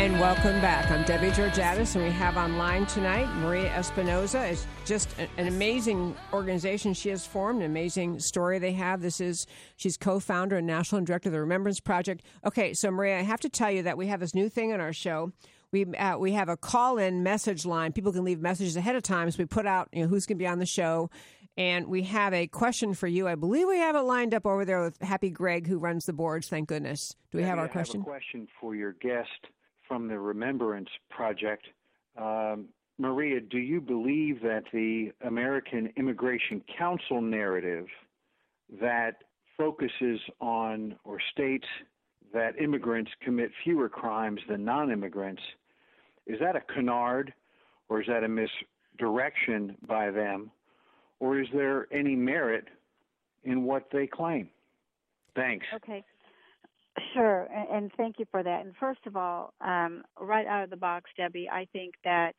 And 0.00 0.18
welcome 0.18 0.62
back. 0.62 0.90
I'm 0.90 1.04
Debbie 1.04 1.28
Georgatos, 1.28 1.94
and 1.94 2.02
we 2.02 2.10
have 2.10 2.38
online 2.38 2.86
tonight 2.86 3.28
Maria 3.34 3.68
Espinoza. 3.68 4.50
It's 4.50 4.66
just 4.86 5.14
an 5.18 5.46
amazing 5.46 6.16
organization 6.32 6.94
she 6.94 7.10
has 7.10 7.26
formed, 7.26 7.60
an 7.60 7.66
amazing 7.66 8.18
story 8.18 8.58
they 8.58 8.72
have. 8.72 9.02
This 9.02 9.20
is 9.20 9.46
she's 9.76 9.98
co-founder 9.98 10.56
and 10.56 10.66
national 10.66 11.02
director 11.02 11.28
of 11.28 11.34
the 11.34 11.40
Remembrance 11.40 11.80
Project. 11.80 12.22
Okay, 12.46 12.72
so 12.72 12.90
Maria, 12.90 13.18
I 13.18 13.22
have 13.24 13.40
to 13.40 13.50
tell 13.50 13.70
you 13.70 13.82
that 13.82 13.98
we 13.98 14.06
have 14.06 14.20
this 14.20 14.34
new 14.34 14.48
thing 14.48 14.72
on 14.72 14.80
our 14.80 14.94
show. 14.94 15.32
We 15.70 15.84
uh, 15.84 16.16
we 16.16 16.32
have 16.32 16.48
a 16.48 16.56
call-in 16.56 17.22
message 17.22 17.66
line. 17.66 17.92
People 17.92 18.14
can 18.14 18.24
leave 18.24 18.40
messages 18.40 18.78
ahead 18.78 18.96
of 18.96 19.02
time, 19.02 19.30
so 19.30 19.36
we 19.36 19.44
put 19.44 19.66
out 19.66 19.90
you 19.92 20.00
know 20.00 20.08
who's 20.08 20.24
going 20.24 20.38
to 20.38 20.42
be 20.42 20.48
on 20.48 20.60
the 20.60 20.64
show. 20.64 21.10
And 21.58 21.88
we 21.88 22.04
have 22.04 22.32
a 22.32 22.46
question 22.46 22.94
for 22.94 23.06
you. 23.06 23.28
I 23.28 23.34
believe 23.34 23.68
we 23.68 23.76
have 23.76 23.96
it 23.96 24.00
lined 24.00 24.32
up 24.32 24.46
over 24.46 24.64
there 24.64 24.80
with 24.80 24.98
Happy 25.02 25.28
Greg, 25.28 25.66
who 25.66 25.78
runs 25.78 26.06
the 26.06 26.14
boards. 26.14 26.48
Thank 26.48 26.70
goodness. 26.70 27.16
Do 27.32 27.36
we 27.36 27.44
have 27.44 27.58
our 27.58 27.66
I 27.66 27.68
question? 27.68 28.00
have 28.00 28.06
a 28.06 28.10
question 28.10 28.48
for 28.58 28.74
your 28.74 28.92
guest 28.94 29.28
from 29.90 30.06
the 30.06 30.16
Remembrance 30.16 30.88
Project. 31.10 31.66
Um, 32.16 32.68
Maria, 32.96 33.40
do 33.40 33.58
you 33.58 33.80
believe 33.80 34.40
that 34.40 34.62
the 34.72 35.10
American 35.26 35.92
Immigration 35.96 36.62
Council 36.78 37.20
narrative 37.20 37.86
that 38.80 39.16
focuses 39.58 40.20
on 40.40 40.94
or 41.02 41.18
states 41.32 41.66
that 42.32 42.52
immigrants 42.62 43.10
commit 43.20 43.50
fewer 43.64 43.88
crimes 43.88 44.40
than 44.48 44.64
non 44.64 44.92
immigrants, 44.92 45.42
is 46.24 46.38
that 46.38 46.54
a 46.54 46.60
canard 46.72 47.34
or 47.88 48.00
is 48.00 48.06
that 48.06 48.22
a 48.22 48.28
misdirection 48.28 49.76
by 49.88 50.12
them? 50.12 50.52
Or 51.18 51.40
is 51.40 51.48
there 51.52 51.88
any 51.92 52.14
merit 52.14 52.68
in 53.42 53.64
what 53.64 53.88
they 53.92 54.06
claim? 54.06 54.50
Thanks. 55.34 55.66
Okay. 55.74 56.04
Sure, 57.14 57.48
and, 57.72 57.90
thank 57.96 58.18
you 58.18 58.26
for 58.30 58.42
that. 58.42 58.64
And 58.64 58.74
first 58.78 59.00
of 59.06 59.16
all, 59.16 59.54
um, 59.60 60.02
right 60.20 60.46
out 60.46 60.64
of 60.64 60.70
the 60.70 60.76
box, 60.76 61.10
Debbie, 61.16 61.48
I 61.50 61.66
think 61.72 61.94
that 62.04 62.34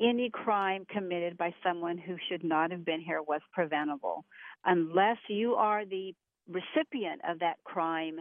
any 0.00 0.30
crime 0.30 0.84
committed 0.88 1.36
by 1.36 1.54
someone 1.62 1.98
who 1.98 2.16
should 2.28 2.44
not 2.44 2.70
have 2.70 2.84
been 2.84 3.00
here 3.00 3.22
was 3.22 3.40
preventable. 3.52 4.24
Unless 4.64 5.18
you 5.28 5.54
are 5.54 5.84
the 5.84 6.14
recipient 6.48 7.20
of 7.28 7.38
that 7.40 7.56
crime, 7.64 8.18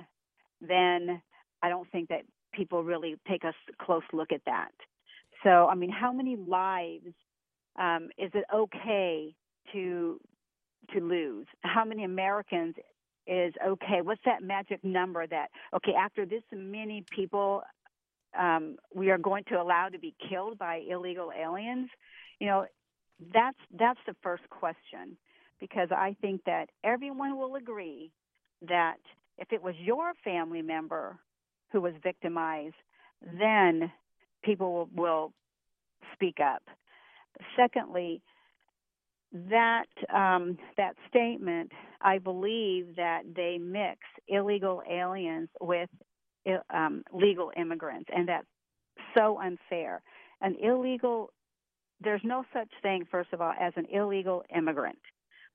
then 0.62 1.22
I 1.62 1.70
don't 1.70 1.90
think 1.92 2.10
that 2.10 2.22
people 2.54 2.84
really 2.84 3.16
take 3.28 3.44
a 3.44 3.54
close 3.82 4.04
look 4.14 4.32
at 4.32 4.42
that. 4.46 4.72
So, 5.44 5.68
I 5.68 5.76
mean, 5.76 5.92
how 5.92 6.12
many 6.14 6.36
lives 6.36 7.14
um, 7.80 8.10
is 8.18 8.32
it 8.34 8.46
okay 8.54 9.34
to 9.74 10.20
to 10.94 11.00
lose? 11.00 11.48
How 11.62 11.86
many 11.86 12.04
Americans 12.04 12.76
is 13.28 13.54
okay? 13.66 14.02
What's 14.02 14.22
that 14.26 14.44
magic 14.44 14.84
number 14.84 15.26
that 15.28 15.48
okay 15.76 15.94
after 15.94 16.26
this 16.26 16.44
many 16.52 17.06
people 17.16 17.64
um, 18.38 18.78
we 18.94 19.12
are 19.12 19.18
going 19.18 19.44
to 19.46 19.56
allow 19.56 19.90
to 19.90 20.00
be 20.00 20.14
killed 20.30 20.58
by 20.58 20.82
illegal 20.90 21.32
aliens? 21.32 21.90
You 22.40 22.48
know, 22.48 22.66
that's 23.34 23.58
that's 23.78 24.00
the 24.06 24.16
first 24.22 24.44
question 24.50 25.18
because 25.60 25.90
I 25.92 26.16
think 26.22 26.42
that 26.46 26.70
everyone 26.84 27.38
will 27.38 27.56
agree 27.56 28.12
that 28.68 28.98
if 29.38 29.52
it 29.52 29.62
was 29.62 29.76
your 29.78 30.14
family 30.24 30.62
member 30.62 31.18
who 31.72 31.82
was 31.82 31.94
victimized, 32.04 32.76
then 33.40 33.92
people 34.44 34.74
will, 34.74 34.90
will 34.96 35.34
speak 36.14 36.38
up. 36.40 36.64
Secondly, 37.56 38.22
that 39.50 39.88
um, 40.14 40.58
that 40.78 40.96
statement, 41.10 41.72
I 42.02 42.20
believe 42.20 42.96
that 42.96 43.24
they 43.36 43.58
mix 43.60 44.00
illegal 44.28 44.82
aliens 44.90 45.50
with 45.60 45.90
um, 46.70 47.04
legal 47.12 47.52
immigrants, 47.58 48.10
and 48.16 48.28
that's 48.28 48.48
so 49.16 49.40
unfair. 49.40 50.02
An 50.42 50.56
illegal, 50.62 51.32
there's 52.02 52.22
no 52.24 52.44
such 52.54 52.70
thing, 52.82 53.06
first 53.10 53.34
of 53.34 53.42
all, 53.42 53.54
as 53.60 53.74
an 53.76 53.86
illegal 53.92 54.44
immigrant. 54.56 55.00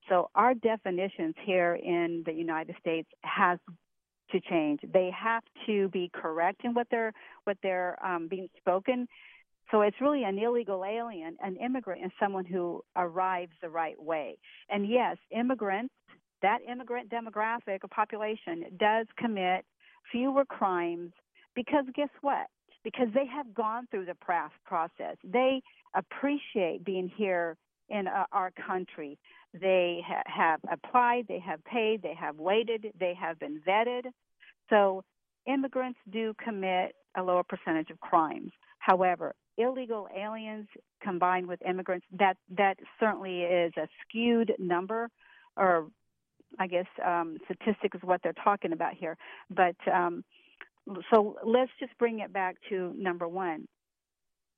So 0.08 0.30
our 0.34 0.54
definitions 0.54 1.34
here 1.44 1.74
in 1.74 2.22
the 2.26 2.32
United 2.32 2.74
States 2.80 3.08
has 3.22 3.58
to 4.32 4.40
change. 4.40 4.80
They 4.92 5.10
have 5.16 5.42
to 5.66 5.88
be 5.88 6.10
correct 6.12 6.62
in 6.64 6.74
what 6.74 6.86
they're 6.90 7.12
what 7.44 7.58
they're 7.62 7.96
um, 8.04 8.28
being 8.28 8.48
spoken. 8.58 9.06
So 9.70 9.82
it's 9.82 10.00
really 10.00 10.24
an 10.24 10.38
illegal 10.38 10.84
alien, 10.84 11.36
an 11.42 11.56
immigrant, 11.56 12.02
and 12.02 12.12
someone 12.18 12.44
who 12.44 12.82
arrives 12.96 13.52
the 13.60 13.68
right 13.68 14.00
way. 14.00 14.38
And 14.70 14.88
yes, 14.88 15.16
immigrants, 15.30 15.92
that 16.42 16.58
immigrant 16.70 17.10
demographic 17.10 17.80
or 17.84 17.88
population 17.88 18.64
does 18.78 19.06
commit 19.18 19.64
fewer 20.10 20.44
crimes 20.44 21.12
because 21.54 21.84
guess 21.94 22.08
what? 22.22 22.46
Because 22.84 23.08
they 23.12 23.26
have 23.26 23.52
gone 23.52 23.86
through 23.90 24.06
the 24.06 24.14
pra- 24.14 24.50
process. 24.64 25.16
They 25.24 25.60
appreciate 25.94 26.84
being 26.84 27.10
here 27.16 27.56
in 27.88 28.06
uh, 28.06 28.24
our 28.32 28.52
country. 28.66 29.18
They 29.52 30.00
ha- 30.06 30.22
have 30.26 30.60
applied, 30.72 31.26
they 31.28 31.40
have 31.40 31.62
paid, 31.64 32.02
they 32.02 32.14
have 32.14 32.36
waited, 32.36 32.92
they 32.98 33.14
have 33.20 33.38
been 33.38 33.60
vetted. 33.66 34.04
So 34.70 35.02
immigrants 35.46 35.98
do 36.10 36.34
commit 36.42 36.94
a 37.16 37.22
lower 37.22 37.42
percentage 37.42 37.90
of 37.90 37.98
crimes. 38.00 38.52
However, 38.78 39.34
illegal 39.58 40.08
aliens 40.16 40.66
combined 41.02 41.46
with 41.46 41.60
immigrants, 41.68 42.06
that 42.18 42.36
that 42.56 42.78
certainly 42.98 43.42
is 43.42 43.72
a 43.76 43.88
skewed 44.02 44.54
number, 44.58 45.10
or 45.56 45.88
I 46.58 46.66
guess 46.66 46.86
um, 47.04 47.36
statistic 47.44 47.94
is 47.94 48.00
what 48.02 48.22
they're 48.22 48.32
talking 48.32 48.72
about 48.72 48.94
here. 48.94 49.16
But 49.50 49.76
um, 49.92 50.24
so 51.12 51.36
let's 51.44 51.70
just 51.78 51.96
bring 51.98 52.20
it 52.20 52.32
back 52.32 52.56
to 52.70 52.94
number 52.96 53.28
one. 53.28 53.66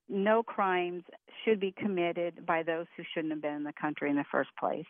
No 0.09 0.43
crimes 0.43 1.03
should 1.45 1.61
be 1.61 1.73
committed 1.73 2.45
by 2.47 2.63
those 2.63 2.87
who 2.97 3.03
shouldn't 3.13 3.33
have 3.33 3.43
been 3.43 3.55
in 3.55 3.65
the 3.65 3.73
country 3.81 4.11
in 4.11 4.17
the 4.17 4.25
first 4.31 4.51
place. 4.59 4.87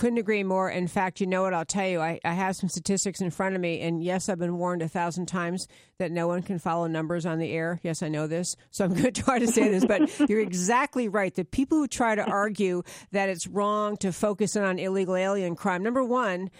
Couldn't 0.00 0.16
agree 0.16 0.44
more. 0.44 0.70
In 0.70 0.88
fact, 0.88 1.20
you 1.20 1.26
know 1.26 1.42
what? 1.42 1.52
I'll 1.52 1.66
tell 1.66 1.86
you, 1.86 2.00
I, 2.00 2.18
I 2.24 2.32
have 2.32 2.56
some 2.56 2.70
statistics 2.70 3.20
in 3.20 3.30
front 3.30 3.54
of 3.54 3.60
me, 3.60 3.82
and 3.82 4.02
yes, 4.02 4.30
I've 4.30 4.38
been 4.38 4.56
warned 4.56 4.80
a 4.80 4.88
thousand 4.88 5.26
times 5.26 5.68
that 5.98 6.10
no 6.10 6.26
one 6.26 6.40
can 6.40 6.58
follow 6.58 6.86
numbers 6.86 7.26
on 7.26 7.38
the 7.38 7.52
air. 7.52 7.78
Yes, 7.82 8.02
I 8.02 8.08
know 8.08 8.26
this, 8.26 8.56
so 8.70 8.86
I'm 8.86 8.94
going 8.94 9.12
to 9.12 9.22
try 9.22 9.38
to 9.38 9.46
say 9.46 9.68
this, 9.68 9.84
but 9.84 10.08
you're 10.30 10.40
exactly 10.40 11.06
right. 11.06 11.34
The 11.34 11.44
people 11.44 11.76
who 11.76 11.86
try 11.86 12.14
to 12.14 12.24
argue 12.24 12.82
that 13.12 13.28
it's 13.28 13.46
wrong 13.46 13.98
to 13.98 14.10
focus 14.10 14.56
in 14.56 14.64
on 14.64 14.78
illegal 14.78 15.16
alien 15.16 15.54
crime, 15.54 15.82
number 15.82 16.02
one, 16.02 16.50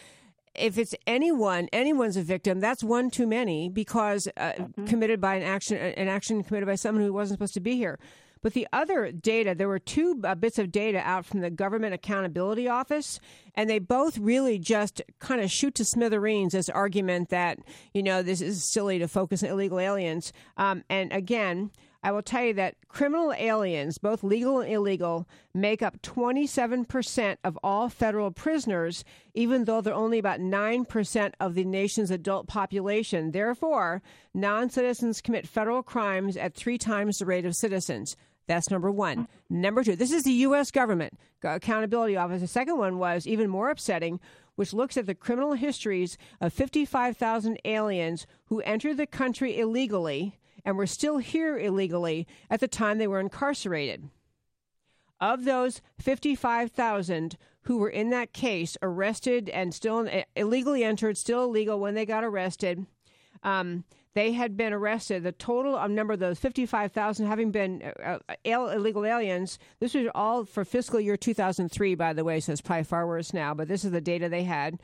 if 0.54 0.76
it's 0.76 0.94
anyone, 1.06 1.70
anyone's 1.72 2.18
a 2.18 2.22
victim. 2.22 2.60
That's 2.60 2.84
one 2.84 3.10
too 3.10 3.26
many 3.26 3.70
because 3.70 4.28
uh, 4.36 4.52
committed 4.86 5.18
by 5.18 5.36
an 5.36 5.44
action, 5.44 5.78
an 5.78 6.08
action 6.08 6.44
committed 6.44 6.66
by 6.66 6.74
someone 6.74 7.04
who 7.04 7.14
wasn't 7.14 7.38
supposed 7.38 7.54
to 7.54 7.60
be 7.60 7.76
here. 7.76 7.98
But 8.42 8.54
the 8.54 8.66
other 8.72 9.12
data, 9.12 9.54
there 9.54 9.68
were 9.68 9.78
two 9.78 10.20
uh, 10.24 10.34
bits 10.34 10.58
of 10.58 10.72
data 10.72 10.98
out 10.98 11.26
from 11.26 11.40
the 11.40 11.50
Government 11.50 11.94
Accountability 11.94 12.68
Office, 12.68 13.20
and 13.54 13.68
they 13.68 13.78
both 13.78 14.16
really 14.18 14.58
just 14.58 15.02
kind 15.18 15.40
of 15.40 15.50
shoot 15.50 15.74
to 15.76 15.84
smithereens 15.84 16.52
this 16.52 16.68
argument 16.68 17.28
that, 17.28 17.58
you 17.92 18.02
know, 18.02 18.22
this 18.22 18.40
is 18.40 18.64
silly 18.64 18.98
to 18.98 19.08
focus 19.08 19.42
on 19.42 19.50
illegal 19.50 19.78
aliens. 19.78 20.32
Um, 20.56 20.84
and 20.88 21.12
again, 21.12 21.70
I 22.02 22.12
will 22.12 22.22
tell 22.22 22.44
you 22.44 22.54
that 22.54 22.76
criminal 22.88 23.34
aliens, 23.34 23.98
both 23.98 24.24
legal 24.24 24.60
and 24.60 24.72
illegal, 24.72 25.28
make 25.52 25.82
up 25.82 26.00
27% 26.00 27.36
of 27.44 27.58
all 27.62 27.90
federal 27.90 28.30
prisoners, 28.30 29.04
even 29.34 29.64
though 29.64 29.82
they're 29.82 29.92
only 29.92 30.18
about 30.18 30.40
9% 30.40 31.32
of 31.38 31.54
the 31.54 31.64
nation's 31.64 32.10
adult 32.10 32.46
population. 32.46 33.32
Therefore, 33.32 34.00
non 34.32 34.70
citizens 34.70 35.20
commit 35.20 35.46
federal 35.46 35.82
crimes 35.82 36.38
at 36.38 36.54
three 36.54 36.78
times 36.78 37.18
the 37.18 37.26
rate 37.26 37.44
of 37.44 37.54
citizens. 37.54 38.16
That's 38.46 38.70
number 38.70 38.90
one. 38.90 39.28
Number 39.48 39.84
two, 39.84 39.96
this 39.96 40.12
is 40.12 40.24
the 40.24 40.32
U.S. 40.32 40.70
government 40.70 41.18
accountability 41.42 42.16
office. 42.16 42.40
The 42.40 42.48
second 42.48 42.78
one 42.78 42.98
was 42.98 43.26
even 43.26 43.48
more 43.48 43.70
upsetting, 43.70 44.20
which 44.56 44.72
looks 44.72 44.96
at 44.96 45.06
the 45.06 45.14
criminal 45.14 45.52
histories 45.52 46.18
of 46.40 46.52
55,000 46.52 47.58
aliens 47.64 48.26
who 48.46 48.60
entered 48.60 48.96
the 48.96 49.06
country 49.06 49.58
illegally 49.58 50.38
and 50.64 50.76
were 50.76 50.86
still 50.86 51.18
here 51.18 51.58
illegally 51.58 52.26
at 52.50 52.60
the 52.60 52.68
time 52.68 52.98
they 52.98 53.06
were 53.06 53.20
incarcerated. 53.20 54.10
Of 55.20 55.44
those 55.44 55.80
55,000 55.98 57.36
who 57.62 57.78
were 57.78 57.90
in 57.90 58.10
that 58.10 58.32
case 58.32 58.76
arrested 58.82 59.48
and 59.50 59.74
still 59.74 60.08
illegally 60.34 60.82
entered, 60.82 61.18
still 61.18 61.44
illegal 61.44 61.78
when 61.78 61.94
they 61.94 62.06
got 62.06 62.24
arrested, 62.24 62.86
um, 63.42 63.84
they 64.14 64.32
had 64.32 64.56
been 64.56 64.72
arrested. 64.72 65.22
The 65.22 65.32
total 65.32 65.88
number 65.88 66.14
of 66.14 66.18
those 66.18 66.38
55,000 66.38 67.26
having 67.26 67.50
been 67.50 67.82
uh, 67.82 68.18
uh, 68.28 68.34
illegal 68.44 69.04
aliens, 69.04 69.58
this 69.78 69.94
was 69.94 70.08
all 70.14 70.44
for 70.44 70.64
fiscal 70.64 71.00
year 71.00 71.16
2003, 71.16 71.94
by 71.94 72.12
the 72.12 72.24
way, 72.24 72.40
so 72.40 72.52
it's 72.52 72.60
probably 72.60 72.84
far 72.84 73.06
worse 73.06 73.32
now, 73.32 73.54
but 73.54 73.68
this 73.68 73.84
is 73.84 73.92
the 73.92 74.00
data 74.00 74.28
they 74.28 74.44
had. 74.44 74.80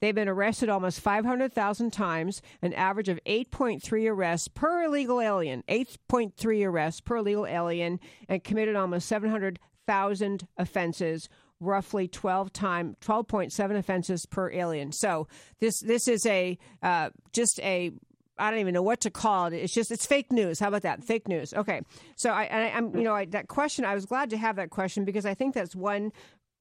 They've 0.00 0.14
been 0.14 0.28
arrested 0.28 0.70
almost 0.70 1.00
500,000 1.00 1.92
times, 1.92 2.40
an 2.62 2.72
average 2.72 3.10
of 3.10 3.20
8.3 3.26 4.10
arrests 4.10 4.48
per 4.48 4.84
illegal 4.84 5.20
alien, 5.20 5.62
8.3 5.68 6.66
arrests 6.66 7.02
per 7.02 7.16
illegal 7.16 7.46
alien, 7.46 8.00
and 8.26 8.42
committed 8.42 8.76
almost 8.76 9.06
700,000 9.08 10.48
offenses 10.56 11.28
roughly 11.62 12.08
12 12.08 12.52
time 12.54 12.96
12.7 13.02 13.76
offenses 13.76 14.24
per 14.24 14.50
alien. 14.50 14.92
So 14.92 15.28
this 15.58 15.78
this 15.80 16.08
is 16.08 16.24
a 16.24 16.56
uh, 16.82 17.10
just 17.34 17.60
a 17.60 17.92
I 18.40 18.50
don't 18.50 18.60
even 18.60 18.74
know 18.74 18.82
what 18.82 19.00
to 19.02 19.10
call 19.10 19.46
it. 19.46 19.54
It's 19.54 19.72
just 19.72 19.90
it's 19.90 20.06
fake 20.06 20.32
news. 20.32 20.58
How 20.58 20.68
about 20.68 20.82
that? 20.82 21.04
Fake 21.04 21.28
news. 21.28 21.54
Okay. 21.54 21.82
So 22.16 22.30
I, 22.30 22.44
I 22.44 22.60
am 22.76 22.96
you 22.96 23.04
know 23.04 23.14
I, 23.14 23.26
that 23.26 23.48
question. 23.48 23.84
I 23.84 23.94
was 23.94 24.06
glad 24.06 24.30
to 24.30 24.36
have 24.36 24.56
that 24.56 24.70
question 24.70 25.04
because 25.04 25.26
I 25.26 25.34
think 25.34 25.54
that's 25.54 25.76
one 25.76 26.12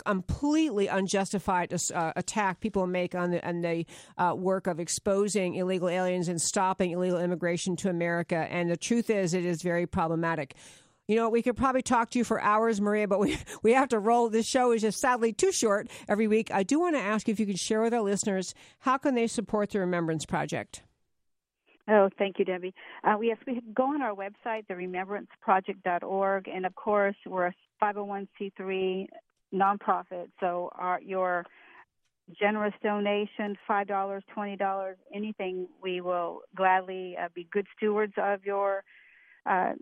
completely 0.06 0.88
unjustified 0.88 1.74
uh, 1.94 2.14
attack 2.16 2.60
people 2.60 2.88
make 2.88 3.16
on 3.16 3.32
the, 3.32 3.48
on 3.48 3.62
the 3.62 3.86
uh, 4.18 4.34
work 4.36 4.68
of 4.68 4.80
exposing 4.80 5.56
illegal 5.56 5.90
aliens 5.90 6.28
and 6.28 6.42
stopping 6.42 6.92
illegal 6.92 7.20
immigration 7.20 7.76
to 7.76 7.90
America. 7.90 8.48
And 8.50 8.70
the 8.70 8.78
truth 8.78 9.10
is, 9.10 9.34
it 9.34 9.46
is 9.46 9.62
very 9.62 9.86
problematic. 9.86 10.56
You 11.08 11.16
know, 11.16 11.30
we 11.30 11.42
could 11.42 11.58
probably 11.58 11.82
talk 11.82 12.12
to 12.12 12.20
you 12.20 12.24
for 12.24 12.40
hours, 12.40 12.80
Maria, 12.80 13.08
but 13.08 13.20
we, 13.20 13.38
we 13.64 13.74
have 13.74 13.90
to 13.90 14.00
roll. 14.00 14.30
This 14.30 14.46
show 14.46 14.72
is 14.72 14.82
just 14.82 15.00
sadly 15.00 15.34
too 15.34 15.52
short 15.52 15.90
every 16.08 16.28
week. 16.28 16.52
I 16.52 16.64
do 16.64 16.80
want 16.80 16.96
to 16.96 17.02
ask 17.02 17.28
if 17.28 17.40
you 17.40 17.46
could 17.46 17.60
share 17.60 17.82
with 17.82 17.94
our 17.94 18.02
listeners 18.02 18.54
how 18.80 18.98
can 18.98 19.16
they 19.16 19.28
support 19.28 19.72
the 19.72 19.80
Remembrance 19.80 20.26
Project? 20.26 20.84
Oh, 21.90 22.10
thank 22.18 22.38
you, 22.38 22.46
Debbie. 22.46 22.74
Uh, 23.04 23.20
yes, 23.22 23.38
we 23.48 23.62
go 23.74 23.84
on 23.86 24.02
our 24.02 24.14
website, 24.16 24.68
theremembranceproject.org, 24.68 26.48
and 26.48 26.66
of 26.66 26.76
course, 26.76 27.16
we're 27.26 27.48
a 27.48 27.54
501c3 27.82 29.08
nonprofit. 29.54 30.28
So, 30.40 30.70
our, 30.76 31.02
your 31.02 31.46
generous 32.40 32.74
donation, 32.84 33.58
five 33.68 33.88
dollars, 33.88 34.24
twenty 34.34 34.56
dollars, 34.56 34.98
anything, 35.14 35.68
we 35.82 36.02
will 36.02 36.42
gladly 36.56 37.16
uh, 37.20 37.30
be 37.34 37.48
good 37.52 37.66
stewards 37.76 38.14
of 38.18 38.46
your 38.46 38.84
uh, 39.46 39.74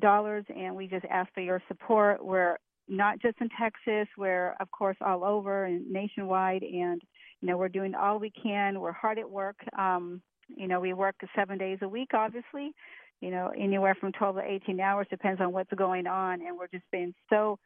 dollars, 0.00 0.44
and 0.54 0.74
we 0.74 0.88
just 0.88 1.04
ask 1.10 1.32
for 1.32 1.42
your 1.42 1.62
support. 1.68 2.24
We're 2.24 2.56
not 2.88 3.20
just 3.20 3.36
in 3.40 3.48
Texas, 3.60 4.08
we're 4.18 4.54
of 4.58 4.70
course 4.70 4.96
all 5.00 5.22
over 5.22 5.66
and 5.66 5.88
nationwide, 5.90 6.62
and 6.62 7.00
you 7.40 7.48
know 7.48 7.56
we're 7.56 7.68
doing 7.68 7.94
all 7.94 8.18
we 8.18 8.30
can. 8.30 8.80
We're 8.80 8.92
hard 8.92 9.18
at 9.20 9.30
work. 9.30 9.56
Um, 9.78 10.22
you 10.56 10.68
know, 10.68 10.80
we 10.80 10.92
work 10.92 11.16
seven 11.34 11.58
days 11.58 11.78
a 11.82 11.88
week, 11.88 12.10
obviously. 12.14 12.72
You 13.20 13.30
know, 13.30 13.52
anywhere 13.56 13.94
from 13.94 14.12
12 14.12 14.36
to 14.36 14.42
18 14.42 14.80
hours 14.80 15.06
depends 15.08 15.40
on 15.40 15.52
what's 15.52 15.72
going 15.74 16.06
on, 16.06 16.40
and 16.40 16.58
we're 16.58 16.66
just 16.66 16.84
being 16.90 17.14
so 17.30 17.58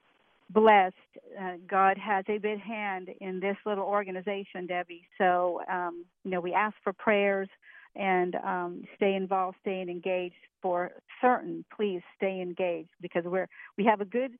blessed. 0.51 0.95
Uh, 1.41 1.55
God 1.68 1.99
has 1.99 2.24
a 2.28 2.39
big 2.39 2.61
hand 2.61 3.09
in 3.20 3.41
this 3.41 3.57
little 3.64 3.84
organization, 3.84 4.66
Debbie. 4.66 5.09
So, 5.18 5.62
um, 5.70 6.05
you 6.24 6.30
know, 6.30 6.41
we 6.41 6.53
ask 6.53 6.76
for 6.84 6.93
prayers 6.93 7.49
and 7.95 8.34
um, 8.37 8.84
stay 8.97 9.14
involved, 9.14 9.57
staying 9.62 9.89
engaged 9.89 10.34
for 10.61 10.93
certain. 11.20 11.64
Please 11.74 12.03
stay 12.16 12.41
engaged 12.41 12.91
because 13.01 13.24
we're 13.24 13.49
we 13.78 13.84
have 13.84 14.01
a 14.01 14.05
good 14.05 14.32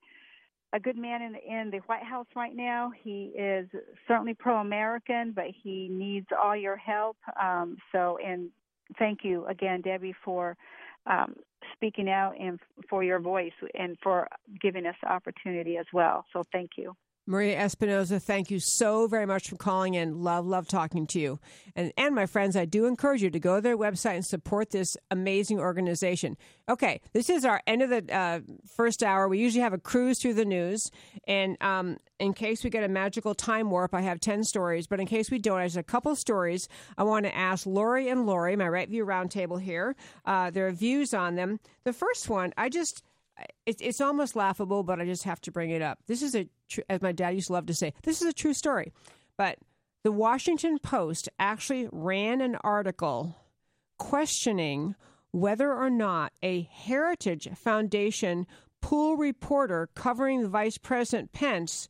a 0.77 0.81
good 0.81 0.99
man 0.99 1.23
in 1.23 1.33
the, 1.33 1.39
in 1.39 1.71
the 1.71 1.79
White 1.87 2.03
House 2.03 2.27
right 2.37 2.55
now. 2.55 2.93
He 3.03 3.33
is 3.35 3.67
certainly 4.07 4.35
pro-American, 4.35 5.33
but 5.35 5.47
he 5.63 5.89
needs 5.91 6.27
all 6.39 6.55
your 6.55 6.77
help. 6.77 7.17
Um, 7.43 7.79
so, 7.93 8.19
and 8.25 8.51
thank 8.99 9.21
you 9.25 9.47
again, 9.47 9.81
Debbie, 9.81 10.15
for 10.23 10.55
um, 11.07 11.35
speaking 11.73 12.11
out 12.11 12.35
and 12.39 12.61
for 12.91 13.03
your 13.03 13.21
voice 13.21 13.53
and 13.75 13.97
for 14.03 14.29
giving 14.61 14.85
us 14.85 14.95
the 15.03 15.11
opportunity 15.11 15.79
as 15.79 15.87
well. 15.95 16.27
So 16.33 16.45
thank 16.53 16.73
you. 16.77 16.95
Maria 17.27 17.59
Espinoza, 17.59 18.23
thank 18.23 18.51
you 18.51 18.61
so 18.61 19.09
very 19.09 19.27
much 19.27 19.49
for 19.49 19.57
calling 19.57 19.95
in. 19.95 20.23
Love, 20.23 20.47
love 20.47 20.69
talking 20.69 21.07
to 21.09 21.21
you. 21.21 21.41
And, 21.75 21.93
and 21.97 22.15
my 22.15 22.27
friends, 22.27 22.57
I 22.57 22.65
do 22.65 22.87
encourage 22.87 23.23
you 23.23 23.31
to 23.31 23.41
go 23.41 23.57
to 23.57 23.61
their 23.61 23.77
website 23.77 24.15
and 24.15 24.25
support 24.25 24.71
this 24.71 24.97
amazing 25.11 25.59
organization. 25.59 26.37
Okay, 26.69 27.01
this 27.13 27.29
is 27.29 27.45
our 27.45 27.61
end 27.67 27.83
of 27.83 27.91
the 27.91 28.15
uh, 28.15 28.41
first 28.77 29.03
hour. 29.03 29.29
We 29.29 29.39
usually 29.39 29.63
have 29.63 29.73
a 29.73 29.79
cruise 29.79 30.21
through 30.21 30.35
the 30.35 30.45
news. 30.45 30.91
And 31.27 31.57
um, 31.61 31.97
in 32.21 32.33
case 32.33 32.63
we 32.63 32.71
get 32.71 32.85
a 32.85 32.89
magical 32.89 33.35
time 33.35 33.71
warp, 33.71 33.93
I 33.93 34.03
have 34.03 34.21
10 34.21 34.45
stories. 34.45 34.87
But 34.87 35.01
in 35.01 35.07
case 35.07 35.31
we 35.31 35.39
don't, 35.39 35.59
I 35.59 35.67
a 35.77 35.83
couple 35.83 36.15
stories 36.15 36.69
I 36.97 37.03
want 37.03 37.27
to 37.27 37.37
ask 37.37 37.67
Lori 37.67 38.09
and 38.09 38.25
Lori, 38.25 38.55
my 38.55 38.69
Right 38.69 38.89
View 38.89 39.05
Roundtable 39.05 39.61
here, 39.61 39.97
uh, 40.25 40.51
their 40.51 40.71
views 40.71 41.13
on 41.13 41.35
them. 41.35 41.59
The 41.85 41.93
first 41.93 42.29
one, 42.29 42.55
I 42.57 42.69
just 42.69 43.03
it's 43.65 43.83
it's 43.83 44.01
almost 44.01 44.37
laughable, 44.37 44.83
but 44.83 45.01
I 45.01 45.05
just 45.05 45.25
have 45.25 45.41
to 45.43 45.53
bring 45.53 45.71
it 45.71 45.83
up. 45.83 45.99
This 46.07 46.23
is 46.23 46.35
a, 46.35 46.49
tr- 46.69 46.81
as 46.89 47.03
my 47.03 47.13
dad 47.13 47.35
used 47.35 47.49
to 47.49 47.53
love 47.53 47.67
to 47.67 47.75
say, 47.75 47.93
this 48.03 48.23
is 48.23 48.29
a 48.29 48.33
true 48.33 48.55
story. 48.55 48.93
But 49.37 49.59
the 50.05 50.13
Washington 50.13 50.79
Post 50.79 51.29
actually 51.39 51.89
ran 51.93 52.41
an 52.41 52.57
article 52.63 53.37
questioning 53.99 54.95
whether 55.33 55.73
or 55.73 55.91
not 55.91 56.33
a 56.43 56.63
Heritage 56.73 57.49
Foundation 57.57 58.47
pool 58.81 59.17
reporter 59.17 59.89
covering 59.95 60.43
the 60.43 60.49
Vice 60.49 60.79
President 60.79 61.33
Pence 61.33 61.89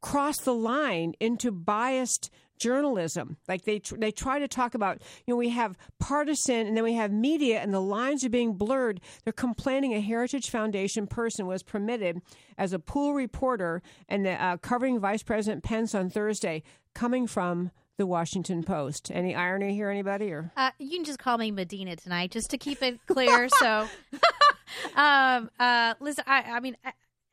crossed 0.00 0.44
the 0.44 0.54
line 0.54 1.14
into 1.20 1.50
biased 1.50 2.30
journalism. 2.64 3.36
Like 3.46 3.64
they 3.64 3.78
tr- 3.78 3.96
they 3.96 4.10
try 4.10 4.38
to 4.38 4.48
talk 4.48 4.74
about, 4.74 5.02
you 5.26 5.32
know, 5.32 5.36
we 5.36 5.50
have 5.50 5.76
partisan 6.00 6.66
and 6.66 6.74
then 6.76 6.82
we 6.84 6.94
have 6.94 7.12
media 7.12 7.60
and 7.60 7.74
the 7.74 7.80
lines 7.80 8.24
are 8.24 8.30
being 8.30 8.54
blurred. 8.54 9.00
They're 9.22 9.32
complaining 9.34 9.92
a 9.92 10.00
Heritage 10.00 10.48
Foundation 10.48 11.06
person 11.06 11.46
was 11.46 11.62
permitted 11.62 12.22
as 12.56 12.72
a 12.72 12.78
pool 12.78 13.12
reporter 13.12 13.82
and 14.08 14.26
uh, 14.26 14.56
covering 14.62 14.98
Vice 14.98 15.22
President 15.22 15.62
Pence 15.62 15.94
on 15.94 16.08
Thursday, 16.08 16.62
coming 16.94 17.26
from 17.26 17.70
the 17.98 18.06
Washington 18.06 18.62
Post. 18.62 19.10
Any 19.12 19.34
irony 19.34 19.74
here, 19.74 19.90
anybody? 19.90 20.32
Or 20.32 20.50
Uh, 20.56 20.70
you 20.78 20.96
can 20.96 21.04
just 21.04 21.18
call 21.18 21.36
me 21.38 21.50
Medina 21.50 21.96
tonight, 21.96 22.30
just 22.30 22.50
to 22.50 22.58
keep 22.58 22.82
it 22.82 22.98
clear. 23.06 23.48
so, 23.60 23.86
um, 24.96 25.50
uh, 25.60 25.94
listen, 26.00 26.24
I, 26.26 26.42
I 26.56 26.60
mean, 26.60 26.76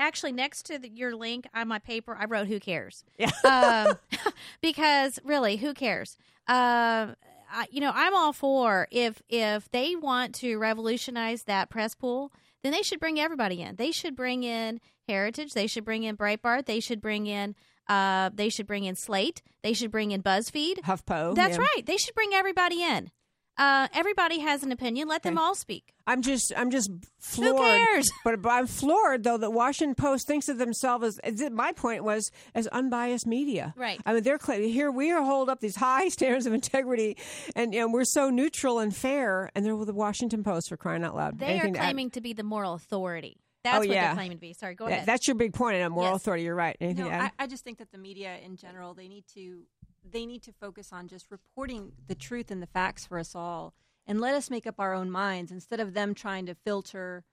actually, 0.01 0.33
next 0.33 0.63
to 0.65 0.77
the, 0.77 0.89
your 0.89 1.15
link 1.15 1.47
on 1.53 1.67
my 1.67 1.79
paper, 1.79 2.17
I 2.19 2.25
wrote 2.25 2.47
"Who 2.47 2.59
cares?" 2.59 3.05
Yeah. 3.17 3.31
um, 3.45 3.97
because 4.61 5.19
really, 5.23 5.57
who 5.57 5.73
cares? 5.73 6.17
Um, 6.47 7.15
I, 7.53 7.67
you 7.69 7.81
know, 7.81 7.91
I'm 7.93 8.15
all 8.15 8.33
for 8.33 8.87
if 8.91 9.21
if 9.29 9.69
they 9.71 9.95
want 9.95 10.35
to 10.35 10.57
revolutionize 10.57 11.43
that 11.43 11.69
press 11.69 11.95
pool, 11.95 12.31
then 12.63 12.71
they 12.71 12.81
should 12.81 12.99
bring 12.99 13.19
everybody 13.19 13.61
in. 13.61 13.75
They 13.75 13.91
should 13.91 14.15
bring 14.15 14.43
in 14.43 14.81
Heritage. 15.07 15.53
They 15.53 15.67
should 15.67 15.85
bring 15.85 16.03
in 16.03 16.17
Breitbart. 16.17 16.65
They 16.65 16.79
should 16.79 17.01
bring 17.01 17.27
in. 17.27 17.55
Uh, 17.87 18.29
they 18.33 18.49
should 18.49 18.67
bring 18.67 18.85
in 18.85 18.95
Slate. 18.95 19.41
They 19.63 19.73
should 19.73 19.91
bring 19.91 20.11
in 20.11 20.23
BuzzFeed. 20.23 20.79
HuffPo. 20.81 21.35
That's 21.35 21.57
yeah. 21.57 21.63
right. 21.63 21.85
They 21.85 21.97
should 21.97 22.15
bring 22.15 22.33
everybody 22.33 22.81
in. 22.83 23.11
Uh, 23.57 23.87
everybody 23.93 24.39
has 24.39 24.63
an 24.63 24.71
opinion. 24.71 25.07
Let 25.07 25.23
them 25.23 25.37
Okay. 25.37 25.43
all 25.43 25.55
speak. 25.55 25.93
I'm 26.07 26.21
just 26.21 26.51
I'm 26.57 26.71
just 26.71 26.89
floored. 27.19 27.55
Who 27.55 27.61
cares? 27.61 28.11
But, 28.23 28.41
but 28.41 28.49
I'm 28.49 28.65
floored 28.67 29.23
though 29.23 29.37
that 29.37 29.51
Washington 29.51 29.93
Post 29.95 30.25
thinks 30.27 30.49
of 30.49 30.57
themselves 30.57 31.05
as, 31.05 31.19
as 31.19 31.49
my 31.51 31.71
point 31.73 32.03
was 32.03 32.31
as 32.55 32.67
unbiased 32.67 33.27
media. 33.27 33.73
Right. 33.77 33.99
I 34.05 34.13
mean 34.13 34.23
they're 34.23 34.37
claiming 34.39 34.69
here 34.69 34.89
we 34.91 35.11
are 35.11 35.21
hold 35.23 35.49
up 35.49 35.59
these 35.59 35.75
high 35.75 36.07
standards 36.17 36.45
of 36.45 36.53
integrity 36.53 37.17
and, 37.55 37.75
and 37.75 37.93
we're 37.93 38.05
so 38.05 38.29
neutral 38.29 38.79
and 38.79 38.95
fair 38.95 39.51
and 39.53 39.65
they're 39.65 39.75
with 39.75 39.87
the 39.87 39.93
Washington 39.93 40.43
Post 40.43 40.69
for 40.69 40.77
crying 40.77 41.03
out 41.03 41.15
loud. 41.15 41.37
They 41.37 41.47
Anything 41.47 41.75
are 41.75 41.79
claiming 41.79 42.09
to 42.11 42.21
be 42.21 42.33
the 42.33 42.43
moral 42.43 42.73
authority. 42.73 43.37
That's 43.63 43.75
Oh, 43.75 43.79
what 43.79 43.89
yeah. 43.89 44.07
they're 44.07 44.15
claiming 44.15 44.37
to 44.37 44.41
be. 44.41 44.53
Sorry, 44.53 44.73
go 44.73 44.87
Yeah, 44.87 44.95
ahead. 44.95 45.05
That's 45.07 45.27
your 45.27 45.35
big 45.35 45.53
point 45.53 45.75
a 45.77 45.87
moral 45.89 46.13
Yes. 46.13 46.21
authority. 46.21 46.43
You're 46.45 46.55
right. 46.55 46.75
Anything 46.81 47.03
No, 47.05 47.09
to 47.11 47.15
add? 47.15 47.31
I, 47.37 47.43
I 47.43 47.47
just 47.47 47.63
think 47.63 47.77
that 47.77 47.91
the 47.91 47.99
media 47.99 48.37
in 48.43 48.55
general 48.55 48.95
they 48.95 49.07
need 49.07 49.25
to 49.35 49.61
they 50.09 50.25
need 50.25 50.41
to 50.43 50.51
focus 50.51 50.91
on 50.91 51.07
just 51.07 51.29
reporting 51.29 51.91
the 52.07 52.15
truth 52.15 52.51
and 52.51 52.61
the 52.61 52.67
facts 52.67 53.05
for 53.05 53.19
us 53.19 53.35
all 53.35 53.73
and 54.07 54.19
let 54.19 54.33
us 54.35 54.49
make 54.49 54.65
up 54.65 54.79
our 54.79 54.93
own 54.93 55.11
minds 55.11 55.51
instead 55.51 55.79
of 55.79 55.93
them 55.93 56.13
trying 56.13 56.45
to 56.45 56.55
filter 56.55 57.23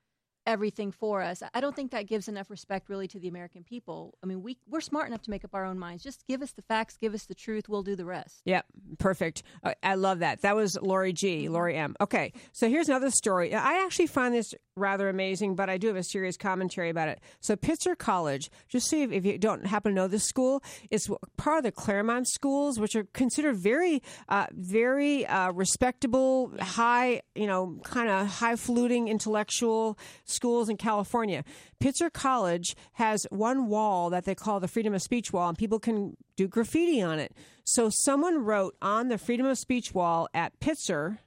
everything 0.47 0.91
for 0.91 1.21
us. 1.21 1.43
I 1.53 1.61
don't 1.61 1.77
think 1.77 1.91
that 1.91 2.07
gives 2.07 2.27
enough 2.27 2.51
respect 2.51 2.89
really 2.89 3.07
to 3.09 3.19
the 3.19 3.29
American 3.29 3.63
people. 3.63 4.15
I 4.23 4.27
mean, 4.27 4.43
we 4.43 4.57
we're 4.67 4.81
smart 4.81 5.09
enough 5.09 5.23
to 5.23 5.31
make 5.31 5.45
up 5.45 5.55
our 5.55 5.65
own 5.65 5.79
minds. 5.79 6.03
Just 6.03 6.27
give 6.27 6.41
us 6.41 6.53
the 6.53 6.63
facts, 6.63 6.97
give 6.97 7.13
us 7.13 7.27
the 7.27 7.35
truth, 7.35 7.69
we'll 7.69 7.83
do 7.83 7.95
the 7.95 8.07
rest. 8.07 8.41
Yep, 8.47 8.65
perfect. 8.99 9.43
Uh, 9.63 9.75
I 9.83 9.95
love 9.95 10.21
that. 10.21 10.41
That 10.41 10.57
was 10.57 10.79
Lori 10.81 11.13
G, 11.13 11.49
Lori 11.51 11.77
M. 11.77 11.95
Okay, 12.01 12.33
so 12.53 12.69
here's 12.69 12.89
another 12.89 13.11
story. 13.11 13.55
I 13.55 13.85
actually 13.85 14.07
find 14.07 14.35
this 14.35 14.55
rather 14.75 15.09
amazing, 15.09 15.55
but 15.55 15.69
I 15.69 15.77
do 15.77 15.89
have 15.89 15.97
a 15.97 16.03
serious 16.03 16.37
commentary 16.37 16.89
about 16.89 17.09
it. 17.09 17.21
So 17.41 17.55
Pitzer 17.57 17.99
College, 17.99 18.51
just 18.69 18.89
see 18.89 19.03
if, 19.03 19.13
if 19.13 19.27
you 19.27 19.37
don't 19.37 19.67
happen 19.67 19.93
to 19.93 19.97
know 19.97 20.09
this 20.09 20.25
school, 20.25 20.63
it's 20.91 21.11
part 21.37 21.59
of 21.59 21.65
the 21.65 21.73
Claremont 21.73 22.27
schools, 22.29 22.81
which 22.81 22.97
are 22.97 23.05
considered 23.13 23.57
very, 23.57 24.03
uh, 24.29 24.47
very 24.53 25.27
uh, 25.27 25.53
respectable, 25.53 26.53
high, 26.61 27.21
you 27.35 27.47
know, 27.47 27.79
kind 27.85 28.09
of 28.09 28.29
high-fluting 28.29 29.09
intellectual 29.09 29.99
schools 30.25 30.38
in 30.43 30.77
California. 30.77 31.45
Pitzer 31.81 32.13
College 32.13 32.77
has 32.93 33.27
one 33.31 33.69
wall 33.69 34.11
that 34.11 34.25
they 34.25 34.35
call 34.35 34.61
the 34.61 34.69
freedom 34.69 34.95
of 34.95 35.03
speech 35.03 35.33
wall, 35.33 35.49
and 35.49 35.59
people 35.59 35.79
can 35.79 36.17
do 36.37 36.49
graffiti 36.49 37.03
on 37.03 37.19
it. 37.19 37.33
So 37.65 37.91
someone 37.91 38.45
wrote 38.45 38.77
on 38.81 39.09
the 39.09 39.19
freedom 39.19 39.47
of 39.47 39.59
speech 39.59 39.93
wall 39.95 40.29
at 40.33 40.59
Pitzer, 40.61 41.19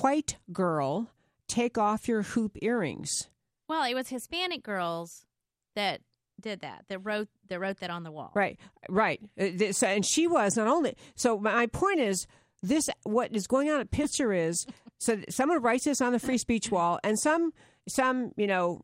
"White 0.00 0.36
girl, 0.52 1.10
take 1.46 1.78
off 1.78 2.08
your 2.08 2.22
hoop 2.22 2.58
earrings." 2.60 3.28
Well, 3.68 3.84
it 3.84 3.94
was 3.94 4.08
Hispanic 4.08 4.62
girls 4.62 5.26
that 5.74 6.00
did 6.40 6.60
that. 6.60 6.84
That 6.88 6.98
wrote 7.00 7.28
that 7.48 7.60
wrote 7.60 7.78
that 7.80 7.90
on 7.90 8.02
the 8.02 8.10
wall. 8.10 8.30
Right, 8.34 8.58
right. 8.88 9.20
Uh, 9.38 9.72
So, 9.72 9.86
and 9.86 10.04
she 10.04 10.26
was 10.26 10.56
not 10.56 10.66
only. 10.68 10.96
So 11.14 11.38
my 11.38 11.66
point 11.66 12.00
is, 12.00 12.26
this 12.62 12.88
what 13.04 13.34
is 13.34 13.46
going 13.46 13.70
on 13.70 13.80
at 13.80 13.90
Pitzer 13.90 14.36
is 14.36 14.66
so 14.98 15.20
someone 15.28 15.62
writes 15.62 15.84
this 15.84 16.00
on 16.00 16.12
the 16.12 16.18
free 16.18 16.38
speech 16.38 16.70
wall, 16.70 16.98
and 17.02 17.18
some 17.18 17.52
some 17.88 18.32
you 18.36 18.46
know. 18.46 18.82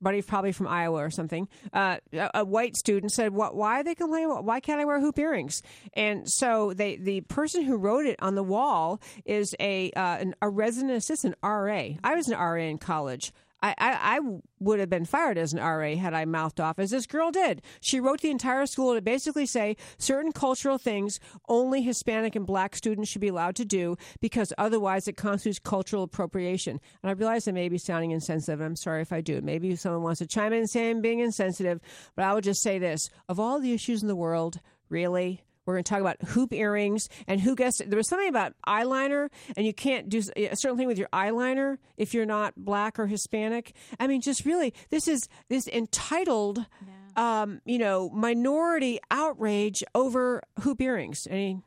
Buddy, 0.00 0.20
probably 0.20 0.52
from 0.52 0.68
Iowa 0.68 1.02
or 1.02 1.10
something. 1.10 1.48
Uh, 1.72 1.96
a, 2.12 2.30
a 2.34 2.44
white 2.44 2.76
student 2.76 3.10
said, 3.10 3.32
"What? 3.32 3.54
Why 3.54 3.80
are 3.80 3.84
they 3.84 3.94
complaining? 3.94 4.28
Why 4.28 4.60
can't 4.60 4.78
I 4.78 4.84
wear 4.84 5.00
hoop 5.00 5.18
earrings?" 5.18 5.62
And 5.94 6.28
so 6.28 6.74
they, 6.74 6.96
the 6.96 7.22
person 7.22 7.62
who 7.62 7.78
wrote 7.78 8.04
it 8.04 8.20
on 8.20 8.34
the 8.34 8.42
wall 8.42 9.00
is 9.24 9.54
a 9.60 9.90
uh, 9.92 10.16
an, 10.18 10.34
a 10.42 10.50
resident 10.50 10.92
assistant 10.92 11.36
RA. 11.42 11.90
I 12.02 12.14
was 12.14 12.28
an 12.28 12.38
RA 12.38 12.56
in 12.56 12.76
college. 12.76 13.32
I, 13.64 13.74
I, 13.78 14.16
I 14.16 14.20
would 14.60 14.78
have 14.78 14.90
been 14.90 15.06
fired 15.06 15.38
as 15.38 15.54
an 15.54 15.58
RA 15.58 15.96
had 15.96 16.12
I 16.12 16.26
mouthed 16.26 16.60
off 16.60 16.78
as 16.78 16.90
this 16.90 17.06
girl 17.06 17.30
did. 17.30 17.62
She 17.80 17.98
wrote 17.98 18.20
the 18.20 18.30
entire 18.30 18.66
school 18.66 18.94
to 18.94 19.00
basically 19.00 19.46
say 19.46 19.78
certain 19.96 20.32
cultural 20.32 20.76
things 20.76 21.18
only 21.48 21.80
Hispanic 21.80 22.36
and 22.36 22.46
black 22.46 22.76
students 22.76 23.08
should 23.08 23.22
be 23.22 23.28
allowed 23.28 23.56
to 23.56 23.64
do 23.64 23.96
because 24.20 24.52
otherwise 24.58 25.08
it 25.08 25.16
constitutes 25.16 25.58
cultural 25.58 26.02
appropriation. 26.02 26.78
And 27.02 27.08
I 27.08 27.12
realize 27.12 27.48
I 27.48 27.52
may 27.52 27.70
be 27.70 27.78
sounding 27.78 28.10
insensitive. 28.10 28.60
and 28.60 28.66
I'm 28.66 28.76
sorry 28.76 29.00
if 29.00 29.14
I 29.14 29.22
do. 29.22 29.40
Maybe 29.40 29.74
someone 29.76 30.02
wants 30.02 30.18
to 30.18 30.26
chime 30.26 30.52
in 30.52 30.58
and 30.58 30.70
say 30.70 30.90
I'm 30.90 31.00
being 31.00 31.20
insensitive, 31.20 31.80
but 32.16 32.26
I 32.26 32.34
would 32.34 32.44
just 32.44 32.62
say 32.62 32.78
this 32.78 33.08
of 33.30 33.40
all 33.40 33.60
the 33.60 33.72
issues 33.72 34.02
in 34.02 34.08
the 34.08 34.16
world, 34.16 34.60
really? 34.90 35.43
We're 35.66 35.74
going 35.74 35.84
to 35.84 35.88
talk 35.88 36.00
about 36.00 36.22
hoop 36.22 36.52
earrings 36.52 37.08
and 37.26 37.40
who 37.40 37.54
guessed 37.56 37.80
it. 37.80 37.90
There 37.90 37.96
was 37.96 38.08
something 38.08 38.28
about 38.28 38.54
eyeliner, 38.66 39.30
and 39.56 39.66
you 39.66 39.72
can't 39.72 40.08
do 40.08 40.22
a 40.36 40.56
certain 40.56 40.76
thing 40.76 40.86
with 40.86 40.98
your 40.98 41.08
eyeliner 41.12 41.78
if 41.96 42.12
you're 42.12 42.26
not 42.26 42.54
black 42.56 42.98
or 42.98 43.06
Hispanic. 43.06 43.74
I 43.98 44.06
mean, 44.06 44.20
just 44.20 44.44
really, 44.44 44.74
this 44.90 45.08
is 45.08 45.28
this 45.48 45.66
entitled, 45.68 46.66
um, 47.16 47.60
you 47.64 47.78
know, 47.78 48.10
minority 48.10 49.00
outrage 49.10 49.82
over 49.94 50.42
hoop 50.60 50.80
earrings. 50.80 51.26
I 51.30 51.34
mean, 51.34 51.62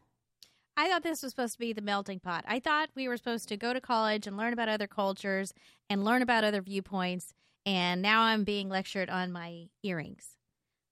I 0.80 0.90
thought 0.90 1.02
this 1.02 1.24
was 1.24 1.32
supposed 1.32 1.54
to 1.54 1.60
be 1.60 1.74
the 1.74 1.82
melting 1.82 2.20
pot. 2.20 2.46
I 2.48 2.60
thought 2.60 2.90
we 2.96 3.08
were 3.08 3.18
supposed 3.18 3.50
to 3.50 3.58
go 3.58 3.74
to 3.74 3.82
college 3.82 4.28
and 4.28 4.38
learn 4.38 4.54
about 4.54 4.70
other 4.70 4.86
cultures 4.86 5.52
and 5.90 6.06
learn 6.06 6.22
about 6.22 6.44
other 6.44 6.62
viewpoints. 6.62 7.34
And 7.66 8.02
now 8.04 8.22
I'm 8.22 8.44
being 8.44 8.70
lectured 8.70 9.10
on 9.10 9.32
my 9.32 9.66
earrings. 9.82 10.38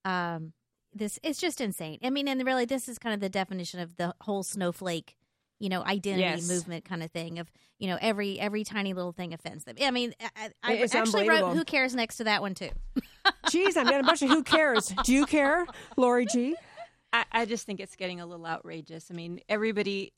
Um, 0.04 0.54
this 0.96 1.20
it's 1.22 1.40
just 1.40 1.62
insane. 1.62 2.00
I 2.04 2.10
mean, 2.10 2.28
and 2.28 2.44
really, 2.46 2.66
this 2.66 2.88
is 2.90 2.98
kind 2.98 3.14
of 3.14 3.20
the 3.20 3.30
definition 3.30 3.80
of 3.80 3.98
the 3.98 4.16
whole 4.22 4.42
snowflake, 4.44 5.16
you 5.60 5.70
know, 5.70 5.84
identity 5.84 6.22
Yes. 6.42 6.48
movement 6.48 6.86
kind 6.86 7.04
of 7.04 7.12
thing. 7.12 7.38
Of 7.38 7.52
you 7.78 7.88
know, 7.88 7.98
every 8.02 8.40
every 8.40 8.64
tiny 8.64 8.94
little 8.94 9.12
thing 9.12 9.34
offends 9.34 9.66
them. 9.66 9.76
I 9.82 9.92
mean, 9.92 10.14
I, 10.36 10.50
I 10.64 10.88
actually 10.94 11.28
wrote 11.30 11.54
"Who 11.54 11.64
cares" 11.66 11.94
next 11.94 12.18
to 12.18 12.24
that 12.24 12.42
one 12.42 12.56
too. 12.56 12.70
geez, 13.50 13.78
I'm 13.78 13.86
getting 13.86 14.00
a 14.02 14.04
bunch 14.04 14.22
of 14.22 14.30
who 14.30 14.42
cares. 14.44 14.88
Do 15.04 15.14
you 15.14 15.26
care, 15.26 15.68
Lori 15.98 16.26
G? 16.26 16.56
I, 17.14 17.26
I 17.32 17.46
just 17.46 17.66
think 17.66 17.80
it's 17.80 17.96
getting 17.96 18.20
a 18.22 18.26
little 18.26 18.46
outrageous. 18.46 19.08
I 19.12 19.14
mean, 19.14 19.40
everybody, 19.48 20.14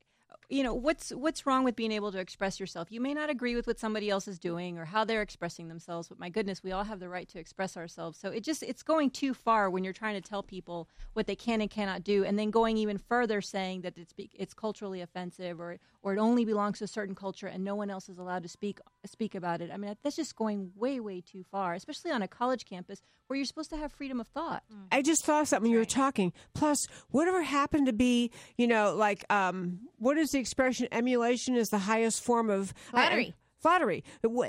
you 0.50 0.64
know, 0.64 0.74
what's 0.74 1.10
what's 1.10 1.46
wrong 1.46 1.64
with 1.64 1.76
being 1.76 1.92
able 1.92 2.12
to 2.12 2.20
express 2.20 2.60
yourself? 2.60 2.92
You 2.92 3.02
may 3.02 3.14
not 3.14 3.30
agree 3.30 3.56
with 3.56 3.68
what 3.68 3.80
somebody 3.80 4.10
else 4.10 4.28
is 4.28 4.40
doing 4.40 4.78
or 4.78 4.86
how 4.86 5.04
they're 5.04 5.22
expressing 5.22 5.68
themselves, 5.68 6.08
but 6.08 6.20
my 6.20 6.30
goodness, 6.30 6.64
we 6.64 6.72
all 6.72 6.86
have 6.86 7.00
the 7.00 7.10
right 7.10 7.28
to 7.30 7.40
express 7.40 7.76
ourselves. 7.76 8.18
So 8.18 8.30
it 8.30 8.44
just 8.44 8.64
it's 8.64 8.84
going 8.84 9.10
too 9.10 9.34
far 9.34 9.70
when 9.70 9.84
you're 9.84 9.94
trying 9.94 10.22
to 10.22 10.28
tell 10.28 10.44
people 10.44 10.88
what 11.14 11.28
they 11.28 11.36
can 11.36 11.60
and 11.60 11.70
cannot 11.70 12.04
do, 12.04 12.24
and 12.24 12.40
then 12.40 12.50
going 12.50 12.78
even 12.78 12.98
further 12.98 13.42
saying 13.42 13.82
that 13.82 13.98
it's 13.98 14.14
it's 14.18 14.54
culturally 14.54 15.02
offensive 15.02 15.60
or 15.60 15.80
or 16.02 16.14
it 16.14 16.20
only 16.20 16.46
belongs 16.46 16.80
to 16.80 16.86
a 16.86 16.88
certain 16.88 17.16
culture 17.16 17.48
and 17.48 17.64
no 17.64 17.76
one 17.76 17.90
else 17.90 18.08
is 18.08 18.18
allowed 18.18 18.44
to 18.44 18.50
speak 18.50 18.80
speak 19.06 19.36
about 19.36 19.62
it. 19.62 19.70
I 19.74 19.78
mean, 19.78 19.96
that's 20.02 20.16
just 20.16 20.36
going 20.38 20.72
way 20.76 21.02
way 21.02 21.22
too 21.22 21.44
far, 21.52 21.74
especially 21.74 22.12
on 22.12 22.22
a 22.22 22.28
college 22.28 22.64
campus 22.64 23.02
where 23.28 23.38
you're 23.38 23.46
supposed 23.46 23.70
to 23.70 23.78
have 23.78 23.92
freedom 23.92 24.20
of 24.20 24.28
thought. 24.28 24.64
I 24.92 25.02
just 25.02 25.26
thought 25.26 25.42
of 25.42 25.48
something 25.50 25.64
when 25.64 25.72
you 25.72 25.80
were 25.80 25.86
talking. 25.86 26.34
Plus, 26.54 26.88
whatever 27.12 27.42
happened 27.44 27.88
to 27.88 27.94
be, 27.94 28.32
you 28.58 28.68
know, 28.68 28.96
like, 28.96 29.26
um, 29.30 29.80
what 29.98 30.18
is 30.18 30.32
the 30.32 30.40
expression? 30.40 30.88
Emulation 30.92 31.56
is 31.56 31.70
the 31.70 31.80
highest 31.80 32.24
form 32.24 32.50
of 32.50 32.74
I- 32.94 32.98
I- 32.98 33.08
Flattery. 33.08 33.36
flattery. 33.60 34.04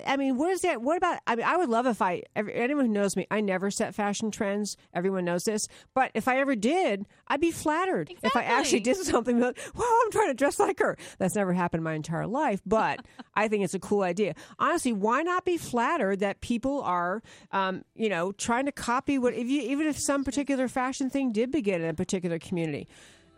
I 0.06 0.16
mean, 0.18 0.36
what 0.36 0.50
is 0.50 0.60
that? 0.60 0.82
What 0.82 0.96
about? 0.98 1.18
I 1.26 1.34
mean, 1.34 1.46
I 1.46 1.56
would 1.56 1.70
love 1.70 1.86
if 1.86 2.02
I. 2.02 2.22
Every, 2.36 2.54
anyone 2.54 2.84
who 2.86 2.92
knows 2.92 3.16
me, 3.16 3.26
I 3.30 3.40
never 3.40 3.70
set 3.70 3.94
fashion 3.94 4.30
trends. 4.30 4.76
Everyone 4.94 5.24
knows 5.24 5.44
this. 5.44 5.66
But 5.94 6.10
if 6.14 6.28
I 6.28 6.38
ever 6.38 6.54
did, 6.54 7.06
I'd 7.26 7.40
be 7.40 7.50
flattered 7.50 8.12
if 8.22 8.36
I 8.36 8.42
actually 8.42 8.80
did 8.80 8.96
something. 8.98 9.40
Like, 9.40 9.58
wow, 9.74 10.00
I'm 10.04 10.10
trying 10.12 10.28
to 10.28 10.34
dress 10.34 10.60
like 10.60 10.78
her. 10.80 10.96
That's 11.18 11.34
never 11.34 11.52
happened 11.54 11.80
in 11.80 11.84
my 11.84 11.94
entire 11.94 12.26
life. 12.26 12.60
But 12.66 13.04
I 13.34 13.48
think 13.48 13.64
it's 13.64 13.74
a 13.74 13.80
cool 13.80 14.02
idea. 14.02 14.34
Honestly, 14.58 14.92
why 14.92 15.22
not 15.22 15.44
be 15.44 15.56
flattered 15.56 16.20
that 16.20 16.40
people 16.42 16.82
are, 16.82 17.22
um, 17.50 17.84
you 17.94 18.10
know, 18.10 18.32
trying 18.32 18.66
to 18.66 18.72
copy 18.72 19.18
what 19.18 19.32
if 19.34 19.48
you 19.48 19.62
even 19.62 19.86
if 19.86 19.98
some 19.98 20.22
particular 20.22 20.68
fashion 20.68 21.08
thing 21.10 21.32
did 21.32 21.50
begin 21.50 21.80
in 21.80 21.88
a 21.88 21.94
particular 21.94 22.38
community. 22.38 22.86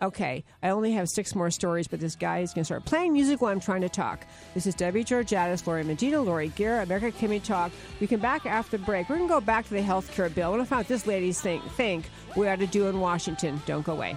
Okay, 0.02 0.44
I 0.62 0.70
only 0.70 0.92
have 0.92 1.10
six 1.10 1.34
more 1.34 1.50
stories, 1.50 1.86
but 1.86 2.00
this 2.00 2.16
guy 2.16 2.38
is 2.38 2.54
going 2.54 2.62
to 2.62 2.64
start 2.64 2.86
playing 2.86 3.12
music 3.12 3.42
while 3.42 3.52
I'm 3.52 3.60
trying 3.60 3.82
to 3.82 3.88
talk. 3.90 4.24
This 4.54 4.66
is 4.66 4.74
Debbie 4.74 5.04
Georgatos, 5.04 5.66
Lori 5.66 5.84
Medina, 5.84 6.22
Lori 6.22 6.48
Garrett, 6.48 6.84
America 6.84 7.12
Can 7.12 7.28
We 7.28 7.38
Talk. 7.38 7.70
We 8.00 8.06
come 8.06 8.20
back 8.20 8.46
after 8.46 8.78
the 8.78 8.84
break. 8.84 9.10
We're 9.10 9.16
going 9.16 9.28
to 9.28 9.34
go 9.34 9.42
back 9.42 9.66
to 9.66 9.74
the 9.74 9.82
health 9.82 10.10
care 10.12 10.30
bill. 10.30 10.46
I 10.46 10.56
want 10.56 10.62
to 10.62 10.66
find 10.66 10.78
out 10.78 10.84
what 10.84 10.88
this 10.88 11.06
ladies 11.06 11.40
think, 11.42 11.62
think 11.72 12.08
we 12.34 12.48
ought 12.48 12.60
to 12.60 12.66
do 12.66 12.86
in 12.88 12.98
Washington. 12.98 13.60
Don't 13.66 13.84
go 13.84 13.92
away. 13.92 14.16